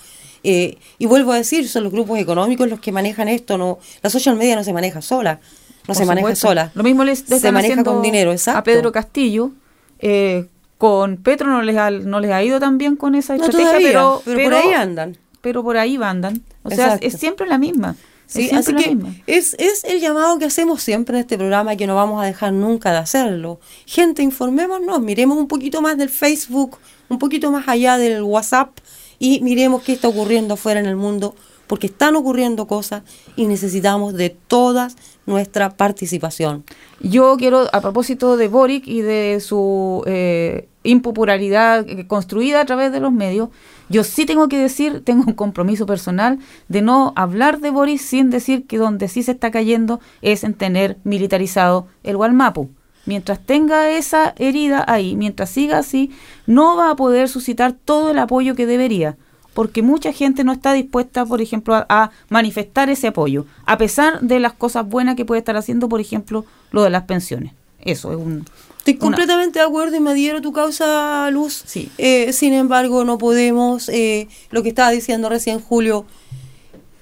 Eh, 0.48 0.78
y 0.98 1.06
vuelvo 1.06 1.32
a 1.32 1.36
decir, 1.36 1.68
son 1.68 1.82
los 1.82 1.92
grupos 1.92 2.20
económicos 2.20 2.68
los 2.68 2.78
que 2.78 2.92
manejan 2.92 3.26
esto. 3.26 3.58
no 3.58 3.80
La 4.00 4.10
social 4.10 4.36
media 4.36 4.54
no 4.54 4.62
se 4.62 4.72
maneja 4.72 5.02
sola, 5.02 5.40
no 5.42 5.86
Por 5.86 5.96
se 5.96 6.06
maneja 6.06 6.36
sola. 6.36 6.70
Lo 6.74 6.84
mismo 6.84 7.02
les 7.02 7.18
se 7.20 7.50
maneja 7.50 7.82
con 7.82 8.00
dinero, 8.00 8.30
exacto. 8.30 8.60
a 8.60 8.62
Pedro 8.62 8.92
Castillo. 8.92 9.50
eh, 9.98 10.46
con 10.78 11.16
Petro 11.16 11.48
no 11.48 11.62
les, 11.62 11.76
ha, 11.76 11.90
no 11.90 12.20
les 12.20 12.30
ha 12.30 12.44
ido 12.44 12.60
tan 12.60 12.78
bien 12.78 12.94
con 12.96 13.14
esa 13.16 13.34
No 13.36 13.44
estrategia, 13.46 13.70
todavía, 13.70 13.88
pero, 13.88 14.22
pero 14.24 14.44
por 14.44 14.54
ahí 14.54 14.72
andan. 14.72 15.16
Pero 15.40 15.62
por 15.64 15.76
ahí 15.78 15.98
andan. 16.00 16.42
O 16.62 16.70
sea, 16.70 16.96
es 17.00 17.14
siempre 17.14 17.48
la 17.48 17.58
misma. 17.58 17.96
Sí, 18.26 18.50
así 18.52 18.72
la 18.72 18.82
que 18.82 18.94
misma. 18.94 19.14
es, 19.26 19.54
es 19.58 19.84
el 19.84 20.00
llamado 20.00 20.38
que 20.38 20.44
hacemos 20.44 20.82
siempre 20.82 21.16
en 21.16 21.20
este 21.22 21.38
programa 21.38 21.74
y 21.74 21.76
que 21.76 21.86
no 21.86 21.94
vamos 21.96 22.22
a 22.22 22.26
dejar 22.26 22.52
nunca 22.52 22.92
de 22.92 22.98
hacerlo. 22.98 23.58
Gente, 23.86 24.22
informémonos, 24.22 25.00
miremos 25.00 25.38
un 25.38 25.48
poquito 25.48 25.80
más 25.80 25.96
del 25.96 26.08
Facebook, 26.10 26.78
un 27.08 27.18
poquito 27.18 27.50
más 27.50 27.66
allá 27.68 27.98
del 27.98 28.22
WhatsApp 28.22 28.70
y 29.18 29.40
miremos 29.40 29.82
qué 29.82 29.92
está 29.92 30.08
ocurriendo 30.08 30.54
afuera 30.54 30.80
en 30.80 30.86
el 30.86 30.96
mundo, 30.96 31.34
porque 31.66 31.88
están 31.88 32.16
ocurriendo 32.16 32.66
cosas 32.66 33.02
y 33.34 33.46
necesitamos 33.46 34.14
de 34.14 34.30
toda 34.30 34.88
nuestra 35.26 35.76
participación. 35.76 36.64
Yo 37.00 37.36
quiero, 37.36 37.66
a 37.72 37.80
propósito 37.80 38.36
de 38.36 38.48
Boric 38.48 38.86
y 38.86 39.00
de 39.02 39.40
su 39.40 40.02
eh, 40.06 40.68
impopularidad 40.84 41.84
construida 42.06 42.60
a 42.60 42.64
través 42.64 42.92
de 42.92 43.00
los 43.00 43.12
medios, 43.12 43.48
yo 43.88 44.04
sí 44.04 44.26
tengo 44.26 44.48
que 44.48 44.58
decir, 44.58 45.02
tengo 45.04 45.24
un 45.26 45.34
compromiso 45.34 45.86
personal 45.86 46.38
de 46.68 46.82
no 46.82 47.12
hablar 47.16 47.60
de 47.60 47.70
Boric 47.70 47.98
sin 47.98 48.30
decir 48.30 48.66
que 48.66 48.78
donde 48.78 49.08
sí 49.08 49.22
se 49.22 49.32
está 49.32 49.50
cayendo 49.50 50.00
es 50.22 50.44
en 50.44 50.54
tener 50.54 50.98
militarizado 51.04 51.86
el 52.04 52.16
Gualmapu. 52.16 52.70
Mientras 53.06 53.38
tenga 53.40 53.88
esa 53.90 54.34
herida 54.36 54.84
ahí, 54.86 55.16
mientras 55.16 55.50
siga 55.50 55.78
así, 55.78 56.10
no 56.46 56.76
va 56.76 56.90
a 56.90 56.96
poder 56.96 57.28
suscitar 57.28 57.72
todo 57.72 58.10
el 58.10 58.18
apoyo 58.18 58.54
que 58.54 58.66
debería. 58.66 59.16
porque 59.56 59.80
mucha 59.80 60.12
gente 60.12 60.44
no 60.44 60.52
está 60.52 60.74
dispuesta, 60.74 61.24
por 61.24 61.40
ejemplo, 61.40 61.74
a, 61.74 61.86
a 61.88 62.10
manifestar 62.28 62.90
ese 62.90 63.06
apoyo, 63.06 63.46
a 63.64 63.78
pesar 63.78 64.20
de 64.20 64.38
las 64.38 64.52
cosas 64.52 64.86
buenas 64.86 65.16
que 65.16 65.24
puede 65.24 65.38
estar 65.38 65.56
haciendo, 65.56 65.88
por 65.88 65.98
ejemplo, 65.98 66.44
lo 66.72 66.82
de 66.82 66.90
las 66.90 67.04
pensiones. 67.04 67.52
Eso 67.80 68.10
es 68.12 68.18
un... 68.18 68.44
Estoy 68.76 68.96
completamente 68.98 69.58
de 69.58 69.64
acuerdo 69.64 69.96
y 69.96 70.00
me 70.00 70.10
adhiero 70.10 70.38
a 70.38 70.40
tu 70.42 70.52
causa, 70.52 71.30
Luz. 71.30 71.62
Sí. 71.64 71.90
Eh, 71.96 72.34
sin 72.34 72.52
embargo, 72.52 73.04
no 73.06 73.16
podemos, 73.16 73.88
eh, 73.88 74.28
lo 74.50 74.62
que 74.62 74.68
estaba 74.68 74.90
diciendo 74.90 75.30
recién 75.30 75.58
Julio, 75.58 76.04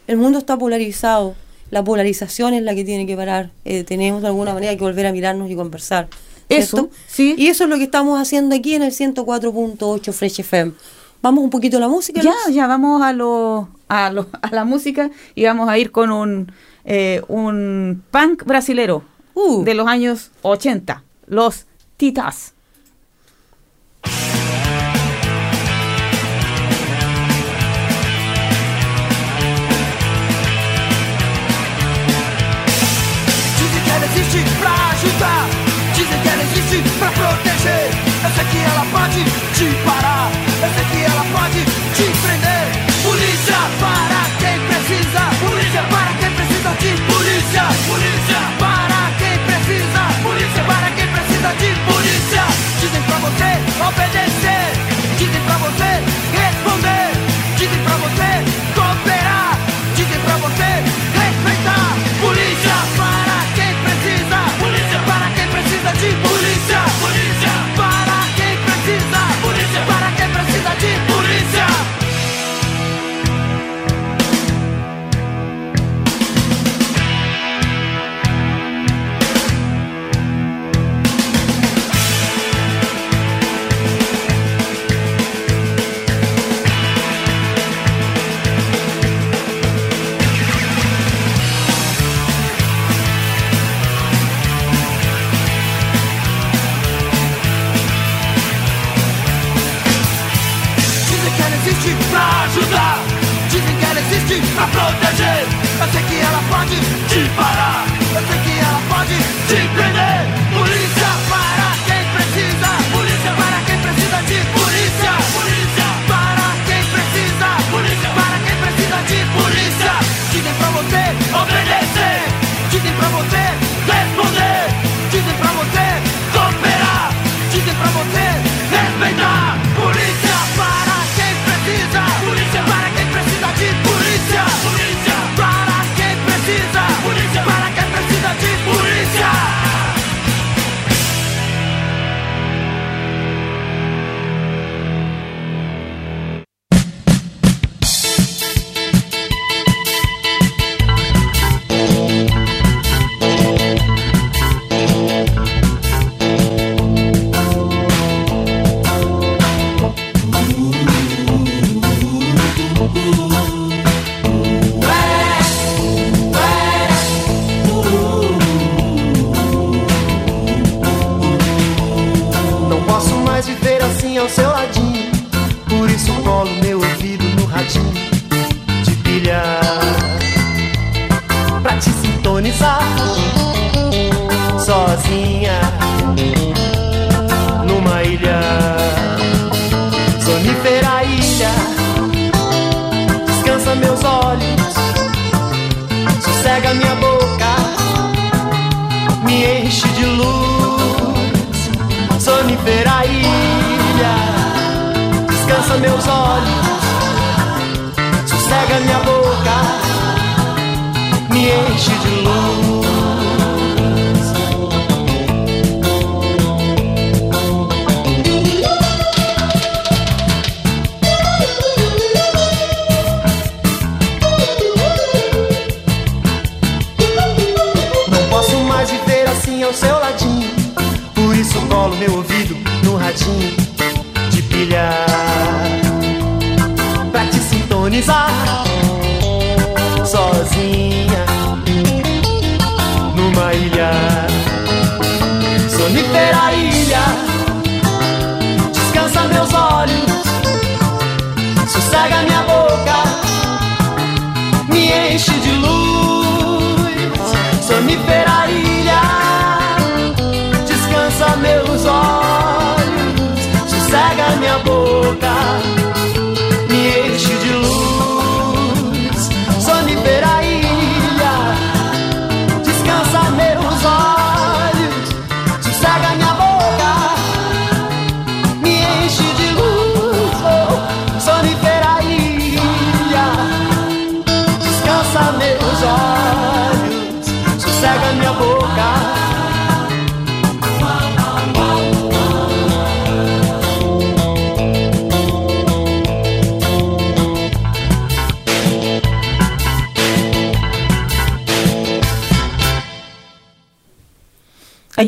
el 0.07 0.17
mundo 0.17 0.39
está 0.39 0.57
polarizado. 0.57 1.35
La 1.75 1.83
polarización 1.83 2.55
es 2.55 2.63
la 2.63 2.73
que 2.77 2.85
tiene 2.85 3.05
que 3.05 3.17
parar. 3.17 3.51
Eh, 3.65 3.83
tenemos 3.83 4.23
de 4.23 4.29
alguna 4.29 4.55
manera 4.55 4.77
que 4.77 4.85
volver 4.85 5.07
a 5.07 5.13
mirarnos 5.13 5.51
y 5.51 5.57
conversar. 5.57 6.07
Eso, 6.49 6.89
sí. 7.09 7.35
Y 7.37 7.49
eso 7.49 7.65
es 7.65 7.71
lo 7.71 7.77
que 7.79 7.83
estamos 7.83 8.21
haciendo 8.21 8.55
aquí 8.55 8.75
en 8.77 8.83
el 8.85 8.93
104.8 8.93 10.13
Fresh 10.13 10.39
FM. 10.41 10.73
Vamos 11.21 11.43
un 11.43 11.51
poquito 11.51 11.79
a 11.79 11.81
la 11.81 11.89
música. 11.89 12.21
Ya, 12.23 12.31
Luz? 12.47 12.55
ya 12.55 12.69
vamos 12.69 13.03
a, 13.03 13.13
lo, 13.13 13.69
a, 13.89 14.11
lo- 14.13 14.29
a 14.41 14.51
la 14.55 14.65
música 14.65 15.11
y 15.35 15.45
vamos 15.47 15.69
a 15.69 15.77
ir 15.77 15.91
con 15.91 16.13
un, 16.13 16.53
eh, 16.85 17.23
un 17.29 18.05
punk 18.13 18.45
brasilero 18.45 19.03
Uh. 19.35 19.65
de 19.65 19.75
los 19.75 19.89
años 19.89 20.31
80, 20.43 21.03
los 21.27 21.67
Titas. 21.97 22.54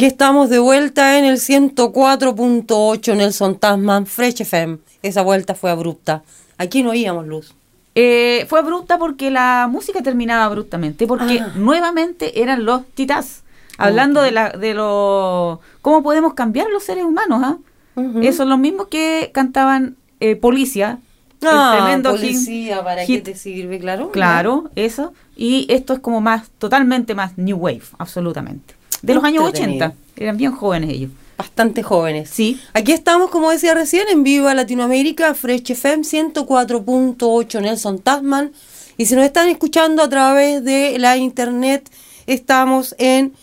Aquí 0.07 0.13
estamos 0.13 0.51
de 0.51 0.61
vuelta 0.61 1.19
en 1.19 1.25
el 1.25 1.39
104.8 1.39 3.17
Nelson 3.17 3.59
Tasman 3.59 4.07
Fresh 4.07 4.43
FM. 4.43 4.79
Esa 5.03 5.23
vuelta 5.23 5.57
fue 5.57 5.69
abrupta. 5.69 6.23
Aquí 6.59 6.85
no 6.85 6.91
oíamos 6.91 7.27
luz. 7.27 7.57
Eh, 7.97 8.47
fue 8.49 8.61
abrupta 8.61 8.99
porque 8.99 9.33
la 9.33 9.67
música 9.69 10.03
terminaba 10.03 10.45
abruptamente, 10.45 11.09
porque 11.09 11.41
Ah. 11.41 11.51
nuevamente 11.57 12.41
eran 12.41 12.65
los 12.65 12.87
titás, 12.95 13.43
hablando 13.79 14.23
de, 14.23 14.31
la, 14.31 14.51
de 14.51 14.75
lo 14.75 15.61
cómo 15.83 16.05
podemos 16.05 16.35
cambiar 16.35 16.69
los 16.71 16.85
seres 16.85 17.03
humanos. 17.03 17.41
¿ah? 17.43 17.57
Ujú. 17.97 18.21
Esos 18.21 18.37
son 18.37 18.49
los 18.51 18.61
mismos 18.61 18.87
que 18.87 19.33
cantaban 19.35 19.97
eh, 20.21 20.37
Policia, 20.37 21.01
Ah, 21.43 21.73
el 21.79 21.83
tremendo 21.83 22.13
hit- 22.13 22.21
policía, 22.21 22.85
¿para 22.85 23.01
qué 23.05 23.07
hit. 23.15 23.25
te 23.25 23.35
sirve? 23.35 23.81
Claro. 23.81 24.13
Claro, 24.13 24.71
eso. 24.77 25.13
Y 25.37 25.67
esto 25.69 25.95
es 25.95 25.99
como 25.99 26.21
más, 26.21 26.49
totalmente 26.59 27.17
más 27.17 27.37
New 27.37 27.57
Wave, 27.59 27.83
absolutamente. 27.99 28.76
De 29.07 29.15
los 29.15 29.25
años 29.25 29.45
Entretenido. 29.47 29.87
80, 29.87 30.23
eran 30.25 30.37
bien 30.37 30.53
jóvenes 30.53 30.91
ellos. 30.91 31.11
Bastante 31.39 31.83
jóvenes. 31.83 32.31
Sí. 32.31 32.59
Aquí 32.73 32.93
estamos, 32.93 33.31
como 33.31 33.51
decía 33.51 33.75
recién, 33.75 34.09
en 34.09 34.23
Viva 34.23 34.55
Latinoamérica, 34.55 35.35
Fresh 35.35 35.71
FM 35.73 36.03
104.8 36.05 37.61
Nelson 37.61 37.99
Tasman. 37.99 38.53
Y 38.97 39.05
si 39.07 39.15
nos 39.15 39.25
están 39.25 39.49
escuchando 39.49 40.03
a 40.03 40.09
través 40.09 40.65
de 40.65 40.99
la 40.99 41.17
internet, 41.19 41.91
estamos 42.27 42.95
en 42.99 43.35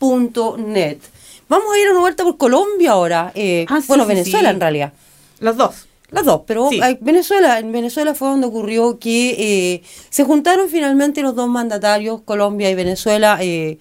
freshfm.net. 0.00 0.98
Vamos 1.48 1.72
a 1.72 1.78
ir 1.78 1.86
a 1.88 1.90
una 1.92 2.00
vuelta 2.00 2.24
por 2.24 2.36
Colombia 2.36 2.90
ahora. 2.92 3.32
eh, 3.34 3.64
Ah, 3.68 3.80
sí, 3.80 3.86
bueno, 3.88 4.04
sí, 4.04 4.08
Venezuela 4.08 4.48
sí. 4.50 4.54
en 4.54 4.60
realidad. 4.60 4.92
Los 5.40 5.56
dos. 5.56 5.86
Las 6.10 6.24
dos, 6.24 6.42
pero 6.46 6.68
Sí. 6.70 6.80
Venezuela, 7.00 7.58
en 7.58 7.72
Venezuela 7.72 8.14
fue 8.14 8.28
donde 8.28 8.46
ocurrió 8.46 8.98
que 8.98 9.30
eh, 9.74 9.82
se 10.08 10.22
juntaron 10.24 10.68
finalmente 10.68 11.20
los 11.22 11.34
dos 11.34 11.48
mandatarios, 11.48 12.20
Colombia 12.22 12.70
y 12.70 12.74
Venezuela, 12.76 13.38
eh, 13.40 13.78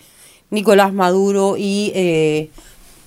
Nicolás 0.55 0.91
Maduro 0.93 1.55
y 1.57 1.91
eh, 1.93 2.49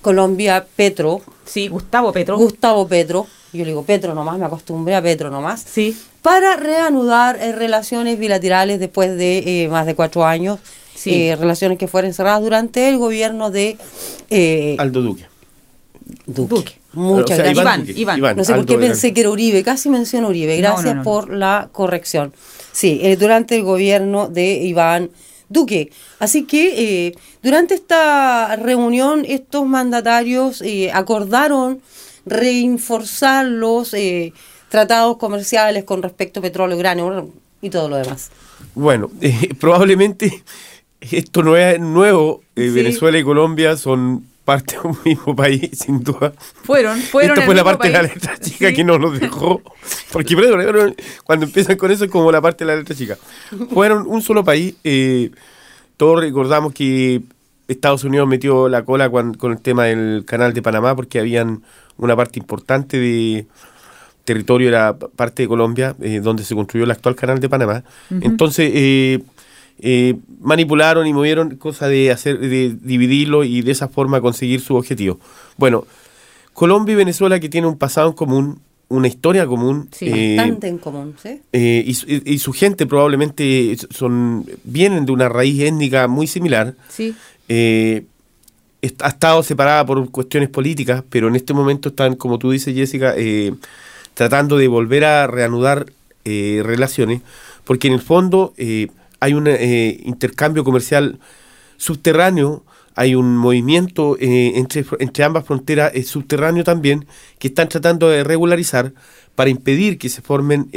Colombia 0.01 0.65
Petro, 0.75 1.21
Sí, 1.45 1.67
Gustavo 1.67 2.13
Petro. 2.13 2.37
Gustavo 2.37 2.87
Petro, 2.87 3.25
yo 3.51 3.59
le 3.65 3.71
digo 3.71 3.83
Petro 3.83 4.13
nomás, 4.13 4.37
me 4.37 4.45
acostumbré 4.45 4.95
a 4.95 5.01
Petro 5.01 5.29
nomás, 5.31 5.65
sí. 5.67 5.97
para 6.21 6.55
reanudar 6.55 7.37
eh, 7.41 7.51
relaciones 7.51 8.17
bilaterales 8.19 8.79
después 8.79 9.17
de 9.17 9.63
eh, 9.63 9.67
más 9.67 9.85
de 9.85 9.95
cuatro 9.95 10.25
años, 10.25 10.59
Sí. 10.95 11.11
eh, 11.29 11.35
relaciones 11.37 11.77
que 11.77 11.87
fueron 11.87 12.13
cerradas 12.13 12.41
durante 12.41 12.87
el 12.89 12.97
gobierno 12.97 13.51
de 13.51 13.77
eh, 14.29 14.75
Aldo 14.77 15.01
Duque. 15.01 15.25
Duque. 16.25 16.55
Duque. 16.55 16.79
Muchas 16.93 17.39
O 17.39 17.43
sea, 17.43 17.53
gracias. 17.53 17.97
Iván, 17.97 18.17
Iván. 18.17 18.35
No 18.37 18.43
sé 18.43 18.53
por 18.55 18.65
qué 18.65 18.77
pensé 18.77 19.13
que 19.13 19.21
era 19.21 19.29
Uribe, 19.29 19.63
casi 19.63 19.89
menciono 19.89 20.27
Uribe. 20.29 20.57
Gracias 20.57 20.85
no, 20.85 20.91
no, 20.91 20.97
no. 20.97 21.03
por 21.03 21.31
la 21.33 21.69
corrección. 21.71 22.33
Sí, 22.71 22.99
eh, 23.03 23.15
durante 23.15 23.55
el 23.55 23.63
gobierno 23.63 24.27
de 24.27 24.53
Iván 24.55 25.09
Duque. 25.49 25.91
Así 26.19 26.43
que 26.45 27.07
eh, 27.07 27.15
durante 27.43 27.73
esta 27.73 28.55
reunión 28.55 29.25
estos 29.27 29.65
mandatarios 29.65 30.61
eh, 30.61 30.91
acordaron 30.93 31.81
reinforzar 32.25 33.45
los 33.45 33.93
eh, 33.93 34.33
tratados 34.69 35.17
comerciales 35.17 35.83
con 35.83 36.01
respecto 36.03 36.39
a 36.39 36.43
petróleo, 36.43 36.77
grano 36.77 37.29
y 37.61 37.69
todo 37.69 37.89
lo 37.89 37.97
demás. 37.97 38.31
Bueno, 38.75 39.09
eh, 39.21 39.49
probablemente 39.59 40.43
esto 41.01 41.43
no 41.43 41.57
es 41.57 41.79
nuevo. 41.79 42.41
Eh, 42.55 42.67
Sí. 42.67 42.69
Venezuela 42.69 43.17
y 43.17 43.23
Colombia 43.23 43.75
son 43.77 44.25
parte 44.49 44.75
de 44.81 44.87
un 44.87 44.97
mismo 45.05 45.35
país, 45.35 45.69
sin 45.73 46.03
duda. 46.03 46.33
Fueron, 46.63 46.97
fueron. 46.99 47.31
Esto 47.31 47.41
el 47.41 47.45
fue 47.45 47.55
la 47.55 47.63
parte 47.63 47.87
de 47.89 47.93
la 47.93 48.01
letra 48.01 48.37
chica 48.39 48.69
Sí. 48.69 48.73
que 48.73 48.83
no 48.83 48.97
nos 48.97 49.19
dejó. 49.19 49.61
Porque 50.11 50.35
cuando 51.23 51.45
empiezan 51.45 51.77
con 51.77 51.91
eso 51.91 52.05
es 52.05 52.11
como 52.11 52.31
la 52.31 52.41
parte 52.41 52.65
de 52.65 52.71
la 52.71 52.77
letra 52.77 52.95
chica. 52.95 53.15
Fueron 53.71 54.05
un 54.07 54.23
solo 54.23 54.43
país. 54.43 54.73
eh, 54.83 55.29
todos 55.97 56.19
recordamos 56.21 56.73
que 56.73 57.21
Estados 57.67 58.03
Unidos 58.05 58.27
metió 58.27 58.69
la 58.69 58.83
cola 58.83 59.11
con, 59.11 59.37
el 59.39 59.59
tema 59.59 59.83
del 59.83 60.23
canal 60.25 60.53
de 60.53 60.61
Panamá 60.61 60.95
porque 60.95 61.19
habían 61.19 61.61
una 61.97 62.15
parte 62.15 62.39
importante 62.39 62.97
de 62.97 63.45
territorio, 64.23 64.69
era 64.69 64.97
parte 64.97 65.43
de 65.43 65.47
Colombia, 65.47 65.95
eh, 66.01 66.21
donde 66.21 66.43
se 66.43 66.55
construyó 66.55 66.85
el 66.85 66.91
actual 66.91 67.15
canal 67.15 67.39
de 67.39 67.49
Panamá. 67.49 67.83
Entonces, 68.09 68.71
eh, 68.73 69.19
eh, 69.79 70.15
manipularon 70.41 71.07
y 71.07 71.13
movieron 71.13 71.55
cosa 71.57 71.87
de 71.87 72.11
hacer 72.11 72.39
de 72.39 72.75
dividirlo 72.81 73.43
y 73.43 73.61
de 73.61 73.71
esa 73.71 73.87
forma 73.87 74.21
conseguir 74.21 74.61
su 74.61 74.75
objetivo. 74.75 75.19
Bueno, 75.57 75.85
Colombia 76.53 76.93
y 76.93 76.95
Venezuela 76.97 77.39
que 77.39 77.49
tienen 77.49 77.69
un 77.69 77.77
pasado 77.77 78.09
en 78.09 78.13
común, 78.15 78.59
una 78.89 79.07
historia 79.07 79.45
común, 79.45 79.87
Sí, 79.91 80.07
eh, 80.09 80.35
Bastante 80.37 80.67
en 80.67 80.77
común, 80.79 81.15
¿sí? 81.21 81.39
eh, 81.53 81.83
y, 81.85 81.93
su- 81.93 82.07
y- 82.09 82.21
y 82.25 82.39
su 82.39 82.51
gente 82.53 82.85
probablemente 82.87 83.77
son 83.91 84.45
vienen 84.63 85.05
de 85.05 85.11
una 85.11 85.29
raíz 85.29 85.61
étnica 85.61 86.07
muy 86.07 86.27
similar. 86.27 86.73
Sí. 86.89 87.15
Eh, 87.47 88.03
ha 89.01 89.09
estado 89.09 89.43
separada 89.43 89.85
por 89.85 90.09
cuestiones 90.09 90.49
políticas, 90.49 91.03
pero 91.09 91.27
en 91.27 91.35
este 91.35 91.53
momento 91.53 91.89
están, 91.89 92.15
como 92.15 92.39
tú 92.39 92.51
dices, 92.51 92.73
Jessica, 92.73 93.13
tratando 94.13 94.57
de 94.57 94.67
volver 94.69 95.03
a 95.05 95.27
reanudar 95.27 95.85
relaciones, 96.25 97.21
porque 97.65 97.87
en 97.87 97.93
el 97.95 98.01
fondo 98.01 98.53
hay 99.19 99.33
un 99.33 99.47
eh, 99.47 99.99
intercambio 100.03 100.63
comercial 100.63 101.19
subterráneo, 101.77 102.63
hay 102.95 103.15
un 103.15 103.37
movimiento 103.37 104.17
eh, 104.19 104.53
entre, 104.99 105.23
ambas 105.23 105.45
fronteras 105.45 105.91
eh, 105.93 106.03
subterráneo 106.03 106.63
también, 106.63 107.07
que 107.37 107.47
están 107.47 107.69
tratando 107.69 108.09
de 108.09 108.23
regularizar 108.23 108.93
para 109.35 109.49
impedir 109.49 109.97
que 109.97 110.09
se 110.09 110.21
formen 110.21 110.69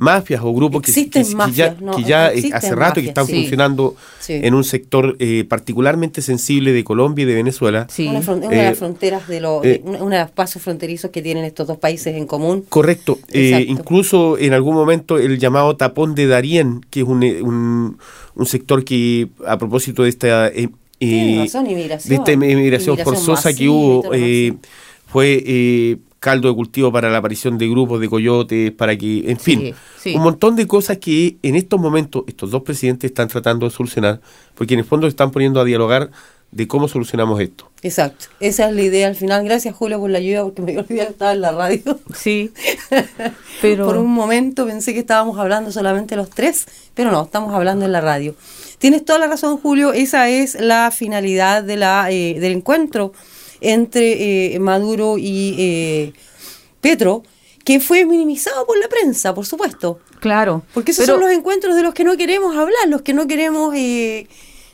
mafias 0.00 0.40
o 0.42 0.52
grupos 0.52 0.82
que, 0.82 0.90
Existen 0.90 1.22
que- 1.22 1.28
que 1.30 1.36
mafias, 1.36 1.74
ya, 1.78 1.84
¿no? 1.84 1.96
que 1.96 2.02
ya 2.04 2.32
eh, 2.32 2.50
hace 2.52 2.74
rato 2.74 2.94
que 2.94 3.00
mafias, 3.02 3.08
están 3.08 3.26
sí. 3.26 3.32
funcionando 3.34 3.94
Sí. 4.18 4.32
en 4.42 4.54
un 4.54 4.64
sector 4.64 5.16
eh, 5.18 5.44
particularmente 5.48 6.22
sensible 6.22 6.72
de 6.72 6.82
Colombia 6.84 7.22
y 7.22 7.26
de 7.26 7.34
Venezuela. 7.34 7.86
Sí. 7.90 8.06
Una, 8.08 8.20
fron- 8.22 8.38
una 8.38 8.48
de 8.48 8.60
Eh, 8.60 8.64
las 8.64 8.78
fronteras 8.78 9.28
de 9.28 9.40
los, 9.40 9.64
eh, 9.64 9.82
una, 9.84 10.16
de 10.16 10.22
los 10.22 10.30
pasos 10.32 10.62
fronterizos 10.62 11.10
que 11.10 11.20
tienen 11.22 11.44
estos 11.44 11.66
dos 11.68 11.78
países 11.78 12.16
en 12.16 12.26
común. 12.26 12.64
Correcto. 12.68 13.18
Eh, 13.32 13.64
incluso 13.68 14.38
en 14.38 14.52
algún 14.54 14.74
momento 14.74 15.18
el 15.18 15.38
llamado 15.38 15.76
tapón 15.76 16.14
de 16.14 16.26
Darién, 16.26 16.80
que 16.90 17.00
es 17.00 17.06
un, 17.06 17.22
eh, 17.22 17.42
un, 17.42 17.98
un 18.34 18.46
sector 18.46 18.84
que 18.84 19.28
a 19.46 19.58
propósito 19.58 20.02
de 20.02 20.08
esta... 20.08 20.48
eh, 20.48 20.68
eh, 21.00 21.36
razón, 21.44 21.66
inmigración. 21.70 22.08
de 22.10 22.14
esta 22.16 22.32
emigración 22.32 22.58
Inmigración 22.58 22.98
forzosa 22.98 23.50
que 23.54 23.54
masiva 23.54 23.64
y 23.64 23.68
hubo 23.68 24.14
eh, 24.14 24.54
fue 25.06 25.42
eh, 25.46 25.96
caldo 26.20 26.48
de 26.48 26.54
cultivo 26.54 26.92
para 26.92 27.10
la 27.10 27.18
aparición 27.18 27.58
de 27.58 27.68
grupos 27.68 28.00
de 28.00 28.08
coyotes, 28.08 28.70
para 28.72 28.96
que, 28.96 29.30
en 29.30 29.40
fin, 29.40 29.74
sí. 29.98 30.14
un 30.14 30.22
montón 30.22 30.54
de 30.54 30.66
cosas 30.66 30.98
que 30.98 31.38
en 31.42 31.56
estos 31.56 31.80
momentos 31.80 32.24
estos 32.26 32.50
dos 32.50 32.62
presidentes 32.62 33.10
están 33.10 33.28
tratando 33.28 33.66
de 33.66 33.72
solucionar, 33.72 34.20
porque 34.54 34.74
en 34.74 34.80
el 34.80 34.86
fondo 34.86 35.06
se 35.06 35.10
están 35.10 35.30
poniendo 35.30 35.60
a 35.60 35.64
dialogar 35.64 36.10
de 36.52 36.66
cómo 36.68 36.88
solucionamos 36.88 37.40
esto. 37.40 37.70
Exacto, 37.82 38.26
esa 38.40 38.68
es 38.68 38.74
la 38.74 38.82
idea 38.82 39.06
al 39.06 39.14
final. 39.14 39.44
Gracias 39.44 39.74
Julio 39.74 39.98
por 39.98 40.10
la 40.10 40.18
ayuda 40.18 40.44
porque 40.44 40.60
me 40.62 40.78
olvidado 40.78 40.86
que 40.86 41.12
estaba 41.12 41.32
en 41.32 41.40
la 41.40 41.52
radio. 41.52 41.98
Sí. 42.14 42.52
Pero. 43.62 43.86
Por 43.86 43.96
un 43.96 44.12
momento 44.12 44.66
pensé 44.66 44.92
que 44.92 45.00
estábamos 45.00 45.38
hablando 45.38 45.72
solamente 45.72 46.16
los 46.16 46.28
tres, 46.28 46.66
pero 46.94 47.10
no, 47.10 47.22
estamos 47.22 47.54
hablando 47.54 47.84
en 47.84 47.92
la 47.92 48.00
radio. 48.00 48.34
Tienes 48.78 49.04
toda 49.04 49.18
la 49.18 49.26
razón 49.26 49.58
Julio, 49.58 49.92
esa 49.92 50.28
es 50.28 50.58
la 50.60 50.90
finalidad 50.90 51.62
de 51.62 51.76
la, 51.76 52.10
eh, 52.10 52.38
del 52.40 52.52
encuentro 52.52 53.12
entre 53.60 54.54
eh, 54.54 54.58
Maduro 54.58 55.16
y 55.18 55.54
eh, 55.58 56.12
Petro, 56.80 57.22
que 57.64 57.80
fue 57.80 58.04
minimizado 58.04 58.66
por 58.66 58.78
la 58.78 58.88
prensa, 58.88 59.34
por 59.34 59.46
supuesto. 59.46 59.98
Claro. 60.20 60.62
Porque 60.74 60.92
esos 60.92 61.04
Pero- 61.06 61.18
son 61.18 61.26
los 61.28 61.32
encuentros 61.36 61.76
de 61.76 61.82
los 61.82 61.94
que 61.94 62.04
no 62.04 62.16
queremos 62.16 62.56
hablar, 62.56 62.88
los 62.88 63.02
que 63.02 63.12
no 63.14 63.26
queremos, 63.26 63.74
eh, 63.76 64.26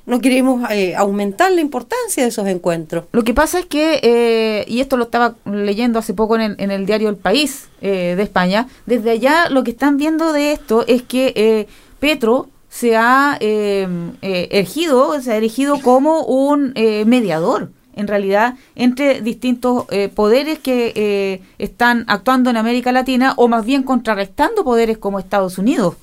no 0.07 0.21
queremos 0.21 0.71
eh, 0.71 0.95
aumentar 0.97 1.51
la 1.53 1.61
importancia 1.61 2.23
de 2.23 2.29
esos 2.29 2.47
encuentros. 2.47 3.05
Lo 3.13 3.23
que 3.25 3.35
pasa 3.35 3.59
es 3.59 3.67
que, 3.67 4.01
eh, 4.03 4.65
y 4.69 4.81
esto 4.81 4.97
lo 4.97 5.05
estaba 5.05 5.35
leyendo 5.45 5.99
hace 5.99 6.15
poco 6.15 6.37
en 6.37 6.43
el, 6.43 6.55
en 6.59 6.71
el 6.71 6.87
diario 6.87 7.09
El 7.09 7.17
País 7.17 7.67
eh, 7.81 8.15
de 8.17 8.23
España, 8.23 8.69
desde 8.87 9.11
allá 9.11 9.49
lo 9.51 9.65
que 9.65 9.73
están 9.73 9.97
viendo 9.97 10.33
de 10.33 10.53
esto 10.53 10.85
es 10.87 11.03
que 11.03 11.33
eh, 11.37 11.67
Petro 11.99 12.49
se 12.69 12.95
ha 12.97 13.37
eh, 13.41 13.89
eh, 14.23 14.49
erigido, 14.53 15.21
se 15.21 15.33
ha 15.33 15.37
erigido 15.37 15.81
como 15.81 16.23
un 16.25 16.73
eh, 16.77 17.05
mediador, 17.05 17.71
en 17.97 18.07
realidad, 18.07 18.55
entre 18.77 19.21
distintos 19.21 19.85
eh, 19.91 20.09
poderes 20.09 20.59
que 20.61 20.93
eh, 20.95 21.43
están 21.59 22.05
actuando 22.07 22.51
en 22.51 22.57
América 22.57 22.93
Latina 22.93 23.35
o 23.37 23.49
más 23.49 23.65
bien 23.65 23.83
contrarrestando 23.83 24.63
poderes 24.65 24.99
como 24.99 25.19
Estados 25.19 25.59
Unidos. 25.59 25.97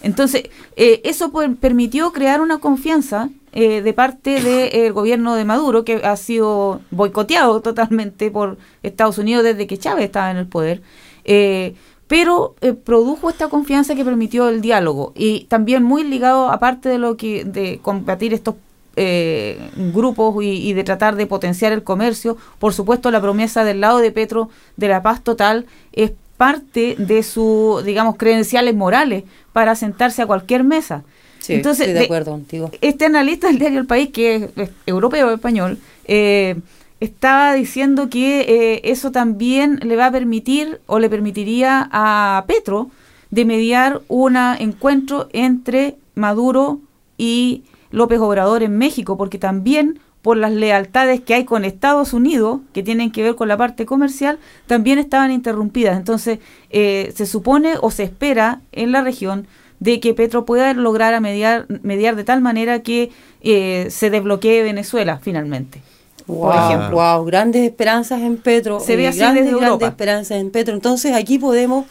Entonces, 0.00 0.44
eh, 0.76 1.00
eso 1.04 1.30
per- 1.30 1.54
permitió 1.56 2.12
crear 2.12 2.40
una 2.40 2.58
confianza 2.58 3.28
eh, 3.52 3.82
de 3.82 3.92
parte 3.92 4.40
del 4.40 4.92
gobierno 4.92 5.34
de 5.34 5.44
Maduro, 5.44 5.84
que 5.84 5.96
ha 5.96 6.16
sido 6.16 6.80
boicoteado 6.90 7.60
totalmente 7.60 8.30
por 8.30 8.56
Estados 8.82 9.18
Unidos 9.18 9.44
desde 9.44 9.66
que 9.66 9.78
Chávez 9.78 10.06
estaba 10.06 10.30
en 10.30 10.38
el 10.38 10.46
poder. 10.46 10.80
Eh, 11.24 11.74
pero 12.08 12.54
eh, 12.60 12.72
produjo 12.72 13.30
esta 13.30 13.48
confianza 13.48 13.94
que 13.94 14.04
permitió 14.04 14.48
el 14.48 14.60
diálogo 14.60 15.12
y 15.14 15.44
también 15.44 15.82
muy 15.82 16.02
ligado 16.02 16.50
aparte 16.50 16.88
de 16.88 16.98
lo 16.98 17.16
que 17.16 17.44
de 17.44 17.78
combatir 17.80 18.34
estos 18.34 18.56
eh, 18.96 19.70
grupos 19.92 20.42
y, 20.44 20.48
y 20.68 20.72
de 20.74 20.84
tratar 20.84 21.16
de 21.16 21.26
potenciar 21.26 21.72
el 21.72 21.82
comercio 21.82 22.36
por 22.58 22.74
supuesto 22.74 23.10
la 23.10 23.20
promesa 23.20 23.64
del 23.64 23.80
lado 23.80 23.98
de 23.98 24.10
Petro 24.12 24.50
de 24.76 24.88
la 24.88 25.02
paz 25.02 25.22
total 25.22 25.66
es 25.92 26.12
parte 26.36 26.96
de 26.98 27.22
su 27.22 27.82
digamos 27.84 28.16
credenciales 28.16 28.74
morales 28.74 29.24
para 29.52 29.74
sentarse 29.74 30.22
a 30.22 30.26
cualquier 30.26 30.64
mesa 30.64 31.04
Sí, 31.38 31.54
Entonces, 31.54 31.88
estoy 31.88 31.94
de 31.94 31.98
de- 32.00 32.04
acuerdo 32.04 32.30
contigo. 32.30 32.70
este 32.80 33.06
analista 33.06 33.48
del 33.48 33.58
diario 33.58 33.80
El 33.80 33.86
País, 33.86 34.10
que 34.12 34.36
es, 34.36 34.42
es 34.56 34.70
europeo 34.86 35.26
o 35.26 35.30
español, 35.32 35.76
eh, 36.04 36.54
estaba 37.00 37.52
diciendo 37.54 38.08
que 38.08 38.42
eh, 38.42 38.80
eso 38.84 39.10
también 39.10 39.80
le 39.82 39.96
va 39.96 40.06
a 40.06 40.12
permitir 40.12 40.80
o 40.86 41.00
le 41.00 41.10
permitiría 41.10 41.88
a 41.90 42.44
Petro 42.46 42.90
de 43.30 43.44
mediar 43.44 44.02
un 44.06 44.36
encuentro 44.36 45.28
entre 45.32 45.96
Maduro 46.14 46.78
y 47.18 47.64
López 47.92 48.18
Obrador 48.18 48.62
en 48.62 48.76
México, 48.76 49.16
porque 49.16 49.38
también 49.38 50.00
por 50.22 50.36
las 50.36 50.52
lealtades 50.52 51.20
que 51.20 51.34
hay 51.34 51.44
con 51.44 51.64
Estados 51.64 52.12
Unidos, 52.12 52.60
que 52.72 52.82
tienen 52.82 53.10
que 53.10 53.22
ver 53.22 53.34
con 53.34 53.48
la 53.48 53.56
parte 53.56 53.86
comercial, 53.86 54.38
también 54.66 54.98
estaban 54.98 55.32
interrumpidas. 55.32 55.96
Entonces, 55.96 56.38
eh, 56.70 57.12
se 57.14 57.26
supone 57.26 57.74
o 57.80 57.90
se 57.90 58.04
espera 58.04 58.60
en 58.70 58.92
la 58.92 59.02
región 59.02 59.46
de 59.80 59.98
que 59.98 60.14
Petro 60.14 60.44
pueda 60.44 60.72
lograr 60.74 61.12
a 61.12 61.20
mediar, 61.20 61.66
mediar 61.82 62.14
de 62.14 62.22
tal 62.22 62.40
manera 62.40 62.82
que 62.82 63.10
eh, 63.40 63.88
se 63.90 64.10
desbloquee 64.10 64.62
Venezuela 64.62 65.18
finalmente. 65.20 65.82
Wow, 66.28 66.52
ejemplo. 66.52 66.90
wow, 66.92 67.24
grandes 67.24 67.62
esperanzas 67.62 68.20
en 68.22 68.36
Petro. 68.36 68.78
Se 68.78 68.94
ve 68.94 69.08
así 69.08 69.18
grandes, 69.18 69.44
desde 69.44 69.58
grandes 69.58 69.88
esperanzas 69.88 70.38
en 70.38 70.50
Petro. 70.52 70.74
Entonces 70.74 71.14
aquí 71.14 71.38
podemos 71.40 71.86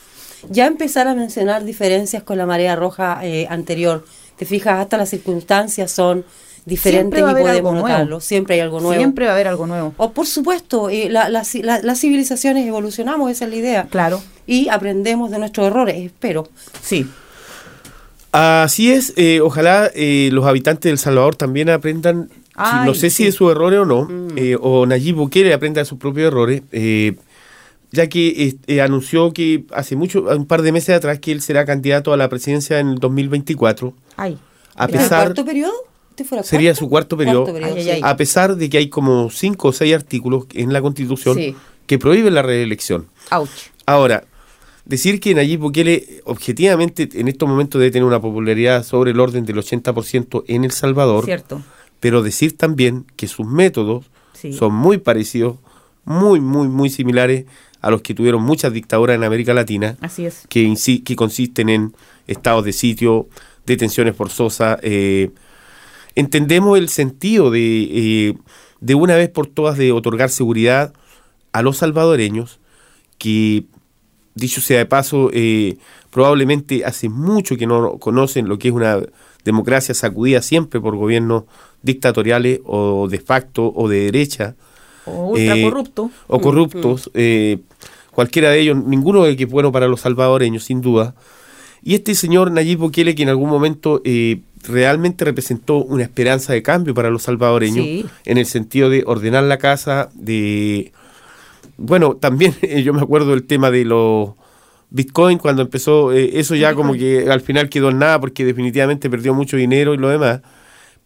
ya 0.49 0.67
empezar 0.67 1.09
a 1.09 1.15
mencionar 1.15 1.65
diferencias 1.65 2.23
con 2.23 2.37
la 2.37 2.45
marea 2.45 2.77
roja 2.77 3.19
eh, 3.23 3.45
anterior. 3.49 4.05
Te 4.41 4.47
fijas, 4.47 4.79
hasta 4.79 4.97
las 4.97 5.07
circunstancias 5.09 5.91
son 5.91 6.25
diferentes 6.65 7.19
Siempre 7.19 7.21
va 7.21 7.29
a 7.29 7.31
y 7.33 7.35
podemos 7.43 7.73
algo 7.73 7.81
notarlo. 7.83 8.05
nuevo. 8.05 8.21
Siempre 8.21 8.55
hay 8.55 8.61
algo 8.61 8.79
nuevo. 8.79 8.97
Siempre 8.97 9.25
va 9.25 9.31
a 9.33 9.35
haber 9.35 9.47
algo 9.47 9.67
nuevo. 9.67 9.93
O 9.97 10.13
por 10.13 10.25
supuesto, 10.25 10.89
eh, 10.89 11.09
la- 11.11 11.29
la 11.29 11.41
ci- 11.41 11.61
la- 11.61 11.79
las 11.83 11.99
civilizaciones 11.99 12.65
evolucionamos, 12.67 13.29
esa 13.29 13.45
es 13.45 13.51
la 13.51 13.55
idea. 13.57 13.87
Claro. 13.91 14.19
Y 14.47 14.67
aprendemos 14.69 15.29
de 15.29 15.37
nuestros 15.37 15.67
errores, 15.67 15.95
espero. 15.95 16.47
Sí. 16.81 17.05
Así 18.31 18.91
es, 18.91 19.13
eh, 19.15 19.41
ojalá 19.41 19.91
eh, 19.93 20.29
los 20.31 20.45
habitantes 20.47 20.81
de 20.85 20.89
El 20.89 20.97
Salvador 20.97 21.35
también 21.35 21.69
aprendan, 21.69 22.29
si- 22.55 22.85
no 22.85 22.95
sé 22.95 23.11
si 23.11 23.25
de 23.25 23.31
sus 23.33 23.51
errores 23.51 23.79
o 23.81 23.85
no, 23.85 24.07
eh, 24.35 24.57
o 24.59 24.87
Nayib 24.87 25.17
Bukele 25.17 25.53
aprenda 25.53 25.81
de 25.81 25.85
sus 25.85 25.99
propios 25.99 26.27
errores, 26.29 26.63
eh, 26.71 27.13
ya 27.91 28.07
que 28.07 28.27
eh, 28.47 28.55
eh, 28.67 28.81
anunció 28.81 29.33
que 29.33 29.65
hace 29.73 29.95
mucho, 29.95 30.23
un 30.23 30.45
par 30.45 30.61
de 30.61 30.71
meses 30.71 30.95
atrás, 30.95 31.19
que 31.19 31.31
él 31.31 31.41
será 31.41 31.65
candidato 31.65 32.13
a 32.13 32.17
la 32.17 32.29
presidencia 32.29 32.79
en 32.79 32.89
el 32.89 32.95
2024, 32.99 33.93
Ay. 34.17 34.37
a 34.75 34.85
¿Era 34.85 34.93
el 34.93 34.99
pesar, 35.03 35.23
cuarto 35.27 35.45
periodo? 35.45 35.73
¿Este 36.11 36.23
fuera 36.25 36.43
sería 36.43 36.71
cuarto? 36.71 36.79
su 36.85 36.89
cuarto 36.89 37.17
periodo, 37.17 37.43
Cuarto 37.43 37.53
periodo, 37.59 37.75
Ay, 37.75 37.83
sí. 37.83 37.89
ay, 37.89 37.95
ay. 37.97 38.01
a 38.11 38.17
pesar 38.17 38.55
de 38.55 38.69
que 38.69 38.77
hay 38.77 38.89
como 38.89 39.29
cinco 39.29 39.69
o 39.69 39.73
seis 39.73 39.93
artículos 39.95 40.45
en 40.53 40.71
la 40.73 40.81
Constitución 40.81 41.35
Sí. 41.37 41.55
que 41.87 41.97
prohíben 41.99 42.33
la 42.33 42.41
reelección. 42.41 43.07
Ouch. 43.31 43.49
Ahora, 43.85 44.23
decir 44.85 45.19
que 45.19 45.33
Nayib 45.33 45.59
Bukele 45.61 46.21
objetivamente 46.25 47.09
en 47.13 47.27
estos 47.27 47.47
momentos 47.47 47.79
debe 47.79 47.91
tener 47.91 48.05
una 48.05 48.19
popularidad 48.21 48.83
sobre 48.83 49.11
el 49.11 49.19
orden 49.19 49.45
del 49.45 49.57
80% 49.57 50.43
en 50.47 50.63
El 50.65 50.71
Salvador, 50.71 51.25
Cierto. 51.25 51.61
pero 51.99 52.21
decir 52.23 52.57
también 52.57 53.05
que 53.15 53.27
sus 53.27 53.45
métodos 53.47 54.05
Sí. 54.33 54.53
son 54.53 54.73
muy 54.73 54.97
parecidos, 54.97 55.57
muy, 56.03 56.39
muy, 56.41 56.67
muy 56.67 56.89
similares 56.89 57.45
a 57.81 57.89
los 57.89 58.01
que 58.01 58.13
tuvieron 58.13 58.41
muchas 58.43 58.71
dictaduras 58.73 59.15
en 59.15 59.23
América 59.23 59.53
Latina, 59.53 59.97
Así 60.01 60.25
es. 60.25 60.45
que, 60.47 60.73
que 61.03 61.15
consisten 61.15 61.69
en 61.69 61.93
estados 62.27 62.63
de 62.63 62.73
sitio, 62.73 63.27
detenciones 63.65 64.15
forzosas. 64.15 64.79
eh, 64.83 65.31
entendemos 66.15 66.77
el 66.77 66.89
sentido 66.89 67.51
de, 67.51 67.59
eh, 68.29 68.33
de 68.79 68.95
una 68.95 69.15
vez 69.15 69.29
por 69.29 69.47
todas 69.47 69.77
de 69.77 69.91
otorgar 69.91 70.29
seguridad 70.29 70.93
a 71.53 71.61
los 71.61 71.77
salvadoreños, 71.77 72.59
que 73.17 73.65
dicho 74.35 74.61
sea 74.61 74.77
de 74.79 74.85
paso, 74.85 75.29
eh, 75.33 75.77
probablemente 76.09 76.85
hace 76.85 77.09
mucho 77.09 77.57
que 77.57 77.67
no 77.67 77.97
conocen 77.97 78.47
lo 78.47 78.57
que 78.57 78.69
es 78.69 78.73
una 78.73 78.99
democracia 79.43 79.93
sacudida 79.95 80.41
siempre 80.41 80.79
por 80.79 80.95
gobiernos 80.95 81.43
dictatoriales 81.81 82.59
o 82.65 83.07
de 83.09 83.19
facto 83.19 83.71
o 83.75 83.87
de 83.89 84.01
derecha 84.05 84.55
O 85.05 85.29
ultra 85.31 85.55
Eh, 85.55 85.63
o 86.27 86.39
corruptos, 86.41 87.09
eh, 87.13 87.57
cualquiera 88.21 88.51
de 88.51 88.59
ellos, 88.59 88.77
ninguno 88.85 89.23
de 89.23 89.35
que 89.35 89.45
es 89.45 89.49
bueno 89.49 89.71
para 89.71 89.87
los 89.87 90.01
salvadoreños, 90.01 90.63
sin 90.63 90.79
duda. 90.81 91.15
Y 91.83 91.95
este 91.95 92.13
señor 92.13 92.51
Nayib 92.51 92.77
Bukele, 92.77 93.15
que 93.15 93.23
en 93.23 93.29
algún 93.29 93.49
momento 93.49 93.99
eh, 94.05 94.41
realmente 94.67 95.25
representó 95.25 95.77
una 95.77 96.03
esperanza 96.03 96.53
de 96.53 96.61
cambio 96.61 96.93
para 96.93 97.09
los 97.09 97.23
salvadoreños, 97.23 97.83
Sí. 97.83 98.05
en 98.25 98.37
el 98.37 98.45
sentido 98.45 98.91
de 98.91 99.03
ordenar 99.07 99.43
la 99.45 99.57
casa, 99.57 100.09
de... 100.13 100.91
Bueno, 101.77 102.15
también 102.15 102.53
eh, 102.61 102.83
yo 102.83 102.93
me 102.93 103.01
acuerdo 103.01 103.31
del 103.31 103.43
tema 103.43 103.71
de 103.71 103.85
los 103.85 104.29
Bitcoin, 104.91 105.39
cuando 105.39 105.63
empezó, 105.63 106.11
eh, 106.13 106.31
eso 106.39 106.53
ya 106.53 106.75
como 106.75 106.93
que 106.93 107.27
al 107.31 107.41
final 107.41 107.69
quedó 107.69 107.89
en 107.89 107.97
nada, 107.97 108.19
porque 108.19 108.45
definitivamente 108.45 109.09
perdió 109.09 109.33
mucho 109.33 109.57
dinero 109.57 109.95
y 109.95 109.97
lo 109.97 110.09
demás. 110.09 110.41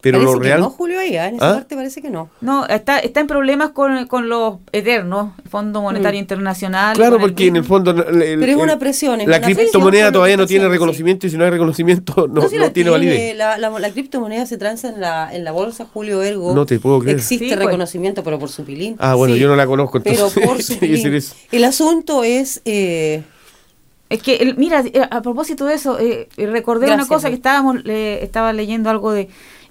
Pero 0.02 0.18
parece 0.18 0.34
lo 0.34 0.40
que 0.40 0.48
real... 0.48 0.60
no, 0.60 0.70
Julio, 0.70 1.00
ahí, 1.00 1.16
¿eh? 1.16 1.24
en 1.26 1.36
esa 1.36 1.50
¿Ah? 1.50 1.54
parte 1.54 1.74
parece 1.74 2.02
que 2.02 2.10
no. 2.10 2.28
No, 2.40 2.66
está, 2.66 2.98
está 2.98 3.20
en 3.20 3.26
problemas 3.26 3.70
con, 3.70 4.06
con 4.06 4.28
los 4.28 4.56
eternos, 4.70 5.32
Fondo 5.50 5.82
Monetario 5.82 6.20
Internacional. 6.20 6.94
Claro, 6.94 7.12
con 7.16 7.22
el 7.22 7.30
porque 7.30 7.46
en 7.48 7.56
el 7.56 7.64
fondo... 7.64 7.90
el- 7.90 8.22
el- 8.22 8.38
Pero 8.38 8.52
es 8.52 8.58
una 8.58 8.78
presión. 8.78 9.20
es 9.20 9.26
La 9.26 9.38
una 9.38 9.46
criptomoneda 9.46 10.12
todavía 10.12 10.34
que 10.34 10.42
no 10.42 10.46
tiene 10.46 10.60
haciendo, 10.64 10.68
sí. 10.68 10.72
reconocimiento 10.74 11.26
y 11.26 11.30
si 11.30 11.36
no 11.38 11.44
hay 11.44 11.50
reconocimiento 11.50 12.28
no, 12.28 12.48
si 12.48 12.56
no 12.56 12.62
la 12.62 12.72
tiene 12.72 12.90
validez. 12.90 13.36
La, 13.36 13.56
la, 13.58 13.70
la 13.70 13.90
criptomoneda 13.90 14.46
se 14.46 14.58
transa 14.58 14.90
en 14.90 15.00
la, 15.00 15.34
en 15.34 15.42
la 15.44 15.50
bolsa 15.52 15.86
Julio 15.92 16.22
Ergo. 16.22 16.54
No 16.54 16.66
te 16.66 16.78
puedo 16.78 17.00
creer. 17.00 17.16
Existe 17.16 17.46
Sí, 17.48 17.54
pues. 17.54 17.64
reconocimiento, 17.66 18.22
pero 18.22 18.38
por 18.38 18.50
su 18.50 18.64
pilín. 18.64 18.96
Ah, 18.98 19.14
bueno, 19.14 19.34
Sí. 19.34 19.40
yo 19.40 19.48
no 19.48 19.56
la 19.56 19.66
conozco, 19.66 20.00
Pero 20.02 20.14
entonces 20.28 20.46
por 20.46 20.62
su 20.62 20.78
que 20.78 20.86
pilín. 20.86 21.22
El 21.50 21.64
asunto 21.64 22.22
es. 22.22 22.60
Eh, 22.64 23.22
Es 24.08 24.22
que, 24.22 24.54
mira, 24.56 24.84
eh, 24.86 25.02
a 25.10 25.20
propósito 25.20 25.64
de 25.66 25.74
eso, 25.74 25.98
eh, 25.98 26.28
eh, 26.36 26.46
recordé 26.46 26.86
una 26.86 26.94
Gracias, 26.96 27.08
cosa 27.08 27.26
Rey. 27.26 27.32
que 27.32 27.36
estábamos, 27.38 27.84
le- 27.84 28.22
estaba 28.22 28.52
leyendo 28.52 28.88
algo 28.88 29.10
de 29.12 29.28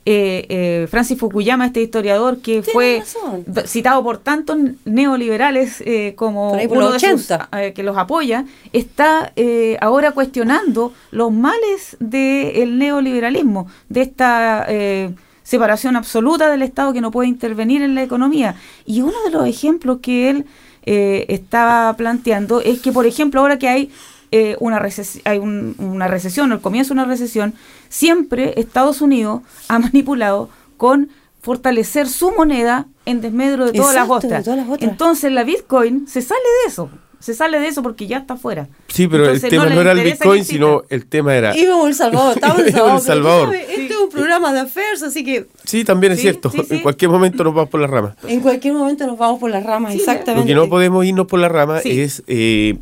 eh, 0.08 0.46
eh, 0.50 0.88
Francis 0.90 1.18
Fukuyama, 1.18 1.66
este 1.66 1.82
historiador 1.82 2.38
que 2.40 2.62
fue 2.62 3.00
razón. 3.00 3.44
citado 3.66 4.04
por 4.04 4.20
tantos 4.20 4.58
neoliberales 4.86 5.82
eh, 5.82 6.14
como 6.16 6.52
Por 6.52 6.60
ahí 6.60 6.68
por 6.68 6.78
uno 6.78 6.90
los 6.90 7.02
de 7.02 7.10
sus, 7.12 7.32
80. 7.32 7.50
eh, 7.60 7.74
que 7.74 7.84
los 7.84 7.98
apoya, 7.98 8.46
está 8.72 9.32
eh, 9.36 9.78
ahora 9.82 10.12
cuestionando 10.12 10.94
los 11.12 11.32
males 11.32 11.98
del 12.00 12.78
neoliberalismo, 12.78 13.68
de 13.90 14.02
esta 14.02 14.66
eh, 14.68 15.10
separación 15.44 15.96
absoluta 15.96 16.50
del 16.50 16.62
Estado 16.62 16.94
que 16.94 17.02
no 17.02 17.12
puede 17.12 17.28
intervenir 17.30 17.82
en 17.82 17.96
la 17.96 18.04
economía. 18.04 18.56
Y 18.86 19.02
uno 19.02 19.14
de 19.26 19.32
los 19.32 19.48
ejemplos 19.48 20.00
que 20.02 20.30
él 20.30 20.46
eh, 20.88 21.26
estaba 21.30 21.94
planteando 21.98 22.62
es 22.62 22.80
que, 22.80 22.92
por 22.92 23.06
ejemplo, 23.08 23.42
ahora 23.42 23.58
que 23.58 23.68
hay 23.68 23.92
eh, 24.32 24.56
una, 24.60 24.80
reces- 24.80 25.22
hay 25.26 25.38
un- 25.40 25.76
una 25.80 26.08
recesión, 26.08 26.52
el 26.52 26.60
comienzo 26.60 26.94
de 26.94 27.02
una 27.02 27.06
recesión, 27.10 27.54
siempre 27.90 28.60
Estados 28.60 29.02
Unidos 29.02 29.42
ha 29.68 29.80
manipulado 29.80 30.50
con 30.78 31.10
fortalecer 31.42 32.08
su 32.08 32.32
moneda 32.32 32.86
en 33.06 33.22
desmedro 33.22 33.66
de 33.68 33.74
todas 33.74 33.94
las 33.94 34.06
Exacto, 34.06 34.22
de 34.22 34.28
otras. 34.28 34.44
todas 34.46 34.60
las 34.60 34.68
otras. 34.70 34.90
Entonces 34.92 35.32
la 35.32 35.44
Bitcoin 35.44 36.08
se 36.08 36.22
sale 36.24 36.40
de 36.64 36.72
eso, 36.72 36.90
se 37.20 37.36
sale 37.36 37.60
de 37.60 37.68
eso 37.68 37.84
porque 37.84 38.08
ya 38.08 38.18
está 38.18 38.36
fuera. 38.36 38.68
Sí, 38.88 39.08
pero 39.08 39.26
Entonces, 39.26 39.44
el 39.46 39.50
tema 39.52 39.66
no 39.70 39.76
no, 39.76 39.82
era 39.82 39.92
el 39.92 40.02
Bitcoin, 40.02 40.44
sino 40.44 40.82
el 40.90 41.06
tema 41.06 41.36
era... 41.36 41.56
íbamos 41.56 41.88
El 41.90 41.94
Salvador, 41.96 42.34
estamos 42.36 42.60
en 42.62 42.66
El 42.96 43.02
Salvador. 43.02 43.50
Pero 43.52 43.62
Este 43.70 43.94
es 43.94 44.00
un 44.00 44.10
programa 44.10 44.54
de 44.54 44.62
affairs, 44.62 45.04
así 45.04 45.24
que 45.24 45.46
Sí, 45.66 45.84
también 45.84 46.14
es 46.14 46.18
Sí, 46.20 46.24
cierto. 46.24 46.50
sí, 46.50 46.62
sí. 46.68 46.76
En 46.76 46.80
cualquier 46.82 47.12
momento 47.12 47.44
nos 47.44 47.54
vamos 47.54 47.70
por 47.70 47.80
las 47.80 47.90
ramas. 47.92 48.16
en 48.28 48.40
cualquier 48.40 48.74
momento 48.74 49.06
nos 49.06 49.18
vamos 49.18 49.40
por 49.40 49.52
las 49.52 49.64
ramas, 49.64 49.94
Sí, 49.94 50.00
exactamente. 50.00 50.42
Lo 50.52 50.62
que 50.62 50.66
no 50.66 50.70
podemos 50.70 51.06
irnos 51.06 51.28
por 51.28 51.40
las 51.40 51.52
ramas 51.52 51.84
Sí. 51.84 52.02
es 52.02 52.24
eh, 52.28 52.78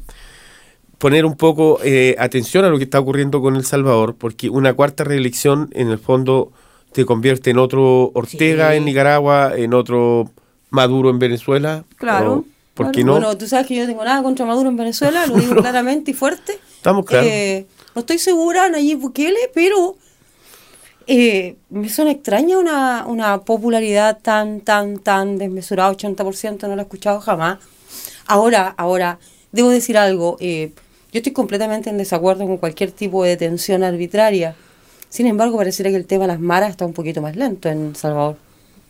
poner 0.98 1.26
un 1.26 1.36
poco 1.36 1.80
eh, 1.84 2.16
atención 2.20 2.66
a 2.66 2.70
lo 2.70 2.78
que 2.78 2.86
está 2.86 3.00
ocurriendo 3.00 3.42
con 3.42 3.56
El 3.56 3.66
Salvador, 3.66 4.16
porque 4.18 4.50
una 4.50 4.74
cuarta 4.74 5.04
reelección 5.04 5.70
en 5.74 5.90
el 5.90 6.00
fondo 6.00 6.52
te 6.94 7.06
convierte 7.06 7.50
en 7.50 7.58
otro 7.58 8.12
Ortega 8.14 8.72
Sí. 8.72 8.78
en 8.78 8.86
Nicaragua, 8.86 9.54
en 9.56 9.74
otro 9.74 10.30
Maduro 10.70 11.10
en 11.10 11.20
Venezuela. 11.20 11.84
Claro, 11.98 12.46
¿Por 12.74 12.92
qué 12.92 13.04
no? 13.04 13.14
Bueno, 13.14 13.38
tú 13.38 13.48
sabes 13.48 13.68
que 13.68 13.76
yo 13.76 13.82
no 13.84 13.88
tengo 13.90 14.04
nada 14.04 14.24
contra 14.24 14.46
Maduro 14.46 14.70
en 14.70 14.78
Venezuela, 14.78 15.26
lo 15.28 15.36
digo 15.36 15.56
claramente 15.62 16.12
y 16.12 16.14
fuerte. 16.14 16.58
Estamos 16.76 17.06
claros. 17.06 17.28
Eh, 17.30 17.68
no 17.96 18.00
estoy 18.02 18.18
segura, 18.18 18.70
Nayib 18.70 19.00
Bukele, 19.00 19.52
pero 19.54 19.98
eh, 21.06 21.58
me 21.70 21.90
suena 21.90 22.12
extraña 22.12 22.58
una, 22.58 23.06
una 23.06 23.42
popularidad 23.42 24.20
tan, 24.22 24.62
tan, 24.62 25.00
tan 25.00 25.38
desmesurada, 25.38 25.92
80%, 25.92 26.62
no 26.68 26.76
lo 26.76 26.82
he 26.82 26.84
escuchado 26.84 27.20
jamás. 27.20 27.60
Ahora, 28.26 28.74
ahora, 28.78 29.20
debo 29.52 29.70
decir 29.70 29.98
algo, 29.98 30.38
eh, 30.40 30.72
yo 31.14 31.20
estoy 31.20 31.32
completamente 31.32 31.90
en 31.90 31.98
desacuerdo 31.98 32.46
con 32.48 32.58
cualquier 32.58 32.92
tipo 32.92 33.24
de 33.24 33.32
detención 33.32 33.84
arbitraria. 33.84 34.56
Sin 35.10 35.28
embargo, 35.28 35.58
pareciera 35.58 35.92
que 35.92 35.96
el 35.98 36.06
tema 36.08 36.24
de 36.24 36.30
las 36.30 36.40
maras 36.40 36.72
está 36.72 36.86
un 36.86 36.94
poquito 36.94 37.22
más 37.22 37.36
lento 37.36 37.70
en 37.70 37.96
Salvador. 37.96 38.36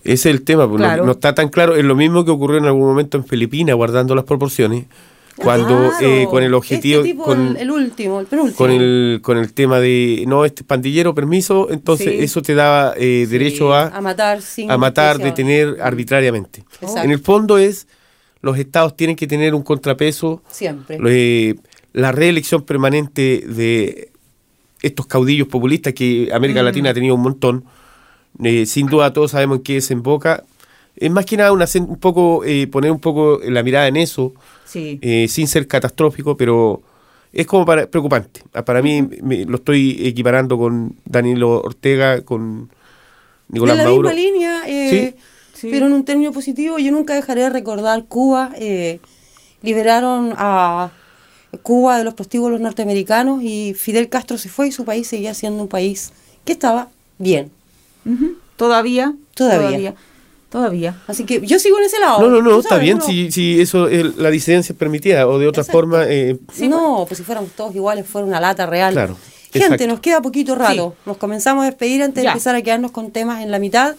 Ese 0.05 0.29
es 0.29 0.35
el 0.35 0.41
tema, 0.43 0.67
pues, 0.67 0.79
no- 0.81 0.85
Claro. 0.87 1.05
no, 1.05 1.11
está 1.13 1.35
tan 1.35 1.49
claro. 1.49 1.75
Es 1.75 1.83
lo 1.83 1.95
mismo 1.95 2.23
que 2.25 2.31
ocurrió 2.31 2.57
en 2.57 2.65
algún 2.65 2.85
momento 2.87 3.17
en 3.17 3.25
Filipinas, 3.25 3.75
guardando 3.75 4.15
las 4.15 4.23
proporciones, 4.25 4.85
cuando 5.35 5.89
Claro, 5.89 5.91
eh, 6.01 6.27
con 6.29 6.43
el 6.43 6.53
objetivo, 6.53 7.01
Este 7.01 7.11
tipo, 7.11 7.23
con, 7.23 7.47
el, 7.47 7.57
el 7.57 7.71
último, 7.71 8.19
el 8.19 8.27
penúltimo. 8.27 8.55
con 8.57 8.69
el 8.71 9.19
con 9.23 9.37
el 9.37 9.51
tema 9.53 9.79
de 9.79 10.23
no 10.27 10.45
este 10.45 10.63
pandillero 10.63 11.15
permiso, 11.15 11.69
entonces 11.71 12.07
Sí. 12.07 12.17
eso 12.23 12.41
te 12.41 12.53
daba 12.53 12.93
eh, 12.97 13.25
derecho 13.29 13.73
a, 13.73 13.87
a 13.87 13.99
matar 14.01 14.41
sin 14.41 14.69
a 14.69 14.77
matar, 14.77 15.15
justicia. 15.17 15.31
detener 15.31 15.81
arbitrariamente. 15.81 16.63
Exacto. 16.81 17.01
En 17.03 17.11
el 17.11 17.19
fondo 17.19 17.57
es 17.57 17.87
los 18.41 18.57
estados 18.59 18.95
tienen 18.95 19.15
que 19.15 19.25
tener 19.25 19.55
un 19.55 19.63
contrapeso. 19.63 20.43
Siempre. 20.51 20.99
Eh, 21.07 21.55
la 21.93 22.11
reelección 22.11 22.63
permanente 22.63 23.43
de 23.47 24.09
estos 24.81 25.05
caudillos 25.07 25.47
populistas 25.47 25.93
que 25.93 26.29
América 26.33 26.61
Mm. 26.61 26.65
Latina 26.65 26.89
ha 26.89 26.93
tenido 26.93 27.15
un 27.15 27.21
montón. 27.21 27.63
Eh, 28.43 28.65
sin 28.65 28.87
duda 28.87 29.13
todos 29.13 29.31
sabemos 29.31 29.57
en 29.59 29.63
qué 29.63 29.73
desemboca. 29.75 30.43
Es 30.95 31.09
más 31.11 31.25
que 31.25 31.37
nada 31.37 31.51
una, 31.51 31.65
un 31.79 31.97
poco 31.99 32.43
eh, 32.45 32.67
poner 32.67 32.91
un 32.91 32.99
poco 32.99 33.39
la 33.43 33.63
mirada 33.63 33.87
en 33.87 33.97
eso, 33.97 34.33
Sí. 34.65 34.99
eh, 35.01 35.27
sin 35.27 35.47
ser 35.47 35.67
catastrófico, 35.67 36.35
pero 36.35 36.81
es 37.31 37.45
como 37.47 37.65
para, 37.65 37.87
preocupante. 37.87 38.41
Ah, 38.53 38.63
Para 38.65 38.81
mí 38.81 39.01
me- 39.21 39.45
lo 39.45 39.55
estoy 39.57 40.05
equiparando 40.05 40.57
con 40.57 40.95
Danilo 41.05 41.61
Ortega, 41.61 42.21
con 42.21 42.69
Nicolás 43.49 43.75
en 43.75 43.77
la 43.77 43.83
Maduro. 43.89 44.09
misma 44.09 44.21
línea, 44.21 44.61
eh, 44.67 45.15
Sí. 45.53 45.69
pero 45.71 45.85
en 45.87 45.93
un 45.93 46.05
término 46.05 46.31
positivo, 46.31 46.77
yo 46.79 46.91
nunca 46.91 47.13
dejaré 47.15 47.41
de 47.41 47.49
recordar 47.51 48.05
Cuba. 48.07 48.51
eh, 48.57 48.99
liberaron 49.61 50.33
a 50.37 50.91
Cuba 51.61 51.97
de 51.97 52.03
los 52.03 52.13
prostíbulos 52.15 52.59
norteamericanos 52.59 53.43
y 53.43 53.73
Fidel 53.73 54.09
Castro 54.09 54.37
se 54.37 54.49
fue 54.49 54.67
y 54.67 54.71
su 54.71 54.85
país 54.85 55.07
seguía 55.07 55.33
siendo 55.33 55.61
un 55.61 55.67
país 55.69 56.11
que 56.45 56.51
estaba 56.53 56.89
bien. 57.19 57.51
Todavía. 58.55 59.13
Todavía. 59.33 59.67
Todavía. 59.69 59.95
Todavía. 60.49 61.01
Así 61.07 61.23
que 61.25 61.41
yo 61.41 61.57
sigo 61.57 61.79
en 61.79 61.85
ese 61.85 61.99
lado. 61.99 62.21
No, 62.21 62.29
no, 62.29 62.41
no, 62.41 62.59
está 62.59 62.77
bien 62.77 62.97
uno- 62.97 63.05
si, 63.05 63.31
si 63.31 63.59
eso 63.59 63.87
es 63.87 64.17
la 64.17 64.29
disidencia 64.29 64.73
es 64.73 64.77
permitida 64.77 65.27
o 65.27 65.39
de 65.39 65.47
otra 65.47 65.61
Exacto. 65.61 65.79
forma. 65.79 66.03
eh, 66.07 66.37
no, 66.69 67.05
pues 67.07 67.17
si 67.17 67.23
fuéramos 67.23 67.51
todos 67.53 67.73
iguales, 67.75 68.05
fuera 68.05 68.27
una 68.27 68.39
lata 68.39 68.65
real. 68.67 68.93
Claro, 68.93 69.17
Gente, 69.51 69.59
exacto. 69.65 69.87
nos 69.87 69.99
queda 69.99 70.21
poquito 70.21 70.53
rato. 70.55 70.95
Nos 71.07 71.17
comenzamos 71.17 71.63
a 71.63 71.65
despedir 71.65 72.03
antes 72.03 72.23
Ya. 72.23 72.29
de 72.29 72.33
empezar 72.33 72.55
a 72.55 72.61
quedarnos 72.61 72.91
con 72.91 73.09
temas 73.11 73.41
en 73.41 73.49
la 73.49 73.57
mitad. 73.57 73.95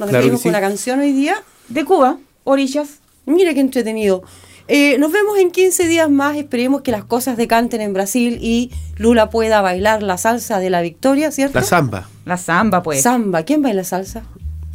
Nos 0.00 0.08
Claro 0.08 0.12
despedimos 0.12 0.40
que 0.40 0.42
sí. 0.42 0.48
con 0.48 0.50
una 0.50 0.60
canción 0.60 0.98
hoy 1.00 1.12
día. 1.12 1.36
De 1.68 1.84
Cuba, 1.84 2.18
orillas. 2.42 2.98
Mira 3.26 3.54
qué 3.54 3.60
entretenido. 3.60 4.24
Eh, 4.66 4.96
nos 4.98 5.12
vemos 5.12 5.38
en 5.38 5.50
15 5.50 5.86
días 5.88 6.08
más. 6.10 6.36
Esperemos 6.36 6.80
que 6.82 6.90
las 6.90 7.04
cosas 7.04 7.36
decanten 7.36 7.80
en 7.80 7.92
Brasil 7.92 8.38
y 8.40 8.70
Lula 8.96 9.28
pueda 9.30 9.60
bailar 9.60 10.02
la 10.02 10.16
salsa 10.18 10.58
de 10.58 10.70
la 10.70 10.80
victoria, 10.80 11.30
¿cierto? 11.30 11.58
la 11.58 11.64
samba 11.64 12.08
La 12.24 12.36
samba, 12.38 12.82
pues. 12.82 13.02
Samba. 13.02 13.42
¿Quién 13.42 13.62
baila 13.62 13.84
salsa? 13.84 14.22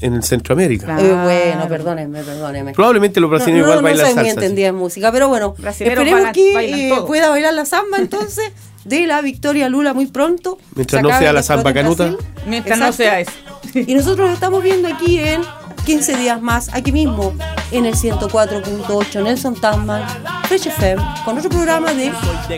en 0.02 0.14
el 0.14 0.24
Centroamérica. 0.24 0.86
Claro. 0.86 1.02
Eh, 1.30 1.52
bueno, 1.52 1.68
perdónenme, 1.68 2.24
perdónenme. 2.24 2.72
Probablemente 2.72 3.20
los 3.20 3.30
brasileños 3.30 3.66
no, 3.68 3.74
igual 3.74 3.78
no, 3.80 3.84
bailan 3.84 4.16
no 4.16 4.22
salsa. 4.22 4.32
entendida 4.32 4.68
en 4.68 4.76
música, 4.76 5.12
pero 5.12 5.28
bueno, 5.28 5.56
Brasileros 5.58 6.06
esperemos 6.06 6.22
bailan- 6.30 6.32
que 6.34 6.54
bailan 6.54 6.80
eh, 6.80 6.94
pueda 7.06 7.30
bailar 7.30 7.54
la 7.54 7.66
samba 7.66 7.98
entonces 7.98 8.50
de 8.86 9.06
la 9.08 9.20
victoria 9.22 9.68
Lula 9.68 9.94
muy 9.94 10.08
pronto. 10.08 10.58
Mientras 10.76 11.02
Se 11.02 11.04
no 11.10 11.20
sea 11.20 11.34
la 11.34 11.44
samba 11.44 11.74
canuta. 11.74 12.16
Mientras 12.48 12.80
no 12.80 12.86
Exacto. 12.86 13.04
sea 13.04 13.20
eso. 13.20 13.32
Y 13.74 13.94
nosotros 13.94 14.30
lo 14.30 14.34
estamos 14.34 14.64
viendo 14.64 14.88
aquí 14.88 15.20
en 15.20 15.42
15 15.90 16.18
días 16.18 16.40
más, 16.40 16.70
aquí 16.72 16.92
mismo, 16.92 17.34
en 17.72 17.88
el 17.88 17.96
104.8 17.96 19.24
Nelson 19.24 19.56
Tasman, 19.56 20.04
Fresh 20.44 20.68
FM, 20.68 21.04
con 21.26 21.36
otro 21.36 21.50
programa 21.50 21.92
de 21.96 22.12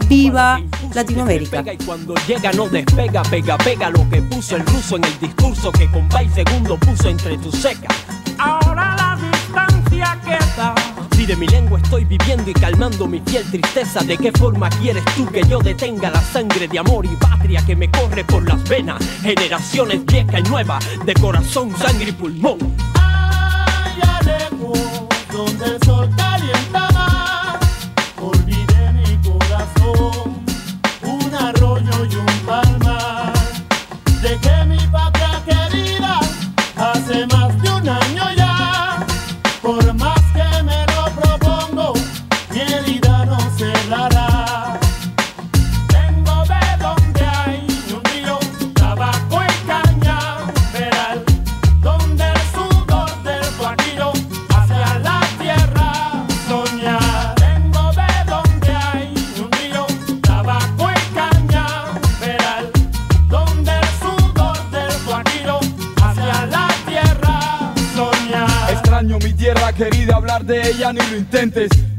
Viva 0.09 0.59
Latinoamérica. 0.93 1.63
Y 1.71 1.77
cuando 1.77 2.13
llega 2.27 2.51
no 2.51 2.67
despega, 2.67 3.23
pega, 3.23 3.57
pega 3.59 3.89
lo 3.89 4.09
que 4.09 4.21
puso 4.23 4.57
el 4.57 4.65
ruso 4.65 4.97
en 4.97 5.05
el 5.05 5.17
discurso 5.21 5.71
que 5.71 5.89
con 5.89 6.09
y 6.21 6.27
segundo 6.27 6.75
puso 6.77 7.07
entre 7.07 7.37
tus 7.37 7.55
secas. 7.55 7.95
Ahora 8.37 8.97
la 8.97 9.17
distancia 9.25 10.19
queda. 10.25 10.75
Si 11.15 11.25
de 11.25 11.37
mi 11.37 11.47
lengua 11.47 11.79
estoy 11.81 12.03
viviendo 12.03 12.49
y 12.49 12.53
calmando 12.53 13.07
mi 13.07 13.21
fiel 13.21 13.49
tristeza, 13.49 14.01
¿de 14.01 14.17
qué 14.17 14.33
forma 14.33 14.69
quieres 14.71 15.05
tú 15.15 15.25
que 15.27 15.41
yo 15.47 15.59
detenga 15.59 16.11
la 16.11 16.19
sangre 16.19 16.67
de 16.67 16.79
amor 16.79 17.05
y 17.05 17.15
patria 17.15 17.65
que 17.65 17.77
me 17.77 17.89
corre 17.89 18.25
por 18.25 18.45
las 18.45 18.61
venas? 18.67 19.01
Generaciones 19.21 20.05
viejas 20.05 20.41
y 20.41 20.49
nuevas, 20.49 20.83
de 21.05 21.13
corazón, 21.13 21.73
sangre 21.77 22.09
y 22.09 22.11
pulmón. 22.11 22.57
Donde 25.31 25.65
el 25.65 25.83
sol 25.85 26.09
calienta, 26.17 26.90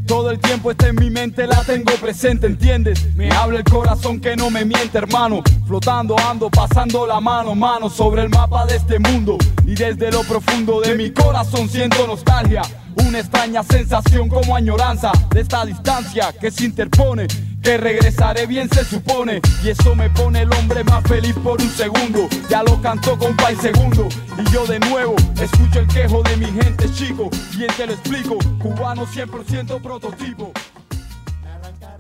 Todo 0.06 0.30
el 0.30 0.38
tiempo 0.38 0.70
está 0.70 0.86
en 0.86 0.94
mi 0.94 1.10
mente, 1.10 1.48
la 1.48 1.64
tengo 1.64 1.92
presente, 2.00 2.46
¿entiendes? 2.46 3.12
Me 3.16 3.28
habla 3.28 3.58
el 3.58 3.64
corazón 3.64 4.20
que 4.20 4.36
no 4.36 4.50
me 4.50 4.64
miente, 4.64 4.98
hermano. 4.98 5.42
Flotando 5.66 6.16
ando, 6.16 6.48
pasando 6.48 7.08
la 7.08 7.20
mano, 7.20 7.52
mano 7.56 7.90
sobre 7.90 8.22
el 8.22 8.28
mapa 8.28 8.64
de 8.66 8.76
este 8.76 9.00
mundo. 9.00 9.38
Y 9.66 9.74
desde 9.74 10.12
lo 10.12 10.22
profundo 10.22 10.80
de 10.80 10.94
mi 10.94 11.10
corazón 11.10 11.68
siento 11.68 12.06
nostalgia. 12.06 12.62
Una 13.04 13.18
extraña 13.18 13.64
sensación 13.64 14.28
como 14.28 14.54
añoranza 14.54 15.10
de 15.34 15.40
esta 15.40 15.66
distancia 15.66 16.32
que 16.40 16.52
se 16.52 16.64
interpone. 16.66 17.26
Que 17.62 17.76
regresaré 17.76 18.46
bien 18.46 18.68
se 18.68 18.84
supone 18.84 19.40
Y 19.64 19.68
eso 19.68 19.94
me 19.94 20.10
pone 20.10 20.42
el 20.42 20.52
hombre 20.54 20.82
más 20.84 21.04
feliz 21.04 21.34
por 21.44 21.60
un 21.60 21.68
segundo 21.68 22.28
Ya 22.50 22.62
lo 22.62 22.80
cantó 22.82 23.16
y 23.50 23.56
segundo 23.56 24.08
Y 24.36 24.52
yo 24.52 24.66
de 24.66 24.80
nuevo 24.80 25.14
escucho 25.40 25.78
el 25.78 25.86
quejo 25.86 26.22
de 26.24 26.36
mi 26.38 26.46
gente 26.46 26.90
chico 26.92 27.30
Bien 27.56 27.70
te 27.76 27.86
lo 27.86 27.92
explico, 27.92 28.38
cubano 28.58 29.06
100% 29.06 29.80
prototipo 29.80 30.52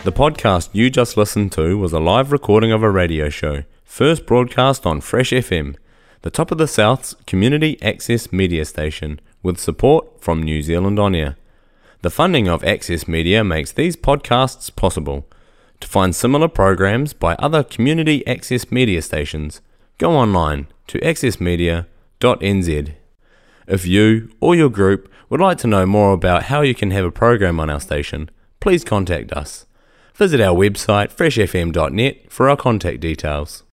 The 0.04 0.10
podcast 0.10 0.70
you 0.72 0.90
just 0.90 1.16
listened 1.16 1.52
to 1.52 1.78
was 1.78 1.92
a 1.92 2.00
live 2.00 2.32
recording 2.32 2.72
of 2.72 2.82
a 2.82 2.90
radio 2.90 3.28
show, 3.28 3.62
first 3.84 4.26
broadcast 4.26 4.84
on 4.84 5.00
Fresh 5.00 5.30
FM, 5.30 5.76
the 6.22 6.30
top 6.30 6.50
of 6.50 6.58
the 6.58 6.66
South's 6.66 7.14
community 7.24 7.80
access 7.80 8.32
media 8.32 8.64
station, 8.64 9.20
with 9.44 9.58
support 9.58 10.20
from 10.20 10.42
New 10.42 10.60
Zealand 10.60 10.98
On 10.98 11.14
Air. 11.14 11.36
The 12.00 12.10
funding 12.10 12.48
of 12.48 12.64
Access 12.64 13.06
Media 13.06 13.44
makes 13.44 13.70
these 13.70 13.96
podcasts 13.96 14.74
possible. 14.74 15.24
To 15.82 15.88
find 15.88 16.14
similar 16.14 16.46
programs 16.46 17.12
by 17.12 17.34
other 17.40 17.64
community 17.64 18.24
access 18.24 18.70
media 18.70 19.02
stations, 19.02 19.60
go 19.98 20.12
online 20.12 20.68
to 20.86 21.00
accessmedia.nz. 21.00 22.94
If 23.66 23.86
you 23.86 24.30
or 24.40 24.54
your 24.54 24.70
group 24.70 25.12
would 25.28 25.40
like 25.40 25.58
to 25.58 25.66
know 25.66 25.84
more 25.84 26.12
about 26.12 26.44
how 26.44 26.60
you 26.60 26.72
can 26.72 26.92
have 26.92 27.04
a 27.04 27.10
program 27.10 27.58
on 27.58 27.68
our 27.68 27.80
station, 27.80 28.30
please 28.60 28.84
contact 28.84 29.32
us. 29.32 29.66
Visit 30.14 30.40
our 30.40 30.54
website 30.54 31.12
freshfm.net 31.12 32.30
for 32.30 32.48
our 32.48 32.56
contact 32.56 33.00
details. 33.00 33.64